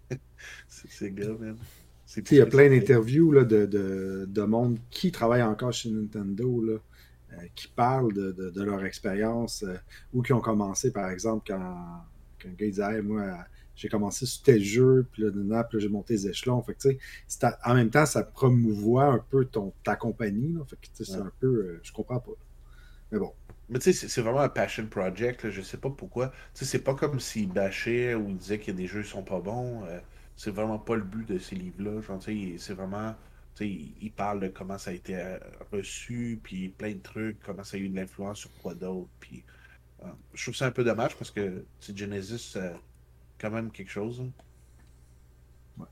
c'est 0.67 0.89
ces 0.91 1.11
gars, 1.11 1.33
man. 1.39 1.57
C'est 2.05 2.23
Tu 2.23 2.29
sais, 2.29 2.35
Il 2.35 2.39
y 2.39 2.41
a 2.41 2.45
plein 2.47 2.69
d'interviews 2.69 3.31
là, 3.31 3.43
de, 3.45 3.65
de, 3.65 4.25
de 4.29 4.41
monde 4.43 4.79
qui 4.91 5.11
travaille 5.11 5.43
encore 5.43 5.73
chez 5.73 5.89
Nintendo, 5.91 6.61
là, 6.61 6.77
qui 7.55 7.67
parlent 7.69 8.13
de, 8.13 8.31
de- 8.31 8.49
de 8.49 8.63
leur 8.63 8.83
expérience 8.85 9.63
euh, 9.63 9.75
ou 10.13 10.21
qui 10.21 10.33
ont 10.33 10.41
commencé, 10.41 10.91
par 10.91 11.09
exemple, 11.09 11.43
quand, 11.47 12.03
quand 12.41 12.49
un 12.49 12.53
gars 12.53 12.65
disait 12.67 12.95
Hey, 12.97 13.01
Moi, 13.01 13.23
j'ai 13.75 13.89
commencé 13.89 14.25
sur 14.25 14.43
tel 14.43 14.61
jeu, 14.63 15.05
puis 15.11 15.23
là, 15.23 15.31
puis 15.63 15.77
là, 15.77 15.81
j'ai 15.83 15.89
monté 15.89 16.13
les 16.13 16.27
échelons. 16.27 16.61
Fait 16.63 16.75
que, 16.75 16.89
en 17.65 17.73
même 17.75 17.89
temps, 17.89 18.05
ça 18.05 18.23
promouvoit 18.23 19.05
un 19.05 19.19
peu 19.19 19.45
ton, 19.45 19.73
ta 19.83 19.95
compagnie. 19.95 20.53
Là, 20.53 20.61
fait 20.65 20.77
que, 20.77 20.83
tu 20.87 20.91
sais, 20.93 21.05
c'est 21.05 21.19
Ouais. 21.19 21.21
un 21.21 21.31
peu. 21.39 21.47
euh, 21.47 21.79
je 21.83 21.91
comprends 21.91 22.19
pas. 22.19 22.31
Mais 23.11 23.19
bon. 23.19 23.33
Mais 23.69 23.79
tu 23.79 23.93
sais, 23.93 24.07
c'est- 24.07 24.21
vraiment 24.21 24.41
un 24.41 24.49
passion 24.49 24.87
project. 24.87 25.43
Là. 25.43 25.49
Je 25.51 25.61
sais 25.61 25.77
pas 25.77 25.89
pourquoi. 25.89 26.29
Tu 26.29 26.35
sais, 26.53 26.65
c'est 26.65 26.83
pas 26.83 26.95
comme 26.95 27.19
s'ils 27.19 27.51
bâchaient 27.51 28.15
ou 28.15 28.29
ils 28.29 28.37
disaient 28.37 28.59
qu'il 28.59 28.73
y 28.73 28.77
a 28.77 28.79
des 28.79 28.87
jeux 28.87 29.03
sont 29.03 29.23
pas 29.23 29.39
bons. 29.41 29.83
euh, 29.85 29.99
c'est 30.37 30.51
vraiment 30.51 30.79
pas 30.79 30.95
le 30.95 31.03
but 31.03 31.27
de 31.27 31.39
ces 31.39 31.55
livres-là. 31.55 32.01
Genre, 32.01 32.21
c'est 32.23 32.73
vraiment. 32.73 33.15
Tu 33.55 33.63
sais, 33.65 33.69
ils 33.69 33.95
ils 34.01 34.11
parlent 34.11 34.39
de 34.41 34.47
comment 34.49 34.77
ça 34.77 34.91
a 34.91 34.93
été 34.93 35.15
euh, 35.17 35.39
reçu, 35.71 36.39
puis 36.43 36.69
plein 36.69 36.93
de 36.93 36.99
trucs, 37.01 37.39
comment 37.41 37.63
ça 37.63 37.77
a 37.77 37.79
eu 37.79 37.89
de 37.89 37.95
l'influence 37.95 38.39
sur 38.39 38.53
quoi 38.61 38.75
d'autre. 38.75 39.09
Puis, 39.19 39.43
euh, 40.03 40.07
je 40.33 40.43
trouve 40.43 40.55
ça 40.55 40.67
un 40.67 40.71
peu 40.71 40.83
dommage 40.83 41.15
parce 41.17 41.31
que 41.31 41.65
Genesis, 41.81 42.51
c'est 42.53 42.73
quand 43.39 43.51
même 43.51 43.71
quelque 43.71 43.91
chose. 43.91 44.21
hein. 44.21 44.31
Ouais. 45.77 45.87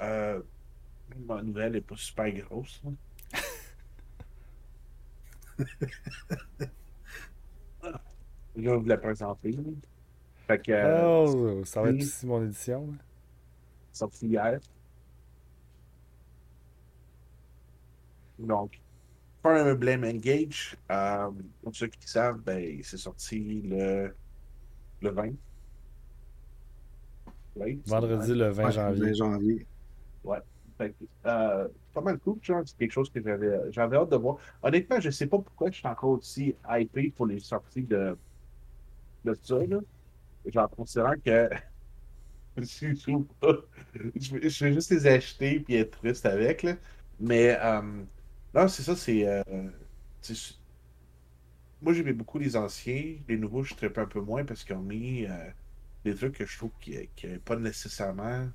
Euh, 0.00 0.40
ma 1.26 1.42
nouvelle 1.42 1.76
est 1.76 1.80
pas 1.80 1.96
super 1.96 2.30
grosse. 2.32 2.82
hein. 2.86 2.94
Le 8.56 8.62
gars 8.62 8.76
vous 8.76 8.86
l'a 8.86 8.98
présenté. 8.98 9.52
là. 9.52 9.62
Fait 10.46 10.58
que, 10.62 10.72
euh, 10.72 11.04
Oh, 11.06 11.64
ça 11.64 11.82
va 11.82 11.90
être 11.90 12.00
aussi 12.02 12.26
mon 12.26 12.44
édition. 12.44 12.86
là. 12.86 12.92
Sorti 13.98 14.26
hier. 14.28 14.60
Donc, 18.38 18.80
Fire 19.42 19.66
Emblem 19.66 20.04
Engage, 20.04 20.76
euh, 20.90 21.30
pour 21.62 21.74
ceux 21.76 21.88
qui 21.88 22.08
savent, 22.08 22.40
ben, 22.42 22.80
c'est 22.84 22.98
sorti 22.98 23.62
le, 23.62 24.14
le 25.02 25.10
20. 25.10 25.32
Oui, 27.56 27.82
c'est 27.84 27.90
Vendredi 27.90 28.34
le 28.34 28.50
20 28.50 28.70
Ouais, 28.70 28.72
janvier. 28.72 29.06
20 29.06 29.12
janvier. 29.14 29.66
Fait 30.78 30.92
que, 30.92 31.04
euh, 31.26 31.68
pas 31.92 32.00
mal 32.00 32.18
cool, 32.20 32.38
genre, 32.42 32.62
c'est 32.64 32.76
quelque 32.76 32.92
chose 32.92 33.10
que 33.10 33.20
j'avais 33.22 33.72
j'avais 33.72 33.96
hâte 33.96 34.10
de 34.10 34.16
voir. 34.16 34.36
Honnêtement, 34.62 35.00
je 35.00 35.10
sais 35.10 35.26
pas 35.26 35.38
pourquoi 35.38 35.70
je 35.70 35.78
suis 35.78 35.88
encore 35.88 36.10
aussi 36.10 36.54
hypé 36.68 37.10
pour 37.16 37.26
les 37.26 37.40
sorties 37.40 37.82
de, 37.82 38.16
de 39.24 39.34
ça, 39.42 39.58
là. 39.66 39.78
Genre, 40.46 40.70
considérant 40.70 41.14
que 41.24 41.50
je 42.62 42.94
joue 42.94 43.24
pas. 43.40 43.54
Je 44.16 44.36
vais, 44.36 44.48
je 44.50 44.64
vais 44.64 44.72
juste 44.74 44.90
les 44.90 45.06
acheter 45.06 45.60
puis 45.60 45.74
être 45.76 45.98
triste 46.00 46.26
avec, 46.26 46.62
là. 46.62 46.76
Mais, 47.20 47.56
euh, 47.60 47.82
non, 48.54 48.68
c'est 48.68 48.82
ça, 48.82 48.96
c'est. 48.96 49.26
euh, 49.26 49.42
moi, 51.80 51.92
j'aimais 51.92 52.12
beaucoup 52.12 52.38
les 52.38 52.56
anciens. 52.56 53.16
Les 53.28 53.36
nouveaux, 53.36 53.62
je 53.64 53.74
trippe 53.74 53.98
un 53.98 54.06
peu 54.06 54.20
moins 54.20 54.44
parce 54.44 54.64
qu'ils 54.64 54.76
ont 54.76 54.82
mis 54.82 55.26
euh, 55.26 55.50
des 56.04 56.14
trucs 56.14 56.36
que 56.38 56.46
je 56.46 56.56
trouve 56.56 56.72
qui 56.80 56.92
n'avaient 57.24 57.38
pas 57.40 57.56
nécessairement. 57.56 58.48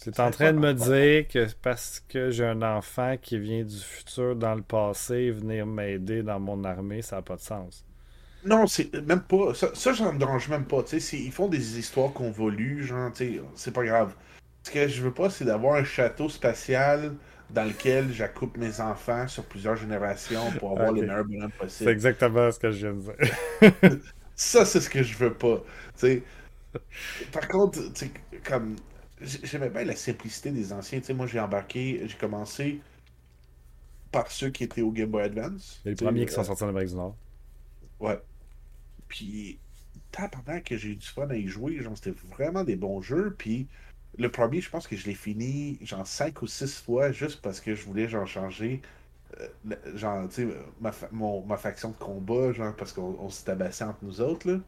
Tu 0.00 0.08
es 0.10 0.20
en 0.20 0.30
train 0.30 0.52
de 0.52 0.58
me 0.58 0.72
dire 0.72 1.28
que 1.28 1.52
parce 1.62 2.00
que 2.00 2.30
j'ai 2.30 2.46
un 2.46 2.62
enfant 2.62 3.16
qui 3.20 3.38
vient 3.38 3.64
du 3.64 3.78
futur 3.78 4.36
dans 4.36 4.54
le 4.54 4.62
passé 4.62 5.30
venir 5.30 5.66
m'aider 5.66 6.22
dans 6.22 6.40
mon 6.40 6.64
armée, 6.64 7.02
ça 7.02 7.16
n'a 7.16 7.22
pas 7.22 7.36
de 7.36 7.40
sens. 7.42 7.84
Non, 8.44 8.66
c'est 8.66 8.92
même 9.06 9.22
pas. 9.22 9.54
Ça, 9.54 9.74
ça 9.74 9.92
j'en 9.92 10.12
me 10.12 10.18
dérange 10.18 10.48
même 10.48 10.66
pas. 10.66 10.82
C'est- 10.86 11.18
ils 11.18 11.32
font 11.32 11.48
des 11.48 11.78
histoires 11.78 12.12
convolues, 12.12 12.84
genre, 12.84 13.10
c'est 13.54 13.72
pas 13.72 13.84
grave. 13.84 14.14
Ce 14.64 14.70
que 14.70 14.88
je 14.88 15.02
veux 15.02 15.12
pas, 15.14 15.30
c'est 15.30 15.44
d'avoir 15.44 15.76
un 15.76 15.84
château 15.84 16.28
spatial 16.28 17.16
dans 17.50 17.64
lequel 17.64 18.12
j'accoupe 18.12 18.56
mes 18.56 18.80
enfants 18.80 19.28
sur 19.28 19.44
plusieurs 19.46 19.76
générations 19.76 20.54
pour 20.58 20.72
avoir 20.72 20.90
Ok. 20.90 20.94
les 20.94 21.02
meilleurs 21.02 21.24
bonhommes 21.24 21.52
C'est 21.76 21.86
possibles. 21.86 21.90
exactement 21.90 22.50
ce 22.52 22.58
que 22.58 22.70
je 22.70 22.86
viens 22.88 22.94
de 22.94 23.00
dire. 23.00 23.14
Ça, 24.36 24.64
c'est 24.64 24.80
ce 24.80 24.90
que 24.90 25.02
je 25.02 25.16
veux 25.16 25.34
pas. 25.34 25.62
Par 27.32 27.48
contre, 27.48 27.78
tu 27.92 28.06
sais, 28.06 28.10
comme 28.44 28.76
j'aimais 29.20 29.70
bien 29.70 29.84
la 29.84 29.96
simplicité 29.96 30.50
des 30.50 30.72
anciens. 30.72 31.00
Tu 31.00 31.06
sais, 31.06 31.14
moi, 31.14 31.26
j'ai 31.26 31.40
embarqué, 31.40 32.02
j'ai 32.06 32.16
commencé 32.16 32.80
par 34.10 34.30
ceux 34.30 34.50
qui 34.50 34.64
étaient 34.64 34.80
au 34.82 34.92
Game 34.92 35.10
Boy 35.10 35.24
Advance. 35.24 35.84
Les 35.84 35.94
premiers 35.94 36.26
qui 36.26 36.32
sont 36.32 36.40
euh, 36.40 36.44
sortis 36.44 36.64
en 36.64 36.68
Amérique 36.68 36.90
du 36.90 36.96
Nord. 36.96 37.16
Ouais. 37.98 38.18
Puis, 39.14 39.60
pendant 40.12 40.60
que 40.60 40.76
j'ai 40.76 40.90
eu 40.90 40.96
du 40.96 41.06
fun 41.06 41.28
à 41.30 41.36
y 41.36 41.46
jouer, 41.46 41.80
genre, 41.80 41.96
c'était 41.96 42.10
vraiment 42.36 42.64
des 42.64 42.74
bons 42.76 43.00
jeux. 43.00 43.34
Puis, 43.38 43.68
le 44.18 44.28
premier, 44.30 44.60
je 44.60 44.70
pense 44.70 44.88
que 44.88 44.96
je 44.96 45.06
l'ai 45.06 45.14
fini, 45.14 45.78
genre, 45.82 46.06
cinq 46.06 46.42
ou 46.42 46.48
six 46.48 46.80
fois, 46.80 47.12
juste 47.12 47.40
parce 47.40 47.60
que 47.60 47.76
je 47.76 47.84
voulais, 47.86 48.08
genre, 48.08 48.26
changer, 48.26 48.82
euh, 49.40 49.48
genre, 49.96 50.28
tu 50.28 50.48
sais, 50.48 50.48
ma, 50.80 50.92
fa- 50.92 51.10
mon- 51.12 51.46
ma 51.46 51.56
faction 51.58 51.90
de 51.92 51.96
combat, 51.96 52.52
genre, 52.52 52.74
parce 52.76 52.92
qu'on 52.92 53.16
on 53.20 53.30
s'est 53.30 53.44
tabassé 53.46 53.84
entre 53.84 54.04
nous 54.04 54.20
autres, 54.20 54.50
là. 54.50 54.60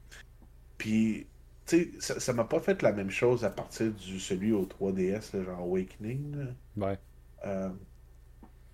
Puis, 0.78 1.28
tu 1.66 1.96
sais, 2.00 2.20
ça 2.20 2.32
m'a 2.34 2.44
pas 2.44 2.60
fait 2.60 2.82
la 2.82 2.92
même 2.92 3.10
chose 3.10 3.44
à 3.44 3.50
partir 3.50 3.92
du 3.94 4.20
celui 4.20 4.52
au 4.52 4.66
3DS, 4.66 5.32
là, 5.34 5.44
genre 5.44 5.60
Awakening, 5.60 6.36
là. 6.36 6.46
Ouais. 6.76 6.98
Euh, 7.46 7.70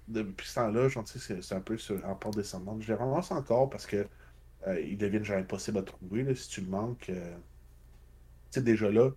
depuis 0.08 0.46
ce 0.48 0.54
temps-là, 0.56 0.88
genre, 0.88 1.04
tu 1.04 1.18
sais, 1.18 1.42
c'est 1.42 1.54
un 1.54 1.60
peu 1.60 1.76
sur, 1.78 2.04
en 2.06 2.14
pente 2.14 2.36
descendante. 2.36 2.82
Je 2.82 2.88
les 2.88 2.94
relance 2.94 3.30
encore 3.30 3.70
parce 3.70 3.86
que 3.86 4.06
euh, 4.66 4.80
ils 4.80 4.96
deviennent 4.98 5.24
genre 5.24 5.38
impossibles 5.38 5.78
à 5.78 5.82
trouver. 5.82 6.22
là, 6.24 6.34
si 6.34 6.48
tu 6.48 6.60
le 6.62 6.68
manques, 6.68 7.08
euh, 7.10 7.36
tu 8.50 8.60
sais, 8.60 8.62
déjà 8.62 8.90
là, 8.90 9.10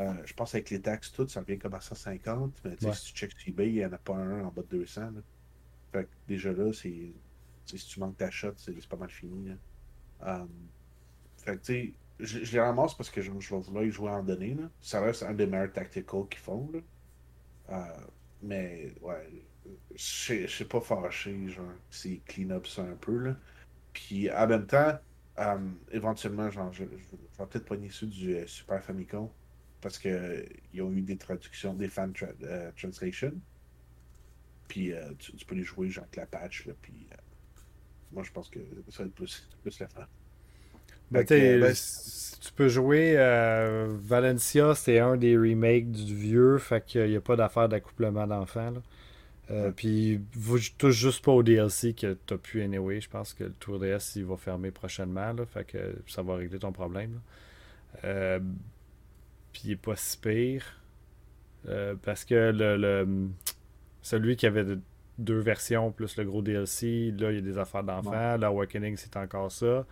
euh, 0.00 0.14
je 0.24 0.34
pense 0.34 0.54
avec 0.54 0.70
les 0.70 0.80
taxes, 0.80 1.12
tout, 1.12 1.26
ça 1.28 1.40
revient 1.40 1.58
comme 1.58 1.74
à 1.74 1.80
150. 1.80 2.60
Mais 2.64 2.76
Ouais. 2.84 2.92
si 2.94 3.06
tu 3.06 3.14
checks 3.14 3.32
sur 3.38 3.48
eBay, 3.48 3.68
il 3.68 3.74
n'y 3.76 3.84
en 3.86 3.92
a 3.92 3.98
pas 3.98 4.14
un 4.16 4.44
en 4.44 4.50
bas 4.52 4.62
de 4.62 4.68
200. 4.78 5.10
là. 5.12 5.20
Fait 5.92 6.04
que 6.04 6.10
déjà 6.28 6.52
là, 6.52 6.72
c'est. 6.72 7.12
Si 7.66 7.76
tu 7.86 8.00
manques 8.00 8.16
ta 8.16 8.30
shot, 8.30 8.52
c'est 8.56 8.86
pas 8.88 8.96
mal 8.96 9.10
fini. 9.10 9.48
là. 9.50 9.54
Euh, 10.42 10.46
fait 11.38 11.56
que 11.58 11.62
tu 11.62 11.72
sais, 11.74 11.94
je, 12.20 12.44
je 12.44 12.52
les 12.54 12.60
ramasse 12.60 12.94
parce 12.94 13.10
que 13.10 13.20
je, 13.22 13.32
je 13.40 13.54
vais 13.54 13.60
vouloir 13.60 13.84
y 13.84 13.90
jouer 13.90 14.10
en 14.10 14.22
données. 14.22 14.54
Là. 14.54 14.70
Ça 14.80 15.00
reste 15.00 15.22
un 15.24 15.34
des 15.34 15.46
meilleurs 15.46 15.72
tacticals 15.72 16.28
qu'ils 16.30 16.40
font. 16.40 16.70
Là. 16.72 16.80
Mais 18.42 18.94
ouais, 19.00 19.44
je 19.94 20.02
sais- 20.02 20.42
je 20.42 20.52
suis 20.54 20.64
pas 20.64 20.80
fâché, 20.80 21.48
genre, 21.48 21.72
c'est 21.90 22.20
clean 22.26 22.50
up 22.50 22.66
ça 22.66 22.82
un 22.82 22.94
peu, 22.96 23.16
là. 23.18 23.36
Puis 23.96 24.30
en 24.32 24.46
même 24.48 24.66
temps, 24.68 24.98
euh, 25.40 25.58
éventuellement, 25.90 26.50
genre, 26.50 26.72
je, 26.72 26.84
je- 26.84 27.16
je 27.32 27.38
vais 27.38 27.46
peut-être 27.48 27.66
pogner 27.66 27.90
ceux 27.90 28.06
du 28.08 28.36
euh, 28.36 28.46
Super 28.46 28.82
Famicom 28.84 29.30
parce 29.80 29.98
que 29.98 30.08
euh, 30.08 30.44
ils 30.72 30.82
ont 30.82 30.92
eu 30.92 31.02
des 31.02 31.18
traductions, 31.18 31.74
des 31.74 31.88
fan 31.88 32.12
tra- 32.12 32.74
translation. 32.76 33.32
Puis 34.68 34.92
tu, 35.18 35.34
tu 35.36 35.44
peux 35.46 35.54
les 35.56 35.64
jouer, 35.64 35.90
genre, 35.90 36.04
avec 36.04 36.16
la 36.16 36.26
patch, 36.26 36.66
là. 36.66 36.74
Puis 36.80 37.08
moi, 38.10 38.22
je 38.24 38.32
pense 38.32 38.48
que 38.50 38.58
ça 38.90 39.02
va 39.04 39.08
être 39.08 39.14
plus, 39.14 39.48
plus 39.62 39.78
la 39.80 39.88
fin. 39.88 40.06
Ben, 41.10 41.24
que, 41.28 41.56
ben, 41.56 41.72
si 41.74 42.38
tu 42.40 42.52
peux 42.52 42.68
jouer 42.68 43.14
euh, 43.16 43.86
Valencia, 44.00 44.74
c'est 44.74 44.98
un 44.98 45.16
des 45.16 45.36
remakes 45.36 45.90
du 45.92 46.14
vieux, 46.16 46.58
fait 46.58 46.84
qu'il 46.84 47.08
n'y 47.08 47.16
a 47.16 47.20
pas 47.20 47.36
d'affaire 47.36 47.68
d'accouplement 47.68 48.26
d'enfants. 48.26 48.72
Euh. 49.50 49.70
Puis, 49.70 50.20
touche 50.78 50.94
juste 50.96 51.24
pas 51.24 51.32
au 51.32 51.42
DLC 51.42 51.92
que 51.94 52.14
t'as 52.26 52.36
pu 52.36 52.62
anyway. 52.62 53.00
Je 53.00 53.08
pense 53.08 53.32
que 53.32 53.44
le 53.44 53.52
Tour 53.52 53.78
DS 53.78 54.16
il 54.16 54.24
va 54.24 54.36
fermer 54.36 54.70
prochainement, 54.72 55.32
là, 55.32 55.46
fait 55.46 55.64
que 55.64 55.96
ça 56.08 56.22
va 56.22 56.34
régler 56.36 56.58
ton 56.58 56.72
problème. 56.72 57.20
Euh, 58.04 58.40
puis, 59.52 59.62
il 59.66 59.70
est 59.72 59.76
pas 59.76 59.94
si 59.96 60.18
pire. 60.18 60.64
Euh, 61.68 61.94
parce 62.02 62.24
que 62.24 62.52
le, 62.52 62.76
le- 62.76 63.28
celui 64.02 64.36
qui 64.36 64.46
avait 64.46 64.64
de- 64.64 64.80
deux 65.18 65.38
versions 65.40 65.90
plus 65.92 66.16
le 66.16 66.24
gros 66.24 66.42
DLC, 66.42 67.12
là, 67.18 67.30
il 67.32 67.36
y 67.36 67.38
a 67.38 67.40
des 67.40 67.58
affaires 67.58 67.82
d'enfants. 67.84 68.36
L'Awakening, 68.36 68.96
c'est 68.96 69.16
encore 69.16 69.50
ça. 69.50 69.86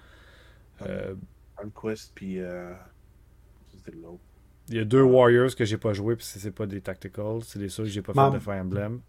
Euh, 0.83 1.15
Conquest, 1.57 2.13
puis. 2.15 2.39
L'autre. 4.03 4.19
Il 4.69 4.77
y 4.77 4.79
a 4.81 4.85
deux 4.85 5.03
Warriors 5.03 5.55
que 5.55 5.65
j'ai 5.67 5.77
pas 5.77 5.93
joué 5.93 6.17
puis 6.17 6.25
c'est 6.25 6.51
pas 6.51 6.67
des 6.67 6.81
tacticals, 6.81 7.43
c'est 7.45 7.59
des 7.59 7.69
ceux 7.69 7.83
que 7.85 7.89
j'ai 7.91 8.01
pas 8.03 8.15
fait 8.31 8.37
de 8.37 8.39
Fire 8.41 8.55
Emblem. 8.63 9.01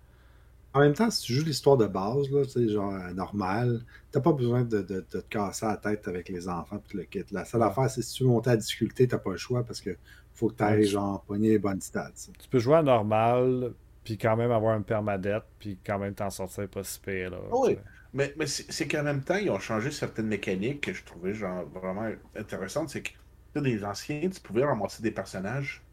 En 0.76 0.82
même 0.82 0.94
temps, 0.94 1.10
si 1.10 1.24
tu 1.24 1.34
joues 1.34 1.46
l'histoire 1.46 1.78
de 1.78 1.88
base, 1.88 2.30
là, 2.32 2.44
tu 2.46 2.52
sais, 2.52 2.70
genre 2.70 2.94
euh, 2.94 3.14
normal, 3.14 3.86
t'as 4.12 4.20
pas 4.22 4.34
besoin 4.34 4.64
de, 4.64 4.82
de- 4.84 5.06
de 5.12 5.22
te 5.22 5.28
casser 5.30 5.66
la 5.66 5.78
tête 5.78 6.08
avec 6.08 6.30
les 6.30 6.50
enfants 6.50 6.80
puis 6.88 6.98
le 7.00 7.06
kit. 7.06 7.24
La 7.32 7.46
seule 7.46 7.64
affaire, 7.64 7.90
c'est 7.90 8.02
si 8.04 8.14
tu 8.16 8.24
veux 8.24 8.30
monter 8.30 8.52
la 8.52 8.58
difficulté, 8.58 9.08
t'as 9.08 9.18
pas 9.20 9.32
le 9.32 9.38
choix 9.38 9.64
parce 9.66 9.82
que 9.82 9.98
faut 10.34 10.50
que 10.50 10.56
tu 10.58 10.64
ailles 10.64 10.82
Ouais. 10.82 10.86
genre 10.86 11.24
pogner 11.26 11.50
les 11.50 11.60
bonnes 11.60 11.82
stats. 11.82 12.12
tu 12.16 12.22
sais. 12.24 12.32
Tu 12.38 12.50
peux 12.50 12.60
jouer 12.60 12.76
à 12.78 12.84
normal 12.84 13.74
puis 14.04 14.18
quand 14.18 14.36
même 14.38 14.52
avoir 14.52 14.76
un 14.76 14.82
permadeath 14.84 15.46
puis 15.60 15.80
quand 15.86 15.98
même 16.00 16.14
t'en 16.16 16.30
sortir 16.30 16.70
pas 16.70 16.84
si 16.84 17.00
pire 17.00 17.32
là. 17.32 17.40
Ah 17.52 17.56
oui. 17.58 17.78
Mais, 18.14 18.34
mais 18.38 18.48
c'est 18.48 18.88
qu'en 18.88 19.04
même 19.04 19.24
temps, 19.24 19.36
ils 19.38 19.50
ont 19.52 19.60
changé 19.60 19.92
certaines 19.92 20.28
mécaniques 20.28 20.82
que 20.82 20.94
je 20.94 21.04
trouvais 21.04 21.34
genre 21.34 21.66
vraiment 21.70 22.10
intéressantes. 22.36 22.90
C'est 22.90 23.04
que 23.04 23.10
sais, 23.56 23.62
des 23.62 23.84
anciens, 23.84 24.30
tu 24.30 24.40
pouvais 24.42 24.64
ramasser 24.66 25.04
des 25.04 25.12
personnages, 25.12 25.86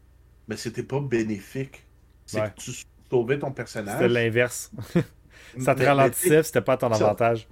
mais 0.47 0.57
c'était 0.57 0.83
pas 0.83 1.01
bénéfique. 1.01 1.87
C'est 2.25 2.41
Ouais. 2.41 2.51
que 2.51 2.55
tu 2.55 2.71
ton 3.13 3.35
C'était 3.35 3.51
personnage. 3.51 4.11
l'inverse. 4.11 4.71
ça 5.59 5.75
te 5.75 5.79
mais- 5.79 5.87
ralentissait 5.87 6.43
c'était 6.43 6.61
pas 6.61 6.73
à 6.73 6.77
ton 6.77 6.91
avantage. 6.91 7.47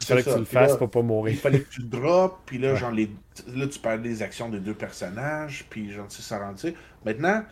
Il 0.00 0.06
fallait 0.06 0.22
que 0.22 0.28
tu 0.30 0.34
le 0.34 0.40
là, 0.42 0.46
fasses 0.46 0.76
pour 0.76 0.90
pas 0.90 1.00
Il 1.00 1.06
mourir. 1.06 1.38
fallait 1.38 1.60
que 1.60 1.70
tu 1.70 1.80
le 1.80 1.88
drops, 1.88 2.36
puis 2.44 2.58
là, 2.58 2.72
Ouais. 2.72 2.76
genre, 2.76 2.90
les... 2.90 3.10
là, 3.54 3.66
tu 3.66 3.78
perds 3.78 3.96
les 3.98 4.22
actions 4.22 4.50
des 4.50 4.60
deux 4.60 4.74
personnages, 4.74 5.64
puis 5.70 5.90
genre, 5.90 6.06
tu 6.08 6.16
sais, 6.16 6.22
ça. 6.22 6.38
Maintenant, 7.04 7.42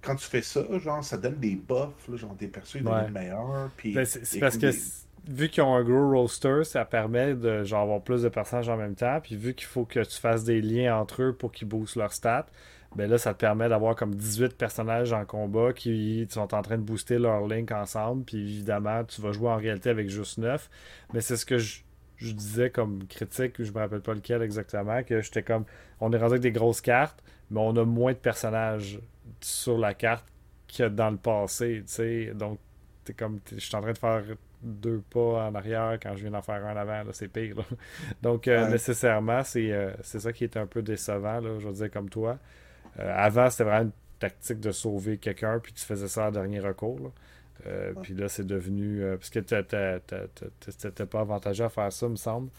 quand 0.00 0.16
tu 0.16 0.26
fais 0.26 0.42
ça, 0.42 0.62
genre, 0.80 1.04
ça 1.04 1.16
donne 1.16 1.36
des 1.36 1.54
buffs, 1.54 2.08
là, 2.08 2.16
genre, 2.16 2.34
des 2.34 2.48
persos, 2.48 2.74
ils 2.80 2.82
Ouais. 2.88 2.92
deviennent 3.06 3.12
meilleurs, 3.12 3.70
puis... 3.76 3.94
Ben, 3.94 4.04
c'est 4.04 4.40
parce 4.40 4.56
que 4.58 4.66
des- 4.72 5.32
vu 5.32 5.48
qu'ils 5.48 5.62
ont 5.62 5.76
un 5.76 5.84
gros 5.84 6.10
roster, 6.10 6.64
ça 6.64 6.84
permet 6.84 7.34
de 7.34 7.62
genre 7.62 7.82
avoir 7.82 8.00
plus 8.02 8.22
de 8.22 8.28
personnages 8.28 8.68
en 8.68 8.76
même 8.76 8.96
temps. 8.96 9.20
Puis 9.22 9.36
vu 9.36 9.54
qu'il 9.54 9.68
faut 9.68 9.84
que 9.84 10.00
tu 10.00 10.18
fasses 10.18 10.42
des 10.42 10.60
liens 10.60 10.96
entre 10.98 11.22
eux 11.22 11.32
pour 11.32 11.52
qu'ils 11.52 11.68
boostent 11.68 11.94
leurs 11.94 12.12
stats, 12.12 12.46
ben 12.94 13.08
là, 13.10 13.18
ça 13.18 13.32
te 13.34 13.38
permet 13.40 13.68
d'avoir 13.68 13.96
comme 13.96 14.14
18 14.14 14.56
personnages 14.56 15.12
en 15.12 15.24
combat 15.24 15.72
qui 15.72 16.26
sont 16.30 16.54
en 16.54 16.62
train 16.62 16.76
de 16.78 16.82
booster 16.82 17.18
leur 17.18 17.46
link 17.46 17.70
ensemble. 17.72 18.24
Puis 18.24 18.38
évidemment, 18.38 19.04
tu 19.04 19.20
vas 19.22 19.32
jouer 19.32 19.48
en 19.48 19.56
réalité 19.56 19.90
avec 19.90 20.08
juste 20.10 20.38
9. 20.38 20.68
Mais 21.12 21.20
c'est 21.20 21.36
ce 21.36 21.46
que 21.46 21.58
je, 21.58 21.80
je 22.16 22.32
disais 22.32 22.70
comme 22.70 23.06
critique, 23.06 23.62
je 23.62 23.72
me 23.72 23.78
rappelle 23.78 24.02
pas 24.02 24.14
lequel 24.14 24.42
exactement, 24.42 25.02
que 25.02 25.20
j'étais 25.22 25.42
comme 25.42 25.64
on 26.00 26.12
est 26.12 26.16
rendu 26.18 26.32
avec 26.32 26.42
des 26.42 26.52
grosses 26.52 26.80
cartes, 26.82 27.22
mais 27.50 27.60
on 27.60 27.76
a 27.76 27.84
moins 27.84 28.12
de 28.12 28.18
personnages 28.18 29.00
sur 29.40 29.78
la 29.78 29.94
carte 29.94 30.26
que 30.76 30.88
dans 30.88 31.10
le 31.10 31.16
passé, 31.16 31.82
tu 31.86 31.92
sais. 31.92 32.32
Donc 32.34 32.58
t'es 33.04 33.14
comme 33.14 33.40
je 33.52 33.58
suis 33.58 33.74
en 33.76 33.80
train 33.80 33.92
de 33.92 33.98
faire 33.98 34.22
deux 34.62 35.00
pas 35.10 35.48
en 35.48 35.54
arrière 35.56 35.98
quand 36.00 36.14
je 36.14 36.22
viens 36.22 36.30
d'en 36.30 36.42
faire 36.42 36.64
un 36.64 36.72
en 36.74 36.76
avant, 36.76 37.02
là, 37.04 37.12
c'est 37.12 37.28
pire. 37.28 37.56
là. 37.56 37.64
Donc 38.22 38.46
euh, 38.48 38.64
Ouais. 38.64 38.70
nécessairement, 38.70 39.42
c'est 39.42 39.72
euh, 39.72 39.92
c'est 40.02 40.20
ça 40.20 40.32
qui 40.32 40.44
est 40.44 40.56
un 40.56 40.66
peu 40.66 40.82
décevant, 40.82 41.40
là, 41.40 41.58
je 41.58 41.66
veux 41.66 41.72
dire 41.74 41.90
comme 41.90 42.08
toi. 42.10 42.38
Euh, 42.98 43.12
avant, 43.16 43.50
c'était 43.50 43.64
vraiment 43.64 43.84
une 43.86 43.92
tactique 44.18 44.60
de 44.60 44.70
sauver 44.72 45.18
quelqu'un, 45.18 45.58
puis 45.60 45.72
tu 45.72 45.84
faisais 45.84 46.08
ça 46.08 46.28
en 46.28 46.30
dernier 46.32 46.60
recours. 46.60 47.00
là. 47.00 47.10
Euh, 47.66 47.92
Ouais. 47.94 48.02
Puis 48.02 48.14
là, 48.14 48.28
c'est 48.28 48.46
devenu. 48.46 49.02
euh, 49.02 49.16
parce 49.16 49.30
que 49.30 49.40
t'étais 49.40 51.06
pas 51.06 51.20
avantageux 51.20 51.64
à 51.64 51.68
faire 51.68 51.92
ça, 51.92 52.08
me 52.08 52.16
semble. 52.16 52.50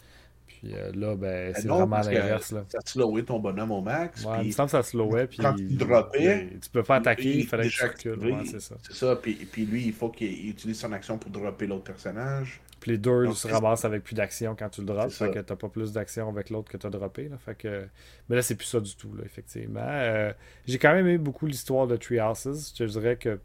Puis 0.46 0.74
euh, 0.74 0.92
là, 0.94 1.14
ben, 1.16 1.52
Ben 1.52 1.54
c'est 1.54 1.68
vraiment 1.68 1.96
l'inverse. 1.98 2.52
là. 2.52 2.64
Ça 2.68 2.78
slowait 2.84 3.22
ton 3.22 3.38
bonhomme 3.38 3.70
au 3.70 3.80
max, 3.80 4.24
Ouais, 4.24 4.32
il 4.32 4.36
me 4.38 4.42
puis... 4.44 4.52
semble 4.52 4.66
que 4.66 4.70
ça 4.72 4.82
slowait. 4.82 5.26
Puis 5.26 5.38
quand 5.38 5.54
il 5.58 5.76
droppait, 5.76 6.48
tu 6.62 6.70
peux 6.70 6.82
pas 6.82 6.96
attaquer, 6.96 7.22
lui, 7.32 7.38
il 7.40 7.46
fallait 7.46 7.68
que 7.68 7.74
tu 7.74 7.84
recules. 8.10 8.32
Ouais, 8.32 8.44
c'est 8.46 8.60
ça. 8.60 8.76
C'est 8.82 8.94
ça, 8.94 9.16
puis, 9.16 9.34
puis 9.34 9.64
lui, 9.66 9.86
il 9.86 9.92
faut 9.92 10.08
qu'il 10.10 10.48
utilise 10.48 10.78
son 10.78 10.92
action 10.92 11.18
pour 11.18 11.30
dropper 11.30 11.66
l'autre 11.66 11.84
personnage. 11.84 12.60
Puis 12.80 12.90
les 12.92 12.98
deux 12.98 13.24
Donc, 13.24 13.36
se 13.36 13.48
ramassent 13.48 13.86
avec 13.86 14.04
plus 14.04 14.14
d'action 14.14 14.54
quand 14.58 14.68
tu 14.68 14.82
le 14.82 14.86
drops. 14.86 15.16
Fait 15.16 15.26
ça. 15.26 15.28
que 15.32 15.38
t'as 15.38 15.56
pas 15.56 15.68
plus 15.70 15.92
d'action 15.92 16.28
avec 16.28 16.50
l'autre 16.50 16.70
que 16.70 16.76
t'as 16.76 16.90
droppé. 16.90 17.28
Là. 17.30 17.38
Fait 17.38 17.54
que... 17.54 17.86
Mais 18.28 18.36
là, 18.36 18.42
c'est 18.42 18.56
plus 18.56 18.66
ça 18.66 18.78
du 18.80 18.94
tout, 18.94 19.14
là, 19.14 19.22
effectivement. 19.24 19.80
Euh, 19.82 20.32
J'ai 20.66 20.78
quand 20.78 20.92
même 20.92 21.06
aimé 21.06 21.16
beaucoup 21.18 21.46
l'histoire 21.46 21.86
de 21.86 21.96
Treehouses. 21.96 22.74
Je 22.78 22.84
dirais 22.84 23.16
que 23.16 23.40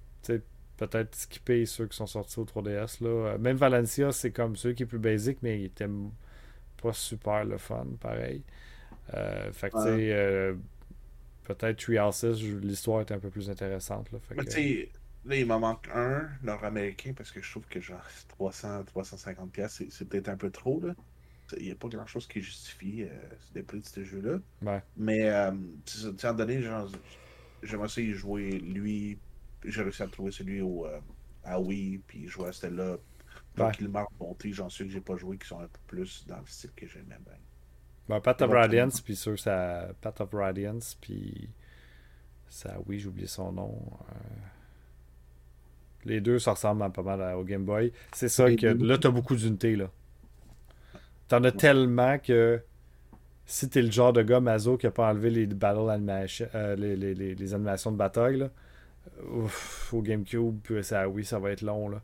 peut-être 0.77 1.15
skipper 1.15 1.65
ceux 1.65 1.87
qui 1.87 1.97
sont 1.97 2.05
sortis 2.07 2.39
au 2.39 2.45
3DS. 2.45 3.03
Là. 3.03 3.37
Même 3.37 3.57
Valencia, 3.57 4.11
c'est 4.11 4.31
comme 4.31 4.55
ceux 4.55 4.73
qui 4.73 4.83
est 4.83 4.85
plus 4.85 4.99
basic, 4.99 5.37
mais 5.41 5.59
il 5.59 5.65
était 5.65 5.87
pas 6.81 6.93
super 6.93 7.45
le 7.45 7.57
fun, 7.57 7.85
pareil. 7.99 8.43
Euh, 9.13 9.51
fait 9.53 9.69
que 9.69 9.75
tu 9.75 9.89
Ouais. 9.89 9.97
sais, 9.97 10.13
euh, 10.13 10.55
peut-être 11.43 11.77
Treehouses, 11.79 12.39
je- 12.39 12.57
l'histoire 12.57 13.01
était 13.01 13.13
un 13.13 13.19
peu 13.19 13.29
plus 13.29 13.49
intéressante. 13.49 14.11
Là. 14.11 14.19
Fait 14.19 14.35
Mais 14.35 14.43
que- 14.45 14.49
tu 14.49 14.55
sais, 14.55 14.89
là, 15.25 15.35
il 15.35 15.45
m'en 15.45 15.59
manque 15.59 15.87
un 15.93 16.29
nord-américain 16.43 17.13
parce 17.15 17.31
que 17.31 17.41
je 17.41 17.49
trouve 17.51 17.65
que 17.67 17.79
genre 17.81 18.01
300, 18.29 18.83
350 18.85 19.51
pièces 19.51 19.73
c'est 19.79 19.91
c'est 19.91 20.05
peut-être 20.05 20.29
un 20.29 20.37
peu 20.37 20.49
trop 20.51 20.79
là. 20.81 20.93
Il 21.57 21.65
n'y 21.65 21.71
a 21.71 21.75
pas 21.75 21.87
grand-chose 21.87 22.27
qui 22.27 22.41
justifie 22.41 23.03
euh, 23.03 23.07
des 23.53 23.63
prix 23.63 23.79
de 23.79 23.85
ce 23.87 24.03
jeu-là. 24.03 24.37
Ouais. 24.61 24.83
Mais 24.97 25.29
euh, 25.29 25.51
tu 25.85 25.97
sais, 25.97 26.13
tu 26.13 26.33
donné, 26.35 26.61
genre, 26.61 26.87
j'aimerais 27.63 27.89
ça 27.89 28.01
y 28.01 28.13
jouer 28.13 28.51
lui. 28.59 29.17
J'ai 29.65 29.81
réussi 29.81 30.03
à 30.03 30.07
trouver 30.07 30.31
celui 30.31 30.61
au, 30.61 30.85
euh, 30.85 30.99
à 31.43 31.59
Wii, 31.59 31.97
puis 32.07 32.27
jouer 32.27 32.49
à 32.49 32.51
celui-là. 32.53 32.97
J'en 34.53 34.69
suis 34.69 34.85
que 34.85 34.91
j'ai 34.91 35.01
pas 35.01 35.15
joué, 35.17 35.37
qui 35.37 35.47
sont 35.47 35.59
un 35.59 35.67
peu 35.67 35.79
plus 35.87 36.25
dans 36.27 36.37
le 36.37 36.45
style 36.45 36.71
que 36.75 36.87
j'aimais 36.87 37.17
bien. 37.25 37.37
Ben, 38.07 38.19
Path 38.19 38.41
of. 38.41 38.51
Radiance, 38.51 39.01
puis 39.01 39.15
sûr, 39.15 39.37
ça. 39.37 39.89
Path 40.01 40.21
of 40.21 40.29
Radiance, 40.33 40.97
puis. 40.99 41.49
Ça, 42.47 42.77
oui, 42.87 42.99
j'ai 42.99 43.07
oublié 43.07 43.27
son 43.27 43.51
nom. 43.51 43.79
Euh, 44.09 44.15
Les 46.05 46.19
deux, 46.19 46.39
ça 46.39 46.51
ressemble 46.53 46.91
pas 46.91 47.03
mal 47.03 47.35
au 47.35 47.43
Game 47.43 47.63
Boy. 47.63 47.91
C'est 48.11 48.29
ça 48.29 48.53
que 48.55 48.65
là, 48.65 48.97
t'as 48.97 49.11
beaucoup 49.11 49.35
d'unités. 49.35 49.75
là. 49.75 49.91
T'en 51.27 51.43
as 51.43 51.51
tellement 51.51 52.17
que 52.17 52.59
si 53.45 53.69
t'es 53.69 53.83
le 53.83 53.91
genre 53.91 54.13
de 54.13 54.23
gars 54.23 54.39
Mazo 54.39 54.77
qui 54.77 54.87
a 54.87 54.91
pas 54.91 55.09
enlevé 55.09 55.29
les 55.29 55.45
battle 55.45 55.89
animation, 55.89 56.47
euh, 56.55 56.75
les, 56.75 56.95
les, 56.95 57.13
les, 57.13 57.53
animations 57.53 57.91
de 57.91 57.97
bataille, 57.97 58.37
là, 58.37 58.49
au 59.91 60.01
GameCube, 60.01 60.81
ça, 60.81 61.07
oui, 61.07 61.25
ça 61.25 61.39
va 61.39 61.51
être 61.51 61.61
long. 61.61 61.89
Là. 61.89 62.01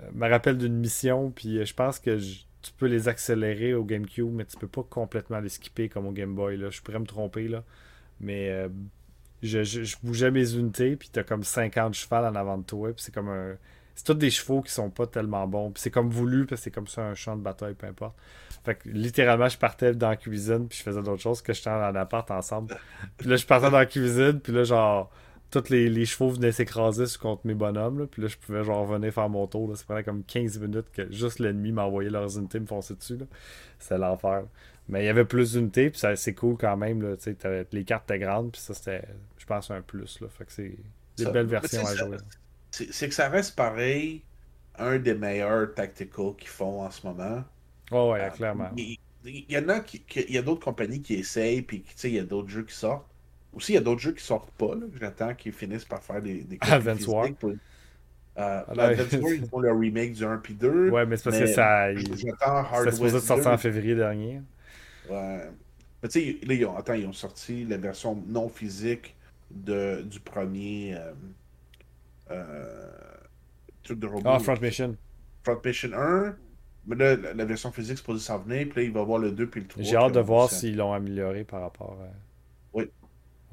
Euh, 0.00 0.08
me 0.14 0.28
rappelle 0.28 0.58
d'une 0.58 0.76
mission, 0.76 1.30
puis 1.30 1.64
je 1.64 1.74
pense 1.74 1.98
que 1.98 2.18
tu 2.18 2.72
peux 2.78 2.86
les 2.86 3.08
accélérer 3.08 3.74
au 3.74 3.84
GameCube, 3.84 4.30
mais 4.32 4.44
tu 4.44 4.56
peux 4.56 4.68
pas 4.68 4.82
complètement 4.82 5.40
les 5.40 5.48
skipper 5.48 5.88
comme 5.88 6.06
au 6.06 6.12
Game 6.12 6.34
Boy. 6.34 6.56
Là. 6.56 6.70
Je 6.70 6.80
pourrais 6.80 7.00
me 7.00 7.06
tromper, 7.06 7.48
là. 7.48 7.64
mais 8.20 8.50
euh, 8.50 8.68
je, 9.42 9.96
bougeais 10.02 10.30
mes 10.30 10.54
unités, 10.54 10.96
puis 10.96 11.10
t'as 11.12 11.24
comme 11.24 11.42
50 11.42 11.94
chevaux 11.94 12.16
en 12.16 12.34
avant 12.34 12.58
de 12.58 12.64
toi, 12.64 12.92
puis 12.92 13.02
c'est 13.04 13.14
comme 13.14 13.28
un. 13.28 13.56
C'est 13.94 14.04
tous 14.04 14.14
des 14.14 14.30
chevaux 14.30 14.62
qui 14.62 14.72
sont 14.72 14.88
pas 14.88 15.06
tellement 15.06 15.46
bons. 15.46 15.70
Puis 15.70 15.82
c'est 15.82 15.90
comme 15.90 16.08
voulu, 16.08 16.46
parce 16.46 16.62
que 16.62 16.64
c'est 16.64 16.70
comme 16.70 16.86
ça 16.86 17.02
un 17.02 17.14
champ 17.14 17.36
de 17.36 17.42
bataille, 17.42 17.74
peu 17.74 17.86
importe. 17.86 18.16
Fait 18.64 18.76
que 18.76 18.88
littéralement, 18.88 19.50
je 19.50 19.58
partais 19.58 19.94
dans 19.94 20.08
la 20.08 20.16
cuisine, 20.16 20.66
puis 20.66 20.78
je 20.78 20.82
faisais 20.82 21.02
d'autres 21.02 21.20
choses 21.20 21.42
que 21.42 21.52
j'étais 21.52 21.68
en 21.68 21.94
appart 21.94 22.30
ensemble. 22.30 22.74
Puis 23.18 23.28
là, 23.28 23.36
je 23.36 23.44
partais 23.44 23.70
dans 23.70 23.76
la 23.76 23.84
cuisine, 23.84 24.40
puis 24.40 24.52
là, 24.54 24.64
genre, 24.64 25.10
tous 25.52 25.68
les, 25.68 26.04
chevaux 26.06 26.30
venaient 26.30 26.50
s'écraser 26.50 27.04
contre 27.20 27.46
mes 27.46 27.54
bonhommes. 27.54 28.00
Là, 28.00 28.06
puis 28.06 28.22
là, 28.22 28.28
je 28.28 28.36
pouvais 28.38 28.64
genre 28.64 28.86
venir 28.86 29.12
faire 29.12 29.28
mon 29.28 29.46
tour. 29.46 29.76
Ça 29.76 29.84
prenait 29.84 30.02
comme 30.02 30.24
15 30.24 30.58
minutes 30.58 30.86
que 30.92 31.12
juste 31.12 31.38
l'ennemi 31.38 31.72
m'envoyait 31.72 32.10
leurs 32.10 32.38
unités 32.38 32.58
me 32.58 32.66
foncer 32.66 32.94
dessus. 32.94 33.18
C'est 33.78 33.98
l'enfer. 33.98 34.44
Mais 34.88 35.02
il 35.02 35.06
y 35.06 35.10
avait 35.10 35.26
plus 35.26 35.52
d'unités, 35.52 35.90
puis 35.90 36.00
c'est 36.16 36.34
cool 36.34 36.56
quand 36.56 36.76
même. 36.76 37.02
Là, 37.02 37.16
les 37.70 37.84
cartes 37.84 38.10
étaient 38.10 38.18
grandes, 38.18 38.52
puis 38.52 38.60
ça, 38.60 38.74
c'était, 38.74 39.04
je 39.36 39.44
pense, 39.46 39.70
un 39.70 39.82
plus. 39.82 40.20
Là. 40.20 40.28
Fait 40.28 40.44
que 40.44 40.52
c'est 40.52 40.76
des 41.16 41.30
belles 41.30 41.46
versions 41.46 41.86
à 41.86 41.94
jouer. 41.94 42.16
C'est 42.70 43.08
que 43.08 43.14
ça 43.14 43.28
reste 43.28 43.54
pareil, 43.54 44.22
un 44.78 44.98
des 44.98 45.14
meilleurs 45.14 45.74
tacticals 45.74 46.34
qu'ils 46.38 46.48
font 46.48 46.82
en 46.82 46.90
ce 46.90 47.06
moment. 47.06 47.44
Oh, 47.90 48.12
ouais, 48.12 48.30
clairement. 48.34 48.70
Il, 48.76 48.98
y 49.24 49.58
en 49.58 49.68
a 49.68 49.80
qui, 49.80 50.02
il 50.16 50.34
y 50.34 50.38
a 50.38 50.42
d'autres 50.42 50.64
compagnies 50.64 51.02
qui 51.02 51.14
essayent, 51.14 51.62
puis 51.62 51.84
il 52.04 52.10
y 52.10 52.18
a 52.18 52.24
d'autres 52.24 52.48
jeux 52.48 52.64
qui 52.64 52.74
sortent. 52.74 53.11
Aussi, 53.54 53.72
il 53.72 53.74
y 53.74 53.78
a 53.78 53.82
d'autres 53.82 54.00
jeux 54.00 54.12
qui 54.12 54.24
sortent 54.24 54.50
pas. 54.52 54.74
J'attends 54.98 55.34
qu'ils 55.34 55.52
finissent 55.52 55.84
par 55.84 56.02
faire 56.02 56.22
des, 56.22 56.42
des 56.42 56.58
Advance 56.60 57.06
War. 57.06 57.28
Pour... 57.34 57.50
Euh, 57.50 58.62
Advance 58.68 59.12
War, 59.20 59.32
ils 59.32 59.46
font 59.46 59.60
le 59.60 59.72
remake 59.72 60.12
du 60.12 60.24
1 60.24 60.38
puis 60.38 60.54
2. 60.54 60.90
Ouais, 60.90 61.04
mais 61.04 61.16
c'est 61.16 61.24
parce 61.24 61.38
que 61.38 61.46
ça. 61.46 61.94
J'attends 61.94 62.56
Hard 62.56 62.90
supposé 62.90 63.20
sortir 63.20 63.50
en 63.50 63.58
février 63.58 63.94
dernier. 63.94 64.40
Ouais. 65.10 65.40
Mais 66.02 66.08
tu 66.08 66.20
sais, 66.20 66.46
là, 66.46 66.54
ils 66.54 66.66
ont, 66.66 66.76
attends, 66.76 66.94
ils 66.94 67.06
ont 67.06 67.12
sorti 67.12 67.64
la 67.64 67.76
version 67.76 68.20
non 68.26 68.48
physique 68.48 69.14
de, 69.50 70.02
du 70.02 70.18
premier 70.18 70.96
euh, 70.96 71.12
euh, 72.30 72.90
truc 73.82 73.98
de 73.98 74.06
robot. 74.06 74.30
Ah, 74.30 74.38
Front 74.38 74.58
Mission. 74.60 74.96
Front 75.44 75.60
Mission 75.64 75.90
1. 75.92 76.36
Mais 76.86 76.96
là, 76.96 77.16
la, 77.34 77.44
version 77.44 77.70
physique, 77.70 77.92
c'est 77.92 77.98
supposé 77.98 78.24
s'en 78.24 78.38
venir. 78.38 78.66
Puis 78.68 78.80
là, 78.80 78.82
il 78.82 78.92
va 78.92 79.02
voir 79.02 79.18
le 79.18 79.30
2 79.30 79.46
puis 79.46 79.60
le 79.60 79.68
3. 79.68 79.82
J'ai 79.84 79.96
hâte 79.96 80.14
de 80.14 80.20
voir 80.20 80.50
s'ils 80.50 80.76
l'ont 80.76 80.92
amélioré 80.92 81.44
par 81.44 81.60
rapport 81.60 81.98
à. 82.02 82.08
Oui. 82.72 82.90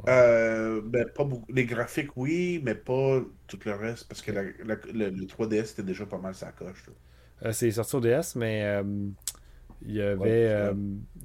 Euh, 0.08 0.82
ben, 0.84 1.06
pas 1.10 1.24
beaucoup. 1.24 1.52
Les 1.52 1.66
graphiques, 1.66 2.16
oui, 2.16 2.62
mais 2.64 2.76
pas 2.76 3.22
tout 3.48 3.60
le 3.66 3.74
reste, 3.74 4.08
parce 4.08 4.22
que 4.22 4.32
le, 4.32 5.26
3DS 5.26 5.72
était 5.72 5.84
déjà 5.84 6.06
pas 6.06 6.18
mal 6.18 6.36
sa 6.36 6.52
coche. 6.52 6.86
Euh, 7.44 7.52
c'est 7.52 7.72
sorti 7.72 7.96
au 7.96 8.00
DS, 8.00 8.36
mais 8.36 8.64
euh, 8.64 8.84
il 9.82 9.94
y 9.94 10.02
avait. 10.02 10.74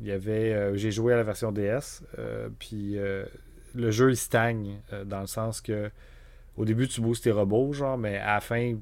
il 0.01 0.07
y 0.07 0.13
avait 0.13 0.77
J'ai 0.77 0.91
joué 0.91 1.13
à 1.13 1.17
la 1.17 1.23
version 1.23 1.53
DS, 1.53 2.03
puis 2.59 2.97
le 3.75 3.91
jeu 3.91 4.11
il 4.11 4.17
stagne, 4.17 4.81
dans 5.07 5.21
le 5.21 5.27
sens 5.27 5.61
que 5.61 5.91
au 6.57 6.65
début 6.65 6.87
tu 6.87 7.01
boostes 7.01 7.25
tes 7.25 7.33
robots, 7.33 7.73
genre, 7.73 7.99
mais 7.99 8.17
à 8.17 8.35
la 8.35 8.41
fin, 8.41 8.77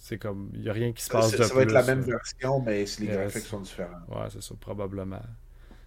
c'est 0.00 0.18
comme. 0.18 0.50
Il 0.54 0.62
n'y 0.62 0.68
a 0.68 0.72
rien 0.72 0.92
qui 0.92 1.02
se 1.02 1.10
passe 1.10 1.32
de 1.32 1.42
ça 1.42 1.54
va 1.54 1.62
être 1.62 1.72
la 1.72 1.84
même 1.84 2.00
version, 2.00 2.60
mais 2.60 2.84
les 3.00 3.06
graphiques 3.06 3.42
sont 3.42 3.60
différents. 3.60 4.00
Ouais, 4.08 4.26
c'est 4.30 4.42
ça, 4.42 4.54
probablement. 4.60 5.22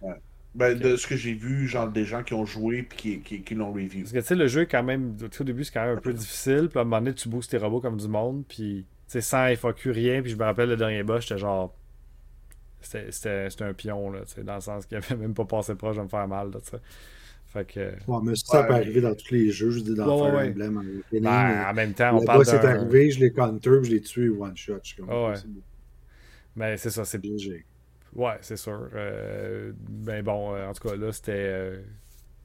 Ouais. 0.00 0.20
Ben, 0.54 0.78
de 0.78 0.96
ce 0.96 1.06
que 1.06 1.16
j'ai 1.16 1.32
vu, 1.32 1.66
genre 1.66 1.88
des 1.88 2.04
gens 2.04 2.22
qui 2.22 2.34
ont 2.34 2.44
joué 2.44 2.78
et 2.78 3.20
qui, 3.20 3.42
qui, 3.42 3.54
l'ont 3.54 3.72
review. 3.72 4.02
Parce 4.02 4.12
que 4.12 4.18
tu 4.18 4.24
sais, 4.24 4.34
le 4.34 4.46
jeu, 4.48 4.66
quand 4.66 4.82
même, 4.82 5.16
au 5.22 5.44
début, 5.44 5.64
c'est 5.64 5.72
quand 5.72 5.86
même 5.86 5.96
un 5.96 6.00
peu 6.00 6.12
difficile. 6.12 6.68
Puis 6.68 6.78
à 6.78 6.82
un 6.82 6.84
moment 6.84 7.00
donné, 7.00 7.14
tu 7.14 7.28
boostes 7.30 7.50
tes 7.50 7.56
robots 7.56 7.80
comme 7.80 7.96
du 7.96 8.08
monde. 8.08 8.44
Puis, 8.46 8.84
tu 9.06 9.12
sais, 9.12 9.20
sans 9.22 9.46
FAQ, 9.56 9.90
rien. 9.92 10.20
Puis 10.20 10.32
je 10.32 10.36
me 10.36 10.44
rappelle 10.44 10.68
le 10.68 10.76
dernier 10.76 11.02
boss, 11.02 11.22
j'étais 11.26 11.38
genre. 11.38 11.74
C'était 12.82 13.48
un 13.60 13.72
pion, 13.72 14.10
là, 14.10 14.22
tu 14.26 14.34
sais, 14.34 14.42
dans 14.42 14.56
le 14.56 14.60
sens 14.60 14.86
qu'il 14.86 14.96
avait 14.96 15.16
même 15.16 15.34
pas 15.34 15.44
passé 15.44 15.74
proche 15.74 15.96
de 15.96 16.02
me 16.02 16.08
faire 16.08 16.26
mal, 16.26 16.50
là, 16.50 16.60
tu 16.60 16.70
sais. 16.70 16.80
Fait 17.46 17.66
que. 17.66 17.80
Ouais, 18.10 18.18
mais 18.22 18.34
ça 18.34 18.64
peut 18.64 18.74
arriver 18.74 19.00
dans 19.00 19.14
tous 19.14 19.30
les 19.30 19.50
jeux, 19.50 19.70
je 19.70 19.80
dis, 19.80 19.94
dans 19.94 20.24
ouais, 20.24 20.30
Fire 20.30 20.50
Emblem. 20.50 21.02
Ben, 21.12 21.66
en 21.70 21.74
même 21.74 21.94
temps, 21.94 22.18
on 22.18 22.24
parle. 22.24 22.44
c'est 22.44 22.64
arrivé, 22.64 23.10
je 23.10 23.20
l'ai 23.20 23.32
counter, 23.32 23.84
je 23.84 23.90
l'ai 23.90 24.00
tué 24.00 24.28
one 24.28 24.56
shot. 24.56 24.80
Je 24.82 24.88
suis 24.88 24.96
comme, 24.96 25.08
ouais. 25.08 25.34
Mais 26.56 26.76
c'est 26.76 26.90
ça, 26.90 27.04
c'est. 27.04 27.18
bien 27.18 27.36
Ouais, 28.14 28.36
c'est 28.42 28.56
sûr. 28.56 28.88
Euh, 28.94 29.72
ben 29.76 30.22
bon, 30.22 30.54
euh, 30.54 30.68
en 30.68 30.72
tout 30.72 30.88
cas, 30.88 30.96
là, 30.96 31.12
c'était. 31.12 31.32
Euh, 31.32 31.82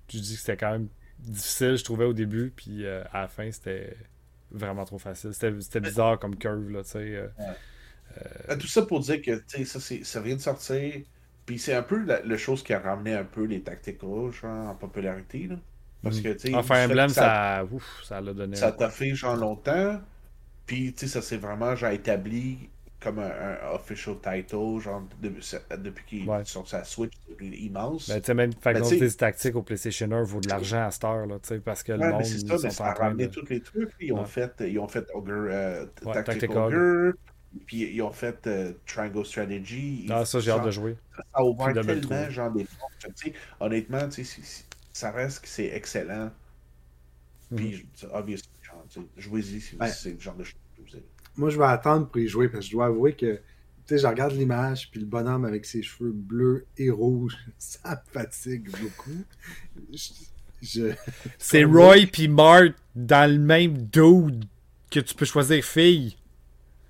tu 0.07 0.17
dis 0.17 0.35
que 0.35 0.39
c'était 0.39 0.57
quand 0.57 0.71
même 0.71 0.87
difficile, 1.19 1.75
je 1.75 1.83
trouvais, 1.83 2.05
au 2.05 2.13
début, 2.13 2.53
puis 2.55 2.87
à 2.87 3.21
la 3.21 3.27
fin, 3.27 3.51
c'était 3.51 3.97
vraiment 4.51 4.85
trop 4.85 4.99
facile. 4.99 5.33
C'était 5.33 5.81
bizarre 5.81 6.19
comme 6.19 6.35
curve, 6.37 6.69
là, 6.69 6.83
tu 6.83 6.91
sais. 6.91 7.29
Tout 8.59 8.67
ça 8.67 8.83
pour 8.83 9.01
dire 9.01 9.21
que, 9.21 9.35
tu 9.39 9.65
sais, 9.65 9.79
ça, 9.79 9.79
ça 10.03 10.21
vient 10.21 10.35
de 10.35 10.41
sortir. 10.41 11.01
Puis 11.45 11.59
c'est 11.59 11.73
un 11.73 11.83
peu 11.83 12.03
la, 12.03 12.37
chose 12.37 12.63
qui 12.63 12.73
a 12.73 12.79
ramené 12.79 13.13
un 13.13 13.23
peu 13.23 13.43
les 13.43 13.61
tactiques 13.61 14.01
rouges 14.01 14.43
en 14.45 14.75
popularité, 14.75 15.47
là. 15.47 15.55
Parce 16.03 16.21
que, 16.21 16.29
tu 16.29 16.49
sais. 16.49 16.55
Enfin, 16.55 16.85
Emblem, 16.85 17.09
ça, 17.09 17.65
ouf, 17.69 18.03
ça 18.03 18.21
l'a 18.21 18.33
donné. 18.33 18.55
Ça 18.55 18.71
t'a 18.71 18.89
fait, 18.89 19.15
genre, 19.15 19.35
longtemps. 19.35 19.99
Puis, 20.65 20.93
tu 20.93 20.99
sais, 20.99 21.07
ça 21.07 21.21
s'est 21.21 21.37
vraiment, 21.37 21.75
genre, 21.75 21.91
établi 21.91 22.69
comme 23.07 23.19
un, 23.19 23.57
official 23.73 24.15
title, 24.15 24.79
genre 24.79 25.03
depuis 25.21 26.03
qu'il 26.05 26.29
est 26.29 26.45
sur 26.45 26.67
sa 26.67 26.83
Switch, 26.83 27.13
c'est 27.39 27.45
immense. 27.45 28.09
Ben, 28.09 28.19
tu 28.19 28.25
sais, 28.25 28.33
même 28.33 28.51
Final 28.51 28.83
Fantasy 28.83 29.17
Tactics 29.17 29.55
au 29.55 29.61
PlayStation 29.61 30.11
1 30.11 30.23
vaut 30.23 30.41
de 30.41 30.49
l'argent 30.49 30.85
à 30.85 30.91
cette 30.91 31.05
heure, 31.05 31.25
là, 31.25 31.39
tu 31.39 31.47
sais, 31.47 31.59
parce 31.59 31.83
que 31.83 31.93
le 31.93 31.99
monde. 31.99 32.25
C'est 32.25 32.45
ça, 32.45 32.55
mais 32.61 32.69
ça 32.69 32.85
a 32.87 32.93
ramené 32.93 33.29
tous 33.29 33.47
les 33.49 33.61
trucs. 33.61 33.91
Ils 33.99 34.11
ont 34.13 34.25
fait, 34.25 34.51
ils 34.59 34.79
ont 34.79 34.87
fait 34.87 35.05
Ogre, 35.13 35.31
euh, 35.49 35.85
Tactic 36.13 36.53
Ogre, 36.53 37.13
puis 37.65 37.93
ils 37.93 38.01
ont 38.01 38.11
fait 38.11 38.45
euh, 38.47 38.73
Triangle 38.85 39.25
Strategy. 39.25 40.07
Ah, 40.09 40.25
ça, 40.25 40.39
j'ai 40.41 40.51
hâte 40.51 40.65
de 40.65 40.71
jouer. 40.71 40.97
Ça 41.15 41.23
a 41.33 41.43
ouvert 41.43 41.73
tellement, 41.73 42.29
genre, 42.29 42.51
des 42.51 42.65
portes. 42.65 43.33
Honnêtement, 43.61 44.09
tu 44.09 44.25
sais, 44.25 44.65
ça 44.91 45.11
reste 45.11 45.41
que 45.41 45.47
c'est 45.47 45.67
excellent. 45.67 46.29
Puis, 47.55 47.87
mm 48.03 48.09
-hmm. 48.11 49.05
jouez-y 49.15 49.61
si 49.61 49.77
c'est 49.93 50.13
le 50.13 50.19
genre 50.19 50.35
de 50.35 50.43
choses 50.43 50.66
moi, 51.37 51.49
je 51.49 51.57
vais 51.57 51.65
attendre 51.65 52.07
pour 52.07 52.19
y 52.19 52.27
jouer 52.27 52.49
parce 52.49 52.65
que 52.65 52.71
je 52.71 52.75
dois 52.75 52.87
avouer 52.87 53.13
que 53.13 53.39
tu 53.87 53.95
sais, 53.95 54.01
je 54.01 54.07
regarde 54.07 54.33
l'image, 54.33 54.89
puis 54.91 54.99
le 54.99 55.05
bonhomme 55.05 55.45
avec 55.45 55.65
ses 55.65 55.81
cheveux 55.81 56.11
bleus 56.11 56.65
et 56.77 56.89
rouges, 56.89 57.37
ça 57.57 57.91
me 57.91 58.11
fatigue 58.19 58.69
beaucoup. 58.69 59.23
C'est 61.39 61.63
Roy 61.63 62.05
puis 62.11 62.27
Mart 62.27 62.73
dans 62.95 63.31
le 63.31 63.39
même 63.39 63.77
dude 63.77 64.45
que 64.91 64.99
tu 64.99 65.15
peux 65.15 65.25
choisir 65.25 65.63
fille. 65.63 66.17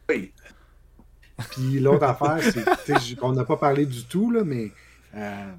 Oui. 0.09 0.31
Puis 1.51 1.79
l'autre 1.79 2.05
affaire, 2.05 2.39
c'est 2.85 3.15
qu'on 3.15 3.33
n'a 3.33 3.43
pas 3.43 3.57
parlé 3.57 3.85
du 3.85 4.05
tout, 4.05 4.31
là, 4.31 4.43
mais 4.43 4.71
euh, 5.13 5.51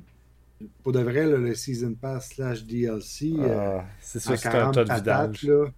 pour 0.83 0.93
de 0.93 1.01
vrai, 1.01 1.25
le 1.25 1.55
Season 1.55 1.95
Pass 1.95 2.31
slash 2.31 2.65
DLC, 2.65 3.33
euh, 3.39 3.79
ah, 3.79 3.85
c'est 4.01 4.19
sûr 4.19 4.33
que 4.33 4.39
c'est 4.39 4.49
un 4.49 4.73
tas 4.73 4.85
de 4.85 5.71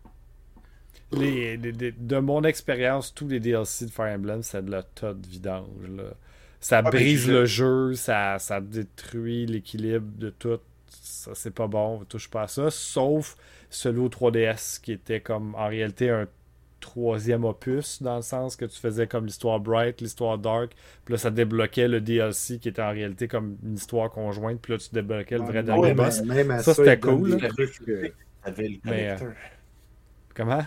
Là, 1.12 1.56
de 1.56 2.18
mon 2.18 2.44
expérience, 2.44 3.12
tous 3.12 3.28
les 3.28 3.40
DLC 3.40 3.86
de 3.86 3.90
Fire 3.90 4.14
Emblem, 4.14 4.42
c'est 4.42 4.64
de 4.64 4.70
la 4.70 4.82
tas 4.82 5.14
de 5.14 5.26
vidange. 5.26 5.66
Ça 6.60 6.78
ah, 6.78 6.82
brise 6.82 7.26
le 7.28 7.46
jeu, 7.46 7.94
ça, 7.94 8.38
ça 8.38 8.60
détruit 8.60 9.46
l'équilibre 9.46 10.06
de 10.18 10.30
tout. 10.30 10.60
Ça, 10.88 11.32
c'est 11.34 11.54
pas 11.54 11.66
bon, 11.66 12.00
on 12.00 12.04
touche 12.04 12.28
pas 12.28 12.42
à 12.42 12.48
ça. 12.48 12.70
Sauf 12.70 13.36
celui 13.70 14.00
au 14.00 14.08
3DS 14.08 14.80
qui 14.80 14.92
était 14.92 15.20
comme 15.20 15.54
en 15.54 15.68
réalité 15.68 16.10
un 16.10 16.28
troisième 16.80 17.44
opus, 17.44 18.02
dans 18.02 18.16
le 18.16 18.22
sens 18.22 18.56
que 18.56 18.64
tu 18.64 18.78
faisais 18.78 19.06
comme 19.06 19.26
l'histoire 19.26 19.60
Bright, 19.60 20.00
l'histoire 20.00 20.38
Dark, 20.38 20.72
puis 21.04 21.12
là 21.12 21.18
ça 21.18 21.30
débloquait 21.30 21.88
le 21.88 22.00
DLC 22.00 22.58
qui 22.58 22.68
était 22.68 22.82
en 22.82 22.90
réalité 22.90 23.28
comme 23.28 23.58
une 23.62 23.74
histoire 23.74 24.10
conjointe, 24.10 24.60
puis 24.60 24.72
là 24.72 24.78
tu 24.78 24.88
débloquais 24.92 25.38
le 25.38 25.44
vrai 25.44 25.62
dernier 25.62 25.94
boss. 25.94 26.22
ça, 26.62 26.74
c'était 26.74 26.98
cool. 26.98 27.38
Mais, 28.84 29.10
euh, 29.10 29.16
comment? 30.34 30.62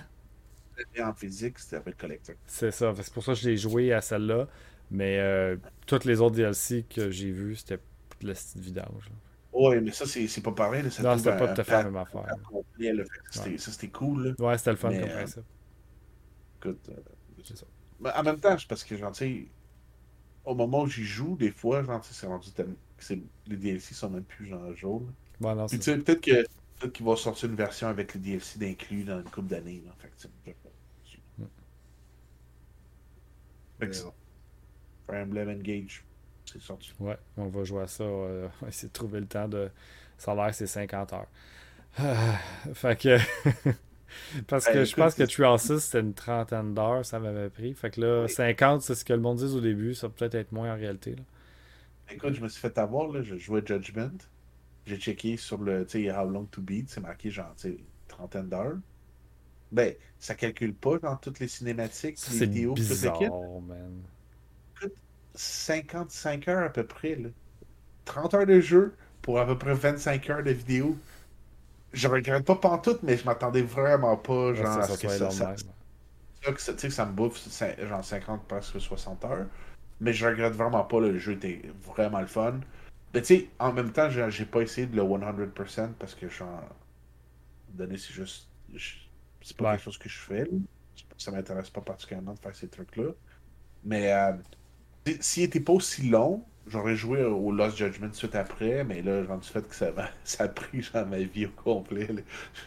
En 0.99 1.13
physique, 1.13 1.59
c'était 1.59 1.81
le 1.85 1.93
collector. 1.93 2.35
C'est 2.45 2.71
ça. 2.71 2.93
C'est 2.95 3.13
pour 3.13 3.23
ça 3.23 3.33
que 3.33 3.39
j'ai 3.39 3.57
joué 3.57 3.93
à 3.93 4.01
celle-là. 4.01 4.47
Mais 4.91 5.17
euh, 5.19 5.57
toutes 5.87 6.05
les 6.05 6.21
autres 6.21 6.35
DLC 6.35 6.85
que 6.87 7.09
j'ai 7.09 7.31
vues, 7.31 7.55
c'était 7.55 7.79
de 8.21 8.27
la 8.27 8.33
petite 8.33 8.57
vidange. 8.57 9.09
Oui, 9.53 9.79
mais 9.81 9.91
ça, 9.91 10.05
c'est 10.05 10.41
pas 10.41 10.51
pareil. 10.51 10.89
Ça 10.91 11.03
non, 11.03 11.17
c'était 11.17 11.37
pas 11.37 11.53
tout 11.53 11.61
à 11.61 11.63
fait 11.63 11.71
la 11.71 11.83
même 11.83 11.97
affaire. 11.97 12.25
Ça, 13.31 13.71
c'était 13.71 13.89
cool. 13.89 14.35
Ouais, 14.39 14.57
c'était 14.57 14.71
le 14.71 14.77
fun 14.77 14.89
comme 14.89 15.01
euh, 15.01 15.25
ça. 15.27 15.41
Écoute, 16.59 16.89
euh, 16.89 16.93
c'est 17.43 17.57
ça. 17.57 17.65
Mais 17.99 18.11
en 18.11 18.23
même 18.23 18.39
temps, 18.39 18.55
parce 18.67 18.83
que, 18.83 18.97
genre, 18.97 19.13
au 20.45 20.55
moment 20.55 20.81
où 20.81 20.87
j'y 20.87 21.03
joue, 21.03 21.35
des 21.35 21.51
fois, 21.51 21.83
genre, 21.83 22.03
c'est 22.03 22.27
rendu 22.27 22.51
tellement. 22.51 22.75
Les 23.47 23.57
DLC 23.57 23.93
sont 23.93 24.09
même 24.09 24.23
plus 24.23 24.47
genre 24.47 24.73
jaune. 24.75 25.11
Ouais, 25.41 25.53
non, 25.53 25.65
Puis, 25.67 25.77
tu 25.77 25.85
sais, 25.85 25.97
peut-être 25.97 26.21
que 26.21 26.45
peut-être 26.79 26.93
qu'il 26.93 27.05
va 27.05 27.15
sortir 27.15 27.49
une 27.49 27.55
version 27.55 27.87
avec 27.87 28.13
les 28.13 28.19
DLC 28.19 28.59
d'inclus 28.59 29.03
dans 29.03 29.19
une 29.19 29.29
couple 29.29 29.47
d'années. 29.47 29.83
Fait 29.99 30.07
que, 30.07 30.51
Fire 33.91 35.23
Emblem 35.23 35.49
Engage, 35.49 36.03
c'est 36.45 36.61
sorti. 36.61 36.93
Ouais, 36.99 37.17
on 37.37 37.47
va 37.47 37.63
jouer 37.63 37.83
à 37.83 37.87
ça. 37.87 38.03
on 38.03 38.49
va 38.61 38.67
essayer 38.67 38.87
de 38.87 38.93
trouver 38.93 39.19
le 39.19 39.27
temps 39.27 39.47
de. 39.47 39.69
Ça 40.17 40.31
a 40.31 40.35
l'air 40.35 40.53
c'est 40.53 40.67
50 40.67 41.13
heures. 41.13 41.27
fait 42.73 42.99
que. 42.99 43.17
Parce 44.47 44.65
que 44.65 44.85
je 44.85 44.95
pense 44.95 45.15
que 45.15 45.23
Trial 45.23 45.59
c'était 45.59 45.99
une 45.99 46.13
trentaine 46.13 46.73
d'heures, 46.73 47.05
ça 47.05 47.19
m'avait 47.19 47.49
pris. 47.49 47.73
Fait 47.73 47.89
que 47.89 48.01
là, 48.01 48.27
50, 48.27 48.81
c'est 48.81 48.95
ce 48.95 49.03
que 49.03 49.13
le 49.13 49.19
monde 49.19 49.37
dit 49.37 49.55
au 49.55 49.59
début. 49.59 49.95
Ça 49.95 50.07
peut 50.07 50.15
peut-être 50.15 50.35
être 50.35 50.51
moins 50.51 50.71
en 50.71 50.75
réalité. 50.75 51.15
Là. 51.15 51.23
Écoute, 52.11 52.33
je 52.33 52.41
me 52.41 52.47
suis 52.47 52.61
fait 52.61 52.77
avoir, 52.77 53.11
là, 53.11 53.21
je 53.21 53.35
jouais 53.37 53.63
Judgment. 53.65 54.17
J'ai 54.85 54.97
checké 54.97 55.37
sur 55.37 55.57
le, 55.59 55.85
tu 55.85 56.03
sais, 56.03 56.11
How 56.11 56.29
Long 56.29 56.45
to 56.45 56.61
Beat, 56.61 56.89
c'est 56.89 57.01
marqué 57.01 57.31
genre, 57.31 57.53
tu 57.55 57.69
sais, 57.69 57.77
trentaine 58.07 58.49
d'heures. 58.49 58.77
Ben, 59.73 59.93
ça 60.19 60.35
calcule 60.35 60.73
pas 60.73 60.99
dans 60.99 61.17
toutes 61.17 61.39
les 61.39 61.47
cinématiques, 61.47 62.17
les 62.31 62.39
vidéos, 62.39 62.73
bizarre, 62.75 63.19
man. 63.67 64.01
Écoute, 64.77 64.95
55 65.35 66.47
heures 66.47 66.63
à 66.63 66.69
peu 66.69 66.85
près, 66.85 67.15
là. 67.15 67.29
30 68.05 68.33
heures 68.33 68.45
de 68.45 68.59
jeu 68.59 68.95
pour 69.21 69.39
à 69.39 69.45
peu 69.45 69.57
près 69.57 69.73
25 69.73 70.29
heures 70.29 70.43
de 70.43 70.51
vidéo 70.51 70.97
je 71.93 72.07
regrette 72.07 72.45
pas 72.45 72.55
pantoute, 72.55 73.03
mais 73.03 73.17
je 73.17 73.25
m'attendais 73.25 73.61
vraiment 73.61 74.17
pas 74.17 74.53
genre, 74.53 74.79
à 74.79 74.87
ce 74.87 74.99
que 74.99 75.07
ça, 75.07 75.29
ça, 75.29 75.55
ça, 75.55 76.73
que 76.73 76.89
ça 76.89 77.05
me 77.05 77.13
bouffe 77.13 77.39
genre 77.87 78.03
50, 78.03 78.47
presque 78.47 78.81
60 78.81 79.25
heures. 79.25 79.45
Mais 80.01 80.11
je 80.11 80.25
regrette 80.25 80.53
vraiment 80.53 80.83
pas, 80.83 80.99
le 80.99 81.17
jeu 81.17 81.33
était 81.33 81.61
vraiment 81.85 82.19
le 82.19 82.27
fun. 82.27 82.59
Mais 83.13 83.21
tu 83.21 83.27
sais, 83.27 83.49
en 83.59 83.71
même 83.71 83.91
temps, 83.91 84.09
j'ai 84.09 84.45
pas 84.45 84.61
essayé 84.61 84.87
de 84.87 84.95
le 84.95 85.03
100% 85.03 85.93
parce 85.99 86.15
que 86.15 86.27
genre, 86.27 86.67
donné, 87.69 87.97
c'est 87.97 88.13
juste. 88.13 88.47
C'est 89.43 89.57
pas 89.57 89.71
quelque 89.71 89.83
chose 89.83 89.97
que 89.97 90.09
je 90.09 90.19
fais. 90.19 90.49
Ça 91.17 91.31
m'intéresse 91.31 91.69
pas 91.69 91.81
particulièrement 91.81 92.33
de 92.33 92.39
faire 92.39 92.55
ces 92.55 92.67
trucs-là. 92.67 93.11
Mais 93.83 94.11
euh, 94.13 94.33
s'il 95.19 95.43
était 95.43 95.59
pas 95.59 95.73
aussi 95.73 96.09
long, 96.09 96.45
J'aurais 96.65 96.95
joué 96.95 97.23
au 97.23 97.51
Lost 97.51 97.77
Judgment 97.77 98.13
suite 98.13 98.35
après, 98.35 98.85
mais 98.85 99.01
là, 99.01 99.23
rendu 99.25 99.47
fait 99.47 99.67
que 99.67 99.75
ça, 99.75 99.91
ça 100.23 100.45
a 100.45 100.47
pris 100.47 100.81
genre, 100.81 101.05
ma 101.05 101.19
vie 101.19 101.45
au 101.45 101.51
complet. 101.51 102.07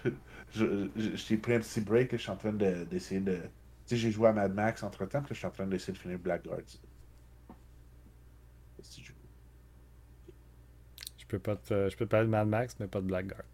J'ai 0.54 1.36
pris 1.38 1.54
un 1.54 1.60
petit 1.60 1.80
break, 1.80 2.12
je 2.12 2.16
suis 2.18 2.30
en 2.30 2.36
train 2.36 2.52
d'essayer 2.52 3.20
de. 3.20 3.36
tu 3.36 3.40
sais, 3.86 3.96
j'ai 3.96 4.10
joué 4.10 4.28
à 4.28 4.32
Mad 4.32 4.54
Max 4.54 4.82
entre 4.82 5.04
temps, 5.06 5.20
puis 5.22 5.34
je 5.34 5.38
suis 5.38 5.46
en 5.46 5.50
train 5.50 5.66
d'essayer 5.66 5.92
de 5.92 5.98
finir 5.98 6.18
Blackguard. 6.18 6.60
Je 11.18 11.26
peux 11.26 11.38
pas 11.38 11.56
te, 11.56 11.88
je 11.90 11.96
peux 11.96 12.06
parler 12.06 12.26
de 12.26 12.30
Mad 12.30 12.48
Max, 12.48 12.76
mais 12.80 12.86
pas 12.86 13.00
de 13.00 13.06
Blackguard. 13.06 13.44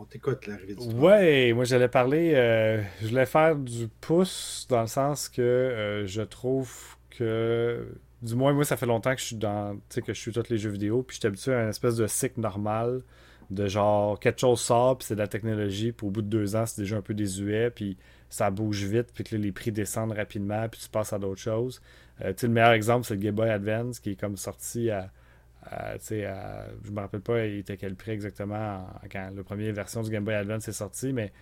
On 0.00 0.04
t'écoute 0.06 0.46
l'arrivée 0.46 0.74
du 0.74 0.94
Ouais, 0.94 1.52
moi 1.52 1.64
j'allais 1.64 1.88
parler. 1.88 2.32
Euh, 2.34 2.82
je 3.02 3.08
voulais 3.08 3.26
faire 3.26 3.54
du 3.54 3.86
pouce 4.00 4.66
dans 4.70 4.80
le 4.80 4.86
sens 4.86 5.28
que 5.28 5.42
euh, 5.42 6.06
je 6.06 6.22
trouve 6.22 6.72
que 7.10 7.86
du 8.22 8.34
moins, 8.34 8.54
moi, 8.54 8.64
ça 8.64 8.78
fait 8.78 8.86
longtemps 8.86 9.14
que 9.14 9.20
je 9.20 9.26
suis 9.26 9.36
dans. 9.36 9.74
Tu 9.74 9.80
sais, 9.90 10.02
que 10.02 10.14
je 10.14 10.18
suis 10.18 10.32
tous 10.32 10.48
les 10.48 10.56
jeux 10.56 10.70
vidéo, 10.70 11.02
puis 11.02 11.16
je 11.16 11.20
suis 11.20 11.26
habitué 11.26 11.52
à 11.52 11.64
une 11.64 11.68
espèce 11.68 11.96
de 11.96 12.06
cycle 12.06 12.40
normal 12.40 13.02
de 13.50 13.66
genre 13.66 14.18
quelque 14.18 14.40
chose 14.40 14.60
sort, 14.60 14.96
puis 14.96 15.06
c'est 15.06 15.16
de 15.16 15.20
la 15.20 15.26
technologie, 15.26 15.92
puis 15.92 16.06
au 16.06 16.10
bout 16.10 16.22
de 16.22 16.28
deux 16.28 16.56
ans, 16.56 16.64
c'est 16.64 16.80
déjà 16.80 16.96
un 16.96 17.02
peu 17.02 17.14
désuet, 17.14 17.70
puis 17.70 17.98
ça 18.30 18.50
bouge 18.50 18.84
vite, 18.84 19.08
puis 19.12 19.24
que 19.24 19.36
les 19.36 19.52
prix 19.52 19.72
descendent 19.72 20.12
rapidement, 20.12 20.66
puis 20.68 20.80
tu 20.80 20.88
passes 20.88 21.12
à 21.12 21.18
d'autres 21.18 21.40
choses. 21.40 21.82
Euh, 22.22 22.32
tu 22.32 22.42
sais, 22.42 22.46
le 22.46 22.52
meilleur 22.54 22.72
exemple, 22.72 23.06
c'est 23.06 23.14
le 23.14 23.20
Game 23.20 23.34
Boy 23.34 23.50
Advance, 23.50 23.98
qui 24.00 24.12
est 24.12 24.16
comme 24.20 24.36
sorti 24.38 24.90
à. 24.90 25.10
À, 25.62 25.92
à 25.92 25.96
je 25.98 26.90
me 26.90 27.00
rappelle 27.00 27.20
pas, 27.20 27.46
il 27.46 27.58
était 27.58 27.76
quel 27.76 27.94
prix 27.94 28.12
exactement 28.12 28.86
quand 29.10 29.30
la 29.34 29.42
première 29.42 29.72
version 29.72 30.02
du 30.02 30.10
Game 30.10 30.24
Boy 30.24 30.34
Advance 30.34 30.68
est 30.68 30.72
sortie, 30.72 31.12
mais 31.12 31.32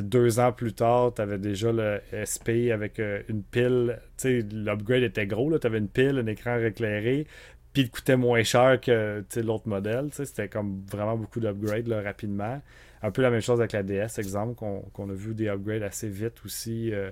deux 0.00 0.40
ans 0.40 0.52
plus 0.52 0.72
tard, 0.72 1.12
tu 1.14 1.20
avais 1.20 1.38
déjà 1.38 1.72
le 1.72 2.00
SP 2.08 2.72
avec 2.72 2.98
euh, 2.98 3.22
une 3.28 3.42
pile. 3.42 4.00
L'upgrade 4.24 5.02
était 5.02 5.26
gros. 5.26 5.58
Tu 5.58 5.66
avais 5.66 5.78
une 5.78 5.88
pile, 5.88 6.18
un 6.18 6.26
écran 6.26 6.58
éclairé, 6.58 7.26
puis 7.72 7.82
il 7.82 7.90
coûtait 7.90 8.16
moins 8.16 8.42
cher 8.42 8.80
que 8.80 9.22
l'autre 9.40 9.68
modèle. 9.68 10.08
C'était 10.12 10.48
comme 10.48 10.82
vraiment 10.90 11.16
beaucoup 11.16 11.40
d'upgrades 11.40 11.88
rapidement. 11.92 12.62
Un 13.02 13.10
peu 13.10 13.22
la 13.22 13.30
même 13.30 13.40
chose 13.40 13.58
avec 13.60 13.72
la 13.72 13.82
DS, 13.82 14.18
exemple, 14.18 14.54
qu'on 14.54 15.10
a 15.10 15.12
vu 15.12 15.34
des 15.34 15.48
upgrades 15.48 15.82
assez 15.82 16.08
vite 16.08 16.40
aussi 16.44 16.92
euh, 16.92 17.10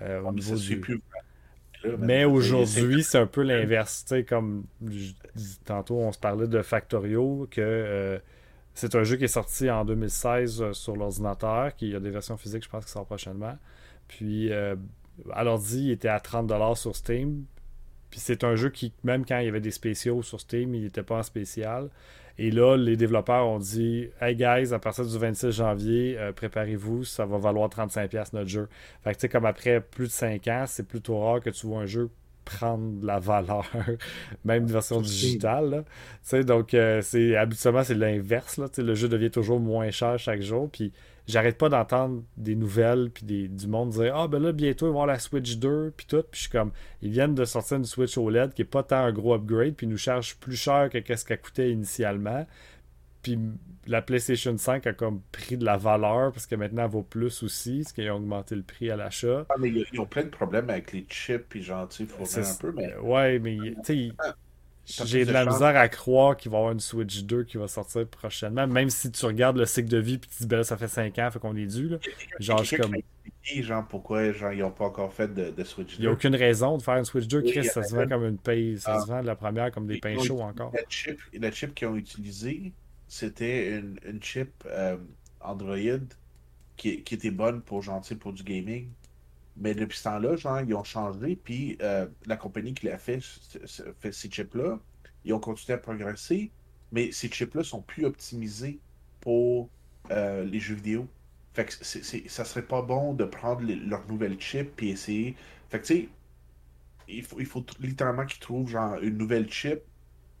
euh, 0.00 0.22
au 0.22 0.32
niveau 0.32 0.56
du... 0.56 0.80
mais 1.98 2.24
aujourd'hui, 2.24 3.02
c'est 3.02 3.18
un 3.18 3.26
peu 3.26 3.42
l'inverse. 3.42 4.04
Comme 4.28 4.64
tantôt, 5.64 5.98
on 5.98 6.12
se 6.12 6.18
parlait 6.18 6.48
de 6.48 6.62
Factorio, 6.62 7.48
que 7.50 8.20
c'est 8.74 8.96
un 8.96 9.04
jeu 9.04 9.16
qui 9.16 9.24
est 9.24 9.28
sorti 9.28 9.70
en 9.70 9.84
2016 9.84 10.60
euh, 10.60 10.72
sur 10.72 10.96
l'ordinateur, 10.96 11.74
qui 11.76 11.94
a 11.94 12.00
des 12.00 12.10
versions 12.10 12.36
physiques, 12.36 12.64
je 12.64 12.68
pense, 12.68 12.84
qui 12.84 12.90
sortent 12.90 13.06
prochainement. 13.06 13.56
Puis, 14.08 14.52
euh, 14.52 14.74
à 15.32 15.44
l'ordi, 15.44 15.84
il 15.84 15.90
était 15.92 16.08
à 16.08 16.18
30$ 16.18 16.74
sur 16.74 16.96
Steam. 16.96 17.44
Puis 18.10 18.20
c'est 18.20 18.44
un 18.44 18.56
jeu 18.56 18.70
qui, 18.70 18.92
même 19.04 19.24
quand 19.24 19.38
il 19.38 19.46
y 19.46 19.48
avait 19.48 19.60
des 19.60 19.70
spéciaux 19.70 20.22
sur 20.22 20.40
Steam, 20.40 20.74
il 20.74 20.82
n'était 20.82 21.02
pas 21.02 21.18
en 21.18 21.22
spécial. 21.22 21.88
Et 22.38 22.50
là, 22.50 22.76
les 22.76 22.96
développeurs 22.96 23.46
ont 23.46 23.58
dit 23.58 24.08
Hey 24.20 24.34
guys, 24.34 24.72
à 24.72 24.78
partir 24.78 25.06
du 25.06 25.16
26 25.16 25.52
janvier, 25.52 26.18
euh, 26.18 26.32
préparez-vous, 26.32 27.04
ça 27.04 27.26
va 27.26 27.38
valoir 27.38 27.68
35$ 27.68 28.30
notre 28.32 28.48
jeu. 28.48 28.68
Fait 29.02 29.10
que 29.10 29.16
tu 29.16 29.20
sais, 29.22 29.28
comme 29.28 29.46
après 29.46 29.80
plus 29.80 30.06
de 30.06 30.12
5 30.12 30.48
ans, 30.48 30.64
c'est 30.66 30.86
plutôt 30.86 31.20
rare 31.20 31.40
que 31.40 31.50
tu 31.50 31.66
vois 31.66 31.80
un 31.80 31.86
jeu 31.86 32.10
prendre 32.44 33.00
de 33.00 33.06
la 33.06 33.18
valeur, 33.18 33.70
même 34.44 34.64
une 34.64 34.72
version 34.72 35.00
digitale. 35.00 35.84
donc, 36.44 36.74
euh, 36.74 37.00
c'est 37.02 37.36
habituellement, 37.36 37.84
c'est 37.84 37.94
l'inverse. 37.94 38.60
Le 38.76 38.94
jeu 38.94 39.08
devient 39.08 39.30
toujours 39.30 39.60
moins 39.60 39.90
cher 39.90 40.18
chaque 40.18 40.42
jour. 40.42 40.68
Puis, 40.70 40.92
j'arrête 41.26 41.58
pas 41.58 41.68
d'entendre 41.68 42.22
des 42.36 42.54
nouvelles, 42.54 43.10
puis 43.10 43.24
des, 43.24 43.48
du 43.48 43.66
monde 43.66 43.90
dire 43.90 44.14
Ah, 44.16 44.28
ben 44.28 44.42
là, 44.42 44.52
bientôt, 44.52 44.86
ils 44.86 44.90
vont 44.90 45.02
avoir 45.02 45.06
la 45.06 45.18
Switch 45.18 45.56
2, 45.56 45.92
puis 45.96 46.06
tout. 46.06 46.22
Puis, 46.30 46.38
je 46.38 46.40
suis 46.42 46.50
comme, 46.50 46.72
ils 47.02 47.10
viennent 47.10 47.34
de 47.34 47.44
sortir 47.44 47.78
une 47.78 47.84
Switch 47.84 48.16
OLED 48.18 48.54
qui 48.54 48.62
est 48.62 48.66
pas 48.66 48.82
tant 48.82 49.04
un 49.04 49.12
gros 49.12 49.34
upgrade, 49.34 49.74
puis 49.74 49.86
nous 49.86 49.98
chargent 49.98 50.36
plus 50.36 50.56
cher 50.56 50.90
que 50.90 51.16
ce 51.16 51.24
qu'elle 51.24 51.40
coûtait 51.40 51.70
initialement. 51.70 52.46
Puis 53.22 53.38
la 53.86 54.02
PlayStation 54.02 54.56
5 54.56 54.86
a 54.86 54.92
comme 54.92 55.22
pris 55.32 55.56
de 55.56 55.64
la 55.64 55.78
valeur 55.78 56.32
parce 56.32 56.46
que 56.46 56.54
maintenant 56.56 56.84
elle 56.84 56.90
vaut 56.90 57.02
plus 57.02 57.42
aussi, 57.42 57.80
parce 57.82 57.92
qu'ils 57.94 58.10
ont 58.10 58.16
augmenté 58.16 58.54
le 58.54 58.62
prix 58.62 58.90
à 58.90 58.96
l'achat. 58.96 59.46
Ah, 59.48 59.54
mais 59.58 59.70
ils 59.70 60.00
ont 60.00 60.06
plein 60.06 60.24
de 60.24 60.28
problèmes 60.28 60.68
avec 60.68 60.92
les 60.92 61.06
chips, 61.08 61.44
puis 61.48 61.62
genre, 61.62 61.88
tu 61.88 62.06
sais, 62.06 62.40
un 62.40 62.54
peu, 62.60 62.72
mais. 62.72 62.94
Ouais, 62.96 63.38
mais 63.38 63.56
tu 63.82 64.08
sais, 64.08 64.12
ah, 64.18 64.34
j'ai 64.86 65.24
de 65.24 65.32
la 65.32 65.46
misère 65.46 65.76
à 65.76 65.88
croire 65.88 66.36
qu'il 66.36 66.50
va 66.50 66.58
y 66.58 66.60
avoir 66.60 66.72
une 66.72 66.80
Switch 66.80 67.22
2 67.22 67.44
qui 67.44 67.56
va 67.56 67.68
sortir 67.68 68.06
prochainement, 68.06 68.66
même 68.66 68.90
si 68.90 69.10
tu 69.10 69.24
regardes 69.24 69.56
le 69.56 69.64
cycle 69.64 69.88
de 69.88 69.98
vie, 69.98 70.18
puis 70.18 70.28
tu 70.30 70.42
dis, 70.42 70.46
ben 70.46 70.58
là, 70.58 70.64
ça 70.64 70.76
fait 70.76 70.88
5 70.88 71.18
ans, 71.18 71.30
fait 71.30 71.38
qu'on 71.38 71.56
est 71.56 71.66
dû, 71.66 71.88
là. 71.88 71.98
Genre, 72.38 72.62
je 72.64 72.76
comme. 72.76 72.94
Genre, 73.42 73.86
pourquoi 73.86 74.32
genre, 74.32 74.52
ils 74.52 74.60
n'ont 74.60 74.70
pas 74.70 74.86
encore 74.86 75.12
fait 75.12 75.32
de, 75.32 75.64
Switch 75.64 75.96
2 75.96 75.98
Il 75.98 76.00
n'y 76.02 76.06
a 76.06 76.12
aucune 76.12 76.34
raison 76.34 76.76
de 76.76 76.82
faire 76.82 76.96
une 76.96 77.04
Switch 77.04 77.26
2, 77.26 77.42
Chris, 77.42 77.64
ça 77.64 77.82
se 77.82 77.94
vend 77.94 78.06
comme 78.06 78.24
une 78.24 78.38
paye, 78.38 78.78
ça 78.78 79.00
se 79.00 79.04
ah. 79.10 79.14
vend 79.14 79.22
de 79.22 79.26
la 79.26 79.36
première 79.36 79.70
comme 79.70 79.86
des 79.86 79.98
pains 79.98 80.18
chauds 80.22 80.40
encore. 80.40 80.72
La 80.74 80.82
chip, 80.88 81.18
la 81.32 81.50
chip 81.50 81.74
qu'ils 81.74 81.88
ont 81.88 81.96
utilisée, 81.96 82.72
c'était 83.08 83.78
une, 83.78 84.22
chip 84.22 84.50
euh, 84.66 84.96
Android 85.40 85.76
qui, 86.76 86.90
était 86.90 87.30
bonne 87.30 87.62
pour, 87.62 87.82
gentil 87.82 88.14
pour 88.14 88.32
du 88.32 88.42
gaming. 88.42 88.88
Mais 89.56 89.74
depuis 89.74 89.98
ce 89.98 90.04
temps-là, 90.04 90.36
genre, 90.36 90.60
ils 90.60 90.74
ont 90.74 90.84
changé, 90.84 91.36
puis 91.36 91.78
euh, 91.80 92.06
la 92.26 92.36
compagnie 92.36 92.74
qui 92.74 92.86
l'a 92.86 92.98
fait, 92.98 93.20
fait 94.00 94.12
ces 94.12 94.28
chips-là, 94.28 94.78
ils 95.24 95.32
ont 95.32 95.40
continué 95.40 95.74
à 95.74 95.78
progresser, 95.78 96.50
mais 96.92 97.12
ces 97.12 97.28
chips-là 97.28 97.62
sont 97.62 97.82
plus 97.82 98.04
optimisés 98.04 98.80
pour 99.20 99.70
euh, 100.10 100.44
les 100.44 100.60
jeux 100.60 100.74
vidéo. 100.74 101.06
Fait 101.52 101.64
que 101.66 101.72
ça 102.28 102.44
serait 102.44 102.66
pas 102.66 102.82
bon 102.82 103.14
de 103.14 103.24
prendre 103.24 103.62
leur 103.86 104.06
nouvelle 104.08 104.40
chip 104.40 104.82
et 104.82 104.90
essayer. 104.90 105.36
Fait 105.70 105.80
que 105.80 105.86
tu 105.86 105.94
sais, 105.94 106.08
il 107.08 107.22
faut, 107.22 107.38
il 107.38 107.46
faut 107.46 107.64
littéralement 107.80 108.26
qu'ils 108.26 108.40
trouvent 108.40 108.68
genre 108.68 108.98
une 108.98 109.16
nouvelle 109.16 109.48
chip 109.50 109.82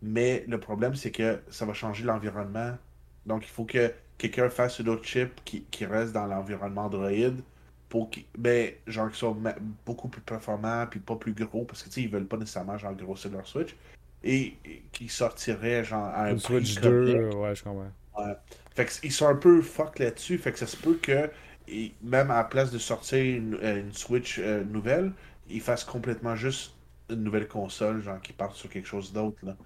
mais 0.04 0.44
le 0.48 0.60
problème, 0.60 0.94
c'est 0.94 1.10
que 1.10 1.40
ça 1.48 1.64
va 1.64 1.72
changer 1.72 2.04
l'environnement. 2.04 2.76
Donc, 3.24 3.46
il 3.46 3.50
faut 3.50 3.64
que 3.64 3.92
quelqu'un 4.18 4.50
fasse 4.50 4.78
une 4.78 4.90
autre 4.90 5.04
chip 5.04 5.42
qui, 5.46 5.62
qui 5.70 5.86
reste 5.86 6.12
dans 6.12 6.26
l'environnement 6.26 6.84
Android 6.84 7.10
pour 7.88 8.10
qu'ils 8.10 8.24
ben, 8.36 8.72
genre, 8.86 9.14
soit 9.14 9.36
beaucoup 9.84 10.08
plus 10.08 10.22
performants 10.22 10.86
puis 10.90 11.00
pas 11.00 11.16
plus 11.16 11.32
gros 11.32 11.64
parce 11.64 11.82
que, 11.82 11.88
tu 11.88 11.94
sais, 11.94 12.02
ils 12.02 12.10
veulent 12.10 12.26
pas 12.26 12.36
nécessairement, 12.36 12.78
genre, 12.78 12.94
grossir 12.94 13.30
leur 13.30 13.46
Switch. 13.46 13.74
Et, 14.22 14.56
qui 14.90 15.08
sortirait, 15.08 15.84
genre, 15.84 16.04
à 16.04 16.24
un 16.24 16.30
une 16.32 16.38
Switch 16.38 16.80
2, 16.80 17.30
ouais, 17.34 17.54
je 17.54 17.62
comprends. 17.62 17.92
Ouais. 18.18 18.34
Fait 18.74 18.86
qu'ils 18.86 19.12
sont 19.12 19.26
un 19.26 19.34
peu 19.34 19.60
fuck 19.60 19.98
là-dessus. 19.98 20.38
Fait 20.38 20.52
que 20.52 20.58
ça 20.58 20.66
se 20.66 20.76
peut 20.76 20.98
que, 21.00 21.30
même 22.02 22.30
à 22.30 22.36
la 22.36 22.44
place 22.44 22.70
de 22.70 22.78
sortir 22.78 23.22
une, 23.22 23.58
euh, 23.62 23.82
Switch 23.92 24.38
euh, 24.38 24.64
nouvelle, 24.64 25.12
ils 25.48 25.60
fassent 25.60 25.84
complètement 25.84 26.36
juste 26.36 26.74
une 27.10 27.22
nouvelle 27.22 27.48
console, 27.48 28.02
genre, 28.02 28.20
qui 28.20 28.32
parte 28.32 28.56
sur 28.56 28.70
quelque 28.70 28.88
chose 28.88 29.12
d'autre, 29.12 29.38
là. 29.42 29.56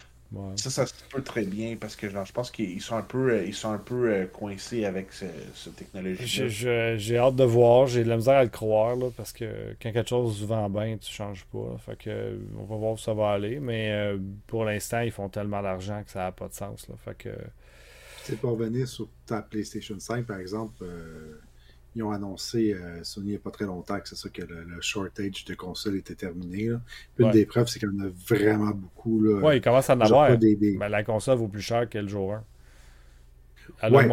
Ça, 0.57 0.69
ça 0.69 0.87
se 0.87 0.93
peut 1.11 1.23
très 1.23 1.45
bien 1.45 1.77
parce 1.77 1.97
que 1.97 2.11
genre, 2.11 2.27
je 2.27 2.33
pense 2.33 2.51
qu'ils 2.51 2.83
sont 2.83 2.97
un 2.97 3.03
peu, 3.03 3.31
euh, 3.31 3.47
ils 3.47 3.55
sont 3.55 3.71
un 3.71 3.79
peu 3.79 4.11
euh, 4.11 4.27
coincés 4.27 4.85
avec 4.85 5.09
cette 5.13 5.77
technologie. 5.77 6.49
J'ai 6.49 7.17
hâte 7.17 7.37
de 7.37 7.45
voir, 7.45 7.87
j'ai 7.87 8.05
de 8.05 8.09
la 8.11 8.17
misère 8.17 8.37
à 8.37 8.45
le 8.45 8.51
croire 8.51 8.95
là, 8.97 9.09
parce 9.17 9.33
que 9.33 9.75
quand 9.81 9.91
quelque 9.91 10.09
chose 10.09 10.45
vend 10.45 10.69
bien, 10.69 10.99
tu 10.99 11.11
changes 11.11 11.47
pas. 11.47 11.77
Fait 11.79 11.97
que 11.97 12.39
on 12.59 12.65
va 12.65 12.77
voir 12.77 12.93
où 12.93 12.99
ça 12.99 13.15
va 13.15 13.31
aller, 13.31 13.59
mais 13.59 13.91
euh, 13.91 14.19
pour 14.47 14.65
l'instant, 14.65 15.01
ils 15.01 15.13
font 15.13 15.31
tellement 15.31 15.63
d'argent 15.63 16.03
que 16.05 16.11
ça 16.11 16.21
n'a 16.21 16.33
pas 16.33 16.49
de 16.49 16.55
sens. 16.55 16.87
Là, 16.89 16.95
fait 17.03 17.17
que. 17.17 17.31
C'est 18.25 18.39
pour 18.39 18.51
revenir 18.51 18.87
sur 18.87 19.09
ta 19.25 19.41
PlayStation 19.41 19.99
5, 19.99 20.27
par 20.27 20.39
exemple, 20.39 20.85
ils 21.99 22.03
ont 22.03 22.13
annoncé, 22.13 22.73
euh, 22.73 23.03
Sony 23.03 23.27
il 23.27 23.31
n'y 23.31 23.37
a 23.37 23.41
pas 23.41 23.51
très 23.51 23.65
longtemps, 23.65 23.99
que 23.99 24.09
c'est 24.09 24.17
ça 24.17 24.29
que 24.29 24.43
le, 24.43 24.81
shortage 24.81 25.45
de 25.45 25.55
consoles 25.55 25.97
était 25.97 26.15
terminé. 26.15 26.71
Une 27.19 27.31
des 27.31 27.45
preuves, 27.45 27.69
c'est 27.69 27.79
qu'il 27.79 27.89
y 27.89 28.01
en 28.01 28.07
a 28.07 28.09
vraiment 28.29 28.71
beaucoup. 28.71 29.27
Oui, 29.43 29.57
il 29.57 29.61
commence 29.61 29.91
à 29.91 29.97
en 29.97 30.01
avoir. 30.01 30.37
Ben, 30.39 30.89
la 30.89 31.03
console 31.03 31.39
vaut 31.39 31.49
plus 31.49 31.63
cher 31.63 31.89
que 31.89 31.99
le 31.99 32.09
jour 32.09 32.35
1. 32.35 32.45
Oui, 33.91 34.05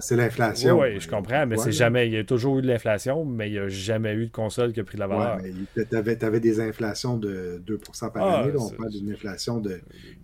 c'est 0.00 0.16
l'inflation. 0.16 0.80
Oui, 0.80 1.00
je 1.00 1.08
comprends, 1.08 1.46
mais 1.46 1.56
c'est 1.56 1.72
jamais. 1.72 2.06
Il 2.06 2.14
y 2.14 2.18
a 2.18 2.24
toujours 2.24 2.58
eu 2.58 2.62
de 2.62 2.66
l'inflation, 2.66 3.24
mais 3.24 3.48
il 3.48 3.52
n'y 3.52 3.58
a 3.58 3.68
jamais 3.68 4.14
eu 4.14 4.26
de 4.26 4.30
console 4.30 4.72
qui 4.72 4.80
a 4.80 4.84
pris 4.84 4.96
de 4.96 5.00
la 5.00 5.06
valeur. 5.06 5.38
tu 5.74 5.96
avais, 5.96 6.40
des 6.40 6.60
inflations 6.60 7.16
de 7.16 7.62
2% 7.66 8.12
par 8.12 8.22
ah, 8.22 8.40
année. 8.40 8.52
on 8.56 8.70
parle 8.70 8.90
d'une 8.90 9.10
inflation 9.12 9.58
de 9.58 9.80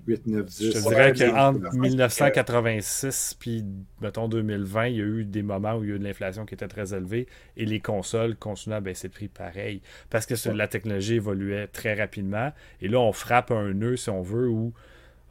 8, 0.07 0.27
9, 0.27 0.47
10. 0.47 0.67
Je 0.67 0.73
te 0.73 0.89
dirais 0.89 1.13
qu'entre 1.13 1.75
1986 1.75 3.37
puis, 3.39 3.65
mettons, 4.01 4.29
2020, 4.29 4.87
il 4.87 4.97
y 4.97 5.01
a 5.01 5.05
eu 5.05 5.25
des 5.25 5.43
moments 5.43 5.77
où 5.77 5.85
il 5.85 5.91
y 5.91 5.93
a 5.93 5.97
eu 5.97 5.99
de 5.99 6.05
l'inflation 6.05 6.47
qui 6.47 6.55
était 6.55 6.69
très 6.69 6.95
élevée 6.95 7.27
et 7.57 7.65
les 7.65 7.81
consoles 7.81 8.37
continuaient 8.37 8.77
à 8.77 8.81
baisser 8.81 9.09
de 9.09 9.13
prix 9.13 9.29
pareil. 9.29 9.81
Parce 10.11 10.27
que 10.27 10.35
la 10.51 10.69
technologie 10.69 11.15
évoluait 11.15 11.67
très 11.69 11.95
rapidement. 11.95 12.53
Et 12.81 12.89
là, 12.89 13.01
on 13.01 13.13
frappe 13.13 13.51
un 13.51 13.73
nœud, 13.73 13.97
si 13.97 14.11
on 14.11 14.23
veut, 14.23 14.49
où 14.49 14.73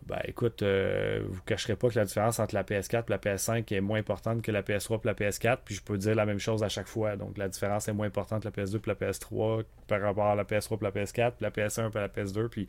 ben 0.07 0.19
écoute, 0.25 0.63
euh, 0.63 1.21
vous 1.27 1.35
ne 1.35 1.45
cacherez 1.45 1.75
pas 1.75 1.89
que 1.89 1.95
la 1.95 2.05
différence 2.05 2.39
entre 2.39 2.55
la 2.55 2.63
PS4 2.63 3.03
et 3.07 3.09
la 3.09 3.17
PS5 3.17 3.73
est 3.73 3.81
moins 3.81 3.99
importante 3.99 4.41
que 4.41 4.51
la 4.51 4.61
PS3 4.61 4.95
et 4.95 5.07
la 5.07 5.13
PS4, 5.13 5.57
puis 5.63 5.75
je 5.75 5.81
peux 5.81 5.97
dire 5.97 6.15
la 6.15 6.25
même 6.25 6.39
chose 6.39 6.63
à 6.63 6.69
chaque 6.69 6.87
fois. 6.87 7.15
Donc 7.15 7.37
la 7.37 7.47
différence 7.47 7.87
est 7.87 7.93
moins 7.93 8.07
importante 8.07 8.45
la 8.45 8.51
PS2 8.51 8.77
et 8.77 8.81
la 8.87 8.95
PS3 8.95 9.63
par 9.87 10.01
rapport 10.01 10.25
à 10.25 10.35
la 10.35 10.43
PS3 10.43 10.77
et 10.79 10.83
la 10.83 10.91
PS4, 10.91 11.31
puis 11.31 11.43
la 11.43 11.51
PS1 11.51 11.91
et 11.91 11.95
la 11.95 12.07
PS2. 12.09 12.47
Puis... 12.47 12.67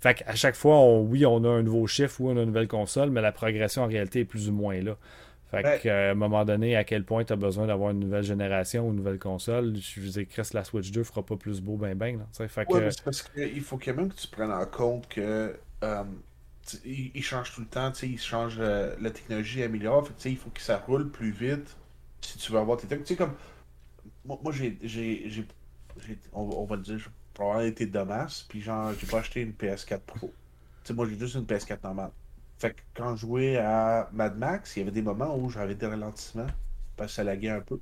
Fait 0.00 0.24
à 0.26 0.34
chaque 0.34 0.56
fois, 0.56 0.98
oui, 0.98 1.24
on 1.24 1.44
a 1.44 1.48
un 1.48 1.62
nouveau 1.62 1.86
chiffre, 1.86 2.20
oui, 2.20 2.32
on 2.34 2.36
a 2.36 2.40
une 2.40 2.48
nouvelle 2.48 2.66
console, 2.66 3.10
mais 3.10 3.20
la 3.20 3.30
progression 3.30 3.82
en 3.82 3.86
réalité 3.86 4.20
est 4.20 4.24
plus 4.24 4.48
ou 4.48 4.52
moins 4.52 4.80
là. 4.80 4.96
Fait 5.52 5.88
à 5.88 6.10
un 6.10 6.14
moment 6.14 6.44
donné, 6.46 6.76
à 6.76 6.82
quel 6.82 7.04
point 7.04 7.24
tu 7.24 7.32
as 7.34 7.36
besoin 7.36 7.66
d'avoir 7.66 7.90
une 7.90 8.00
nouvelle 8.00 8.22
génération 8.22 8.86
ou 8.86 8.90
une 8.90 8.96
nouvelle 8.96 9.18
console, 9.18 9.76
je 9.76 10.00
vous 10.00 10.18
ai 10.18 10.24
Chris, 10.24 10.48
la 10.54 10.64
Switch 10.64 10.90
2 10.90 11.04
fera 11.04 11.22
pas 11.22 11.36
plus 11.36 11.60
beau 11.60 11.76
ben 11.76 11.94
ben. 11.94 12.18
Là, 12.18 12.48
fait 12.48 12.64
que... 12.64 13.02
parce 13.04 13.22
qu'il 13.22 13.60
faut 13.60 13.76
quand 13.76 13.94
même 13.94 14.08
que 14.08 14.16
tu 14.16 14.28
prennes 14.28 14.50
en 14.50 14.64
compte 14.64 15.06
que 15.08 15.54
euh, 16.74 16.78
il, 16.84 17.22
change 17.22 17.52
tout 17.54 17.60
le 17.60 17.66
temps, 17.66 17.92
il 18.02 18.18
change 18.18 18.56
euh, 18.58 18.94
la 19.00 19.10
technologie 19.10 19.62
améliore, 19.62 20.06
fait, 20.06 20.30
il 20.30 20.36
faut 20.36 20.50
que 20.50 20.60
ça 20.60 20.78
roule 20.78 21.10
plus 21.10 21.30
vite 21.30 21.76
si 22.20 22.38
tu 22.38 22.52
veux 22.52 22.58
avoir 22.58 22.78
tes 22.78 22.86
trucs. 22.86 23.16
comme 23.16 23.34
moi, 24.24 24.52
j'ai, 24.52 24.78
j'ai, 24.82 25.46
on, 26.32 26.64
va 26.64 26.76
dire, 26.76 26.98
j'ai 26.98 27.10
probablement 27.34 27.68
été 27.68 27.86
de 27.86 28.00
masse, 28.00 28.44
puis 28.48 28.60
genre, 28.60 28.92
j'ai 28.98 29.06
pas 29.06 29.18
acheté 29.18 29.40
une 29.40 29.52
PS4 29.52 30.00
Pro. 30.00 30.32
sais 30.84 30.94
moi, 30.94 31.06
j'ai 31.08 31.18
juste 31.18 31.34
une 31.34 31.44
PS4 31.44 31.82
normale. 31.82 32.12
Fait 32.58 32.74
que 32.74 32.80
quand 32.94 33.16
je 33.16 33.22
jouais 33.22 33.56
à 33.56 34.08
Mad 34.12 34.38
Max, 34.38 34.76
il 34.76 34.80
y 34.80 34.82
avait 34.82 34.92
des 34.92 35.02
moments 35.02 35.36
où 35.36 35.50
j'avais 35.50 35.74
des 35.74 35.86
ralentissements, 35.86 36.46
parce 36.96 37.10
que 37.12 37.16
ça 37.16 37.24
laguait 37.24 37.50
un 37.50 37.60
peu. 37.60 37.80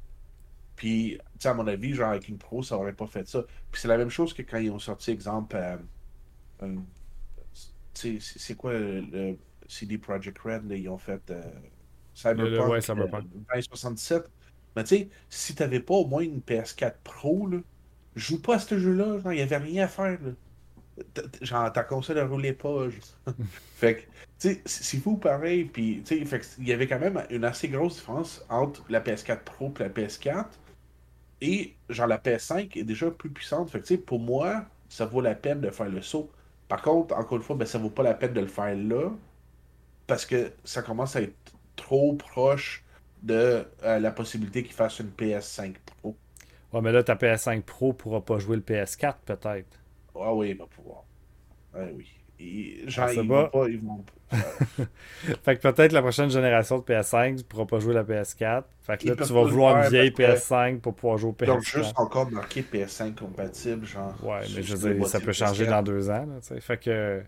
Puis, 0.76 1.18
tu 1.35 1.41
sais, 1.41 1.49
à 1.49 1.55
mon 1.55 1.66
avis, 1.66 1.93
genre, 1.93 2.11
avec 2.11 2.28
une 2.28 2.39
Pro, 2.39 2.62
ça 2.62 2.78
aurait 2.78 2.95
pas 2.95 3.07
fait 3.07 3.28
ça. 3.28 3.43
Puis 3.70 3.83
c'est 3.83 3.89
la 3.89 3.99
même 3.99 4.09
chose 4.09 4.33
que 4.33 4.41
quand 4.41 4.57
ils 4.57 4.70
ont 4.70 4.78
sorti, 4.78 5.11
exemple, 5.11 5.57
euh, 5.57 5.76
c'est 8.20 8.55
quoi 8.55 8.72
le, 8.72 9.36
CD 9.68 9.98
Projekt 9.98 10.38
Red, 10.40 10.64
ils 10.70 10.88
ont 10.88 10.98
fait 10.98 11.22
euh, 11.30 11.42
Cyberpunk, 12.14 13.24
2077. 13.55 14.22
Euh, 14.22 14.28
Mais 14.76 14.84
tu 14.84 14.96
sais, 14.96 15.09
si 15.28 15.55
t'avais 15.55 15.80
pas 15.80 15.94
au 15.94 16.07
moins 16.07 16.22
une 16.22 16.40
PS4 16.40 16.94
Pro, 17.05 17.46
là, 17.46 17.59
joue 18.16 18.42
pas 18.42 18.57
à 18.57 18.59
ce 18.59 18.78
jeu-là, 18.78 19.18
il 19.26 19.30
n'y 19.30 19.40
avait 19.40 19.57
rien 19.57 19.84
à 19.84 19.88
faire. 19.88 20.18
Genre, 21.40 21.72
ta 21.72 21.84
console 21.84 22.16
ne 22.16 22.22
roulait 22.22 22.53
pas. 22.53 22.88
fait 23.76 23.96
que, 23.96 24.01
tu 24.38 24.55
sais, 24.55 24.62
c'est 24.64 24.98
fou 24.98 25.16
pareil. 25.16 25.64
Puis, 25.64 26.03
tu 26.05 26.26
sais, 26.26 26.40
il 26.59 26.68
y 26.68 26.72
avait 26.72 26.86
quand 26.86 26.98
même 26.98 27.22
une 27.30 27.44
assez 27.44 27.68
grosse 27.68 27.96
différence 27.96 28.44
entre 28.48 28.84
la 28.88 29.01
PS4 29.01 29.44
Pro 29.44 29.72
et 29.78 29.82
la 29.84 29.88
PS4. 29.88 30.46
Et, 31.42 31.74
genre, 31.88 32.07
la 32.07 32.18
PS5 32.18 32.78
est 32.78 32.84
déjà 32.84 33.11
plus 33.11 33.30
puissante. 33.30 33.70
Fait 33.70 33.80
que, 33.80 33.86
tu 33.86 33.94
sais, 33.94 34.01
pour 34.01 34.20
moi, 34.20 34.66
ça 34.88 35.07
vaut 35.07 35.20
la 35.20 35.34
peine 35.34 35.61
de 35.61 35.70
faire 35.70 35.88
le 35.88 36.03
saut. 36.03 36.30
Par 36.71 36.83
contre, 36.83 37.14
encore 37.16 37.37
une 37.39 37.45
fois, 37.45 37.57
ben, 37.57 37.66
ça 37.66 37.79
vaut 37.79 37.91
pas 37.91 38.03
la 38.03 38.14
peine 38.14 38.33
de 38.33 38.41
le 38.41 38.49
faire 38.49 38.75
là, 38.77 39.11
parce 40.07 40.27
que 40.27 40.57
ça 40.64 40.83
commence 40.83 41.16
à 41.16 41.23
être 41.23 41.37
trop 41.77 42.14
proche 42.16 42.85
de 43.23 43.66
euh, 43.85 43.99
la 44.01 44.12
possibilité 44.12 44.62
qu'il 44.64 44.75
fasse 44.75 45.01
une 45.01 45.11
PS5 45.11 45.77
Pro. 45.85 46.16
Ouais, 46.73 46.81
mais 46.81 46.93
là, 46.93 47.03
ta 47.05 47.14
PS5 47.16 47.62
Pro 47.62 47.93
pourra 47.93 48.25
pas 48.25 48.39
jouer 48.39 48.57
le 48.57 48.62
PS4, 48.62 49.16
peut-être. 49.25 49.81
Ah 50.14 50.35
oui, 50.35 50.51
il 50.51 50.57
va 50.59 50.66
pouvoir. 50.66 51.05
Ouais, 51.75 51.93
oui. 51.97 52.20
Genre, 52.86 53.07
ah, 53.09 53.12
ils, 53.12 53.28
vont 53.28 53.49
pas, 53.49 53.68
ils 53.68 53.80
vont 53.80 54.05
fait 55.43 55.57
que 55.57 55.68
peut-être 55.68 55.93
la 55.93 56.03
prochaine 56.03 56.30
génération 56.30 56.78
de 56.78 56.84
PS5, 56.84 57.38
tu 57.38 57.45
pourras 57.45 57.64
pas 57.64 57.80
jouer 57.80 57.95
la 57.95 58.05
PS4. 58.05 58.62
Fait 58.80 58.97
que 58.97 59.09
là, 59.09 59.16
tu 59.16 59.32
vas 59.32 59.43
vouloir 59.43 59.82
une 59.82 59.91
vieille 59.91 60.11
PS5 60.11 60.78
pour 60.78 60.95
pouvoir 60.95 61.18
jouer 61.18 61.30
au 61.30 61.32
PS4. 61.32 61.47
Donc, 61.47 61.62
juste 61.62 61.93
encore 61.97 62.30
marqué 62.30 62.62
PS5 62.62 63.14
compatible, 63.14 63.84
genre. 63.84 64.14
Ouais, 64.22 64.41
mais 64.55 64.62
je 64.62 64.76
veux 64.76 64.95
dire, 64.95 65.07
ça 65.07 65.20
peut 65.20 65.32
changer 65.32 65.66
dans 65.66 65.82
deux 65.82 66.11
ans. 66.11 66.26
Là, 66.26 66.61
fait 66.61 66.76
que. 66.78 67.22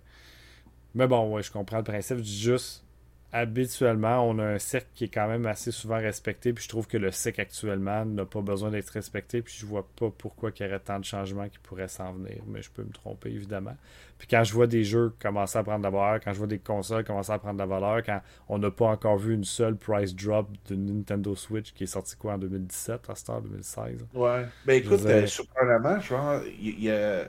Mais 0.95 1.07
bon, 1.07 1.35
ouais, 1.35 1.43
je 1.43 1.51
comprends 1.51 1.79
le 1.79 1.85
principe. 1.85 2.19
Je 2.19 2.23
dis 2.23 2.41
juste, 2.41 2.85
habituellement, 3.33 4.29
on 4.29 4.39
a 4.39 4.45
un 4.45 4.59
cercle 4.59 4.89
qui 4.95 5.05
est 5.05 5.09
quand 5.09 5.27
même 5.27 5.47
assez 5.47 5.71
souvent 5.71 5.97
respecté. 5.97 6.53
Puis 6.53 6.65
je 6.65 6.69
trouve 6.69 6.87
que 6.87 6.99
le 6.99 7.11
cycle 7.11 7.41
actuellement 7.41 8.05
n'a 8.05 8.27
pas 8.27 8.43
besoin 8.43 8.71
d'être 8.71 8.91
respecté. 8.91 9.41
Puis 9.41 9.57
je 9.59 9.65
vois 9.65 9.89
pas 9.97 10.11
pourquoi 10.11 10.51
il 10.55 10.63
y 10.63 10.69
aurait 10.69 10.79
tant 10.79 10.99
de 10.99 11.05
changements 11.05 11.49
qui 11.49 11.59
pourraient 11.59 11.89
s'en 11.89 12.13
venir. 12.13 12.43
Mais 12.47 12.61
je 12.61 12.71
peux 12.71 12.83
me 12.83 12.93
tromper, 12.93 13.31
évidemment. 13.31 13.77
Puis 14.19 14.29
quand 14.29 14.45
je 14.45 14.53
vois 14.53 14.67
des 14.67 14.85
jeux 14.85 15.13
commencer 15.19 15.59
à 15.59 15.65
prendre 15.65 15.79
de 15.79 15.85
la 15.85 15.91
valeur, 15.91 16.21
quand 16.23 16.33
je 16.33 16.39
vois 16.39 16.47
des 16.47 16.59
consoles 16.59 17.05
commencer 17.05 17.33
à 17.33 17.39
prendre 17.39 17.55
de 17.55 17.59
la 17.59 17.67
valeur, 17.67 18.03
quand 18.05 18.21
on 18.49 18.59
n'a 18.59 18.71
pas 18.71 18.87
encore 18.87 19.17
vu 19.17 19.35
une 19.35 19.45
seule 19.45 19.77
price 19.77 20.15
drop 20.15 20.49
de 20.69 20.77
Nintendo 20.77 21.35
Switch 21.35 21.73
qui 21.73 21.85
est 21.85 21.89
sorti 21.89 22.15
quoi 22.17 22.35
en 22.35 22.39
2017, 22.39 23.09
à 23.09 23.15
Star 23.15 23.41
2016. 23.41 24.07
Ouais. 24.15 24.47
Ben 24.67 24.75
écoute, 24.75 25.01
euh, 25.07 25.27
surprenamment, 25.27 25.99
genre, 26.01 26.41
il 26.61 26.85
y, 26.85 26.91
a. 26.91 27.25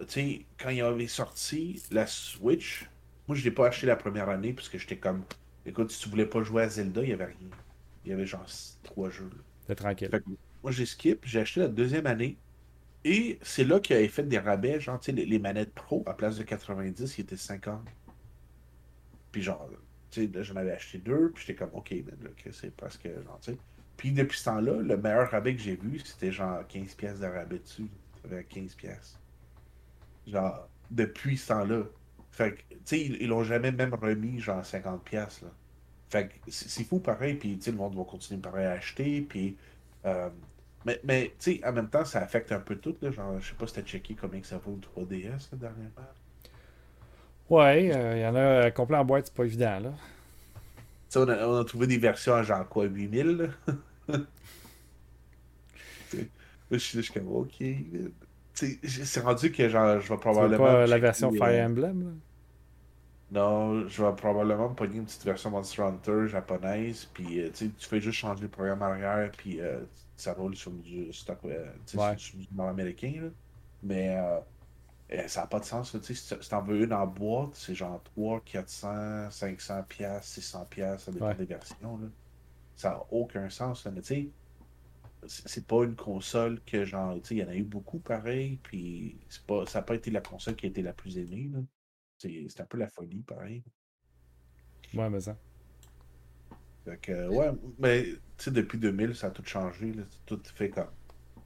Tu 0.00 0.06
sais, 0.08 0.46
quand 0.62 0.68
il 0.68 0.80
avait 0.82 1.08
sorti 1.08 1.82
la 1.90 2.06
Switch 2.06 2.88
moi, 3.28 3.36
je 3.36 3.44
l'ai 3.44 3.50
pas 3.50 3.68
acheté 3.68 3.86
la 3.86 3.96
première 3.96 4.30
année 4.30 4.54
parce 4.54 4.68
que 4.68 4.78
j'étais 4.78 4.96
comme. 4.96 5.22
Écoute, 5.66 5.90
si 5.90 6.02
tu 6.02 6.08
voulais 6.08 6.26
pas 6.26 6.42
jouer 6.42 6.62
à 6.62 6.68
Zelda, 6.68 7.02
il 7.02 7.10
y 7.10 7.12
avait 7.12 7.26
rien. 7.26 7.50
Il 8.04 8.10
y 8.10 8.14
avait 8.14 8.26
genre 8.26 8.46
trois 8.82 9.10
jeux. 9.10 9.30
C'est 9.66 9.74
tranquille. 9.74 10.10
moi, 10.62 10.72
j'ai 10.72 10.86
skip, 10.86 11.20
j'ai 11.26 11.40
acheté 11.40 11.60
la 11.60 11.68
deuxième 11.68 12.06
année. 12.06 12.38
Et 13.04 13.38
c'est 13.42 13.64
là 13.64 13.80
qu'il 13.80 13.96
avait 13.96 14.08
fait 14.08 14.22
des 14.22 14.38
rabais, 14.38 14.80
genre, 14.80 14.98
tu 14.98 15.12
sais, 15.14 15.24
les, 15.24 15.38
manettes 15.38 15.72
pro, 15.72 16.02
à 16.06 16.14
place 16.14 16.36
de 16.36 16.42
90, 16.42 17.18
il 17.18 17.20
était 17.20 17.36
50. 17.36 17.86
Puis 19.30 19.42
genre, 19.42 19.68
tu 20.10 20.26
sais, 20.32 20.42
j'en 20.42 20.56
avais 20.56 20.72
acheté 20.72 20.98
deux, 20.98 21.30
puis 21.32 21.44
j'étais 21.46 21.58
comme, 21.58 21.70
ok, 21.74 21.90
mais 21.90 22.12
là, 22.22 22.30
c'est 22.50 22.74
presque, 22.74 23.06
genre, 23.06 23.38
tu 23.40 23.52
sais. 23.52 23.58
Puis 23.98 24.12
depuis 24.12 24.38
ce 24.38 24.44
temps-là, 24.46 24.80
le 24.80 24.96
meilleur 24.96 25.30
rabais 25.30 25.54
que 25.54 25.60
j'ai 25.60 25.76
vu, 25.76 26.00
c'était 26.00 26.32
genre 26.32 26.66
15 26.66 26.94
pièces 26.94 27.20
de 27.20 27.26
rabais 27.26 27.58
dessus. 27.58 27.88
Ça 28.22 28.28
avait 28.32 28.44
15 28.44 28.74
pièces. 28.74 29.18
Genre, 30.26 30.68
depuis 30.90 31.36
ce 31.36 31.48
temps-là. 31.48 31.84
Fait 32.38 32.52
que, 32.52 32.60
tu 32.70 32.78
sais, 32.84 33.00
ils 33.00 33.26
l'ont 33.26 33.42
jamais 33.42 33.72
même 33.72 33.92
remis, 33.94 34.38
genre, 34.38 34.62
50$, 34.62 35.12
là. 35.12 35.28
Fait 36.08 36.28
que 36.28 36.34
c'est 36.46 36.84
fou 36.84 37.00
pareil, 37.00 37.34
puis, 37.34 37.58
le 37.66 37.72
monde 37.72 37.96
va 37.96 38.04
continuer 38.04 38.40
pareil 38.40 38.64
à 38.64 38.72
acheter, 38.74 39.22
puis... 39.22 39.56
Euh, 40.04 40.28
mais, 40.86 41.00
mais 41.02 41.34
tu 41.40 41.56
sais, 41.56 41.66
en 41.66 41.72
même 41.72 41.88
temps, 41.88 42.04
ça 42.04 42.20
affecte 42.20 42.52
un 42.52 42.60
peu 42.60 42.76
tout, 42.76 42.94
là. 43.02 43.10
Genre, 43.10 43.40
je 43.40 43.48
sais 43.48 43.56
pas 43.56 43.66
si 43.66 43.74
t'as 43.74 43.82
checké 43.82 44.14
combien 44.14 44.40
que 44.40 44.46
ça 44.46 44.56
vaut 44.58 44.78
le 44.80 45.04
3DS, 45.04 45.48
là, 45.50 45.58
dernièrement. 45.58 45.90
Ouais, 47.50 47.86
il 47.86 47.92
euh, 47.92 48.18
y 48.18 48.26
en 48.26 48.36
a 48.36 48.38
euh, 48.38 48.70
complet 48.70 48.98
en 48.98 49.04
boîte, 49.04 49.26
c'est 49.26 49.34
pas 49.34 49.44
évident, 49.44 49.80
là. 49.80 49.90
Tu 49.90 49.98
sais, 51.08 51.18
on 51.18 51.28
a, 51.28 51.44
on 51.44 51.58
a, 51.58 51.64
trouvé 51.64 51.88
des 51.88 51.98
versions 51.98 52.34
à 52.34 52.44
genre 52.44 52.68
quoi, 52.68 52.84
8000, 52.84 53.50
là. 54.08 54.18
je 56.70 56.78
suis 56.78 57.12
comme, 57.12 57.32
ok. 57.32 57.64
C'est 58.54 59.20
rendu 59.22 59.50
que 59.50 59.68
genre, 59.68 60.00
je 60.00 60.08
vais 60.08 60.18
probablement. 60.18 60.64
pas 60.64 60.86
la 60.86 60.98
version 60.98 61.32
Fire 61.32 61.66
Emblem? 61.66 62.20
Non, 63.30 63.86
je 63.86 64.02
vais 64.02 64.14
probablement 64.14 64.70
me 64.70 64.74
pogner 64.74 64.96
une 64.96 65.04
petite 65.04 65.24
version 65.24 65.50
Monster 65.50 65.82
Hunter 65.82 66.28
japonaise, 66.28 67.06
puis 67.12 67.40
euh, 67.40 67.50
tu 67.52 67.70
fais 67.78 68.00
juste 68.00 68.18
changer 68.18 68.42
le 68.42 68.48
programme 68.48 68.80
arrière, 68.82 69.30
puis 69.36 69.60
euh, 69.60 69.80
ça 70.16 70.32
roule 70.32 70.56
sur 70.56 70.70
du 70.70 71.12
stock 71.12 71.38
euh, 71.44 71.70
sur, 71.84 72.38
du 72.38 72.48
nord-américain. 72.52 73.30
Mais 73.82 74.16
ça 75.26 75.42
n'a 75.42 75.46
pas 75.46 75.60
de 75.60 75.64
sens. 75.64 75.94
Si 76.00 76.36
tu 76.38 76.54
en 76.54 76.62
veux 76.62 76.84
une 76.84 76.92
en 76.94 77.06
boîte, 77.06 77.50
c'est 77.54 77.74
genre 77.74 78.02
3, 78.14 78.40
400, 78.40 79.30
500 79.30 79.82
pièces, 79.88 80.24
600 80.24 80.64
pièces, 80.70 81.02
ça 81.02 81.12
dépend 81.12 81.34
des 81.34 81.44
versions. 81.44 81.98
Là. 81.98 82.08
Ça 82.76 82.90
n'a 82.90 83.02
aucun 83.10 83.50
sens. 83.50 83.84
Là. 83.84 83.90
Mais 83.90 84.00
tu 84.00 84.14
sais, 84.14 84.28
c'est 85.26 85.66
pas 85.66 85.84
une 85.84 85.96
console 85.96 86.60
que 86.64 86.84
genre, 86.84 87.14
tu 87.16 87.20
sais, 87.24 87.34
il 87.36 87.38
y 87.38 87.44
en 87.44 87.48
a 87.48 87.54
eu 87.54 87.62
beaucoup 87.62 87.98
pareil, 87.98 88.58
puis 88.62 89.18
pas, 89.46 89.66
ça 89.66 89.80
n'a 89.80 89.82
pas 89.82 89.96
été 89.96 90.10
la 90.10 90.20
console 90.22 90.56
qui 90.56 90.64
a 90.66 90.68
été 90.70 90.80
la 90.80 90.94
plus 90.94 91.18
aimée. 91.18 91.50
Là. 91.52 91.60
C'est 92.18 92.60
un 92.60 92.66
peu 92.66 92.78
la 92.78 92.88
folie, 92.88 93.22
pareil. 93.22 93.62
Ouais, 94.94 95.08
mais 95.08 95.20
ça. 95.20 95.36
Fait 96.84 96.98
que, 97.00 97.28
ouais, 97.28 97.50
mais 97.78 98.04
tu 98.04 98.18
sais, 98.38 98.50
depuis 98.50 98.78
2000, 98.78 99.14
ça 99.14 99.28
a 99.28 99.30
tout 99.30 99.44
changé. 99.44 99.92
Là. 99.92 100.02
Tout 100.26 100.40
fait 100.54 100.70
comme 100.70 100.88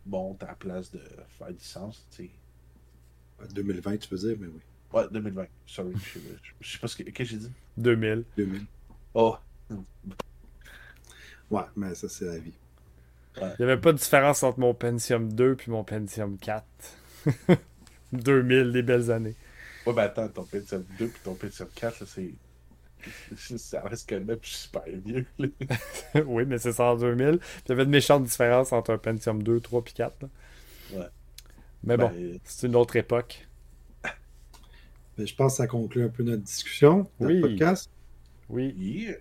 bon, 0.07 0.35
t'as 0.35 0.47
la 0.47 0.55
place 0.55 0.91
de 0.91 1.01
faire 1.39 1.53
du 1.53 1.64
sens, 1.64 2.07
tu 2.11 2.25
sais. 2.25 2.31
2020, 3.55 3.97
tu 3.97 4.09
peux 4.09 4.16
dire, 4.16 4.37
mais 4.39 4.47
oui. 4.47 4.61
Ouais, 4.93 5.05
2020. 5.11 5.47
Sorry, 5.66 5.93
je, 6.61 6.68
sais 6.68 6.79
pas 6.79 6.87
ce 6.87 6.97
que, 6.97 7.11
que 7.11 7.25
j'ai 7.25 7.39
dit? 7.39 7.51
2000. 7.77 8.25
2000. 8.37 8.66
Oh. 9.14 9.37
Ouais, 11.51 11.62
mais 11.77 11.95
ça, 11.95 12.09
c'est 12.09 12.27
la 12.27 12.39
vie. 12.39 12.53
Il 13.37 13.55
n'y 13.59 13.64
avait 13.64 13.81
pas 13.81 13.93
de 13.93 13.99
différence 13.99 14.43
entre 14.43 14.61
mon 14.61 14.75
Pentium 14.75 15.33
2 15.33 15.57
puis 15.57 15.70
mon 15.70 15.83
Pentium 15.83 16.39
4. 16.39 16.64
2000, 18.12 18.73
des 18.73 18.83
belles 18.83 19.11
années. 19.11 19.35
Ouais, 19.87 19.93
ben 19.93 20.03
attends, 20.03 20.28
ton 20.28 20.45
Pentium 20.45 20.85
2 20.99 21.09
puis 21.09 21.20
ton 21.24 21.35
Pentium 21.35 21.68
4, 21.74 22.07
c'est. 22.07 22.35
Ça 23.57 23.80
reste 23.83 24.09
quand 24.09 24.20
même 24.20 24.39
super 24.43 24.85
vieux. 25.05 25.26
oui, 26.26 26.45
mais 26.47 26.59
c'est 26.59 26.72
ça 26.72 26.93
en 26.93 26.97
2000. 26.97 27.39
Puis 27.39 27.49
il 27.66 27.68
y 27.70 27.72
avait 27.72 27.85
de 27.85 27.91
méchantes 27.91 28.22
différences 28.22 28.72
entre 28.72 28.93
un 28.93 28.99
Pentium 28.99 29.43
2, 29.43 29.61
3 29.61 29.83
puis 29.83 29.95
4. 29.95 30.26
Ouais. 30.93 31.01
Mais 31.83 31.97
bon, 31.97 32.09
ben, 32.09 32.39
c'est 32.45 32.66
une 32.68 32.76
autre 32.76 32.97
époque. 32.97 33.47
Ben, 35.18 35.26
je 35.26 35.35
pense 35.35 35.53
que 35.53 35.57
ça 35.59 35.66
conclut 35.66 36.05
un 36.05 36.09
peu 36.09 36.22
notre 36.22 36.43
discussion, 36.43 37.07
notre 37.20 37.35
oui. 37.35 37.41
podcast. 37.43 37.91
Oui. 38.49 38.74
Yeah. 38.78 39.16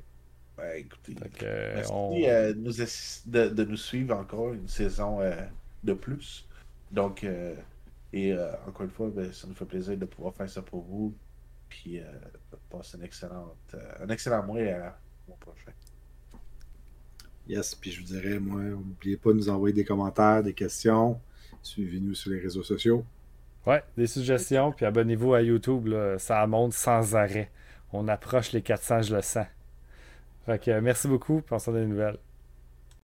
Ben, 0.56 0.78
écoutez, 0.78 1.16
euh, 1.44 1.72
merci 1.76 1.92
on... 1.94 2.14
euh, 2.24 2.54
nous 2.56 2.72
de, 2.72 3.50
de, 3.50 3.64
nous 3.66 3.76
suivre 3.76 4.16
encore 4.16 4.54
une 4.54 4.70
saison 4.70 5.20
euh, 5.20 5.36
de 5.84 5.94
plus. 5.94 6.48
Donc, 6.92 7.24
euh, 7.24 7.56
et 8.14 8.34
euh, 8.34 8.52
encore 8.68 8.86
une 8.86 8.92
fois, 8.92 9.10
ben, 9.10 9.32
ça 9.32 9.48
nous 9.48 9.56
fait 9.56 9.66
plaisir 9.66 9.98
de 9.98 10.06
pouvoir 10.06 10.34
faire 10.34 10.50
ça 10.50 10.62
pour 10.62 10.82
vous. 10.82 11.16
Puis, 11.70 12.00
euh, 12.00 12.04
passer 12.70 12.98
un 12.98 13.04
excellent, 13.04 13.56
un 14.02 14.10
excellent 14.10 14.44
mois 14.44 14.60
et 14.60 14.72
à 14.72 15.00
mois 15.28 15.38
prochain. 15.40 15.72
Yes, 17.48 17.76
puis 17.76 17.92
je 17.92 18.02
vous 18.02 18.08
dirais, 18.08 18.40
moi, 18.40 18.62
n'oubliez 18.62 19.18
pas 19.18 19.32
de 19.32 19.38
nous 19.38 19.50
envoyer 19.50 19.74
des 19.74 19.86
commentaires, 19.86 20.44
des 20.44 20.54
questions. 20.54 21.20
Suivez-nous 21.64 22.14
sur 22.14 22.32
les 22.32 22.40
réseaux 22.40 22.64
sociaux. 22.64 23.06
Ouais, 23.66 23.84
des 23.96 24.08
suggestions, 24.08 24.72
puis 24.72 24.86
abonnez-vous 24.86 25.34
à 25.34 25.42
YouTube, 25.42 25.88
là, 25.88 26.18
ça 26.18 26.46
monte 26.48 26.74
sans 26.74 27.16
arrêt. 27.16 27.52
On 27.94 28.08
approche 28.08 28.52
les 28.54 28.62
400, 28.62 29.04
je 29.04 29.16
le 29.16 29.22
sens. 29.22 29.46
Fait 30.46 30.60
que 30.60 30.80
merci 30.80 31.08
beaucoup, 31.08 31.42
puis 31.42 31.54
on 31.54 31.60
se 31.60 31.72
des 31.72 31.86
nouvelles. 31.86 32.18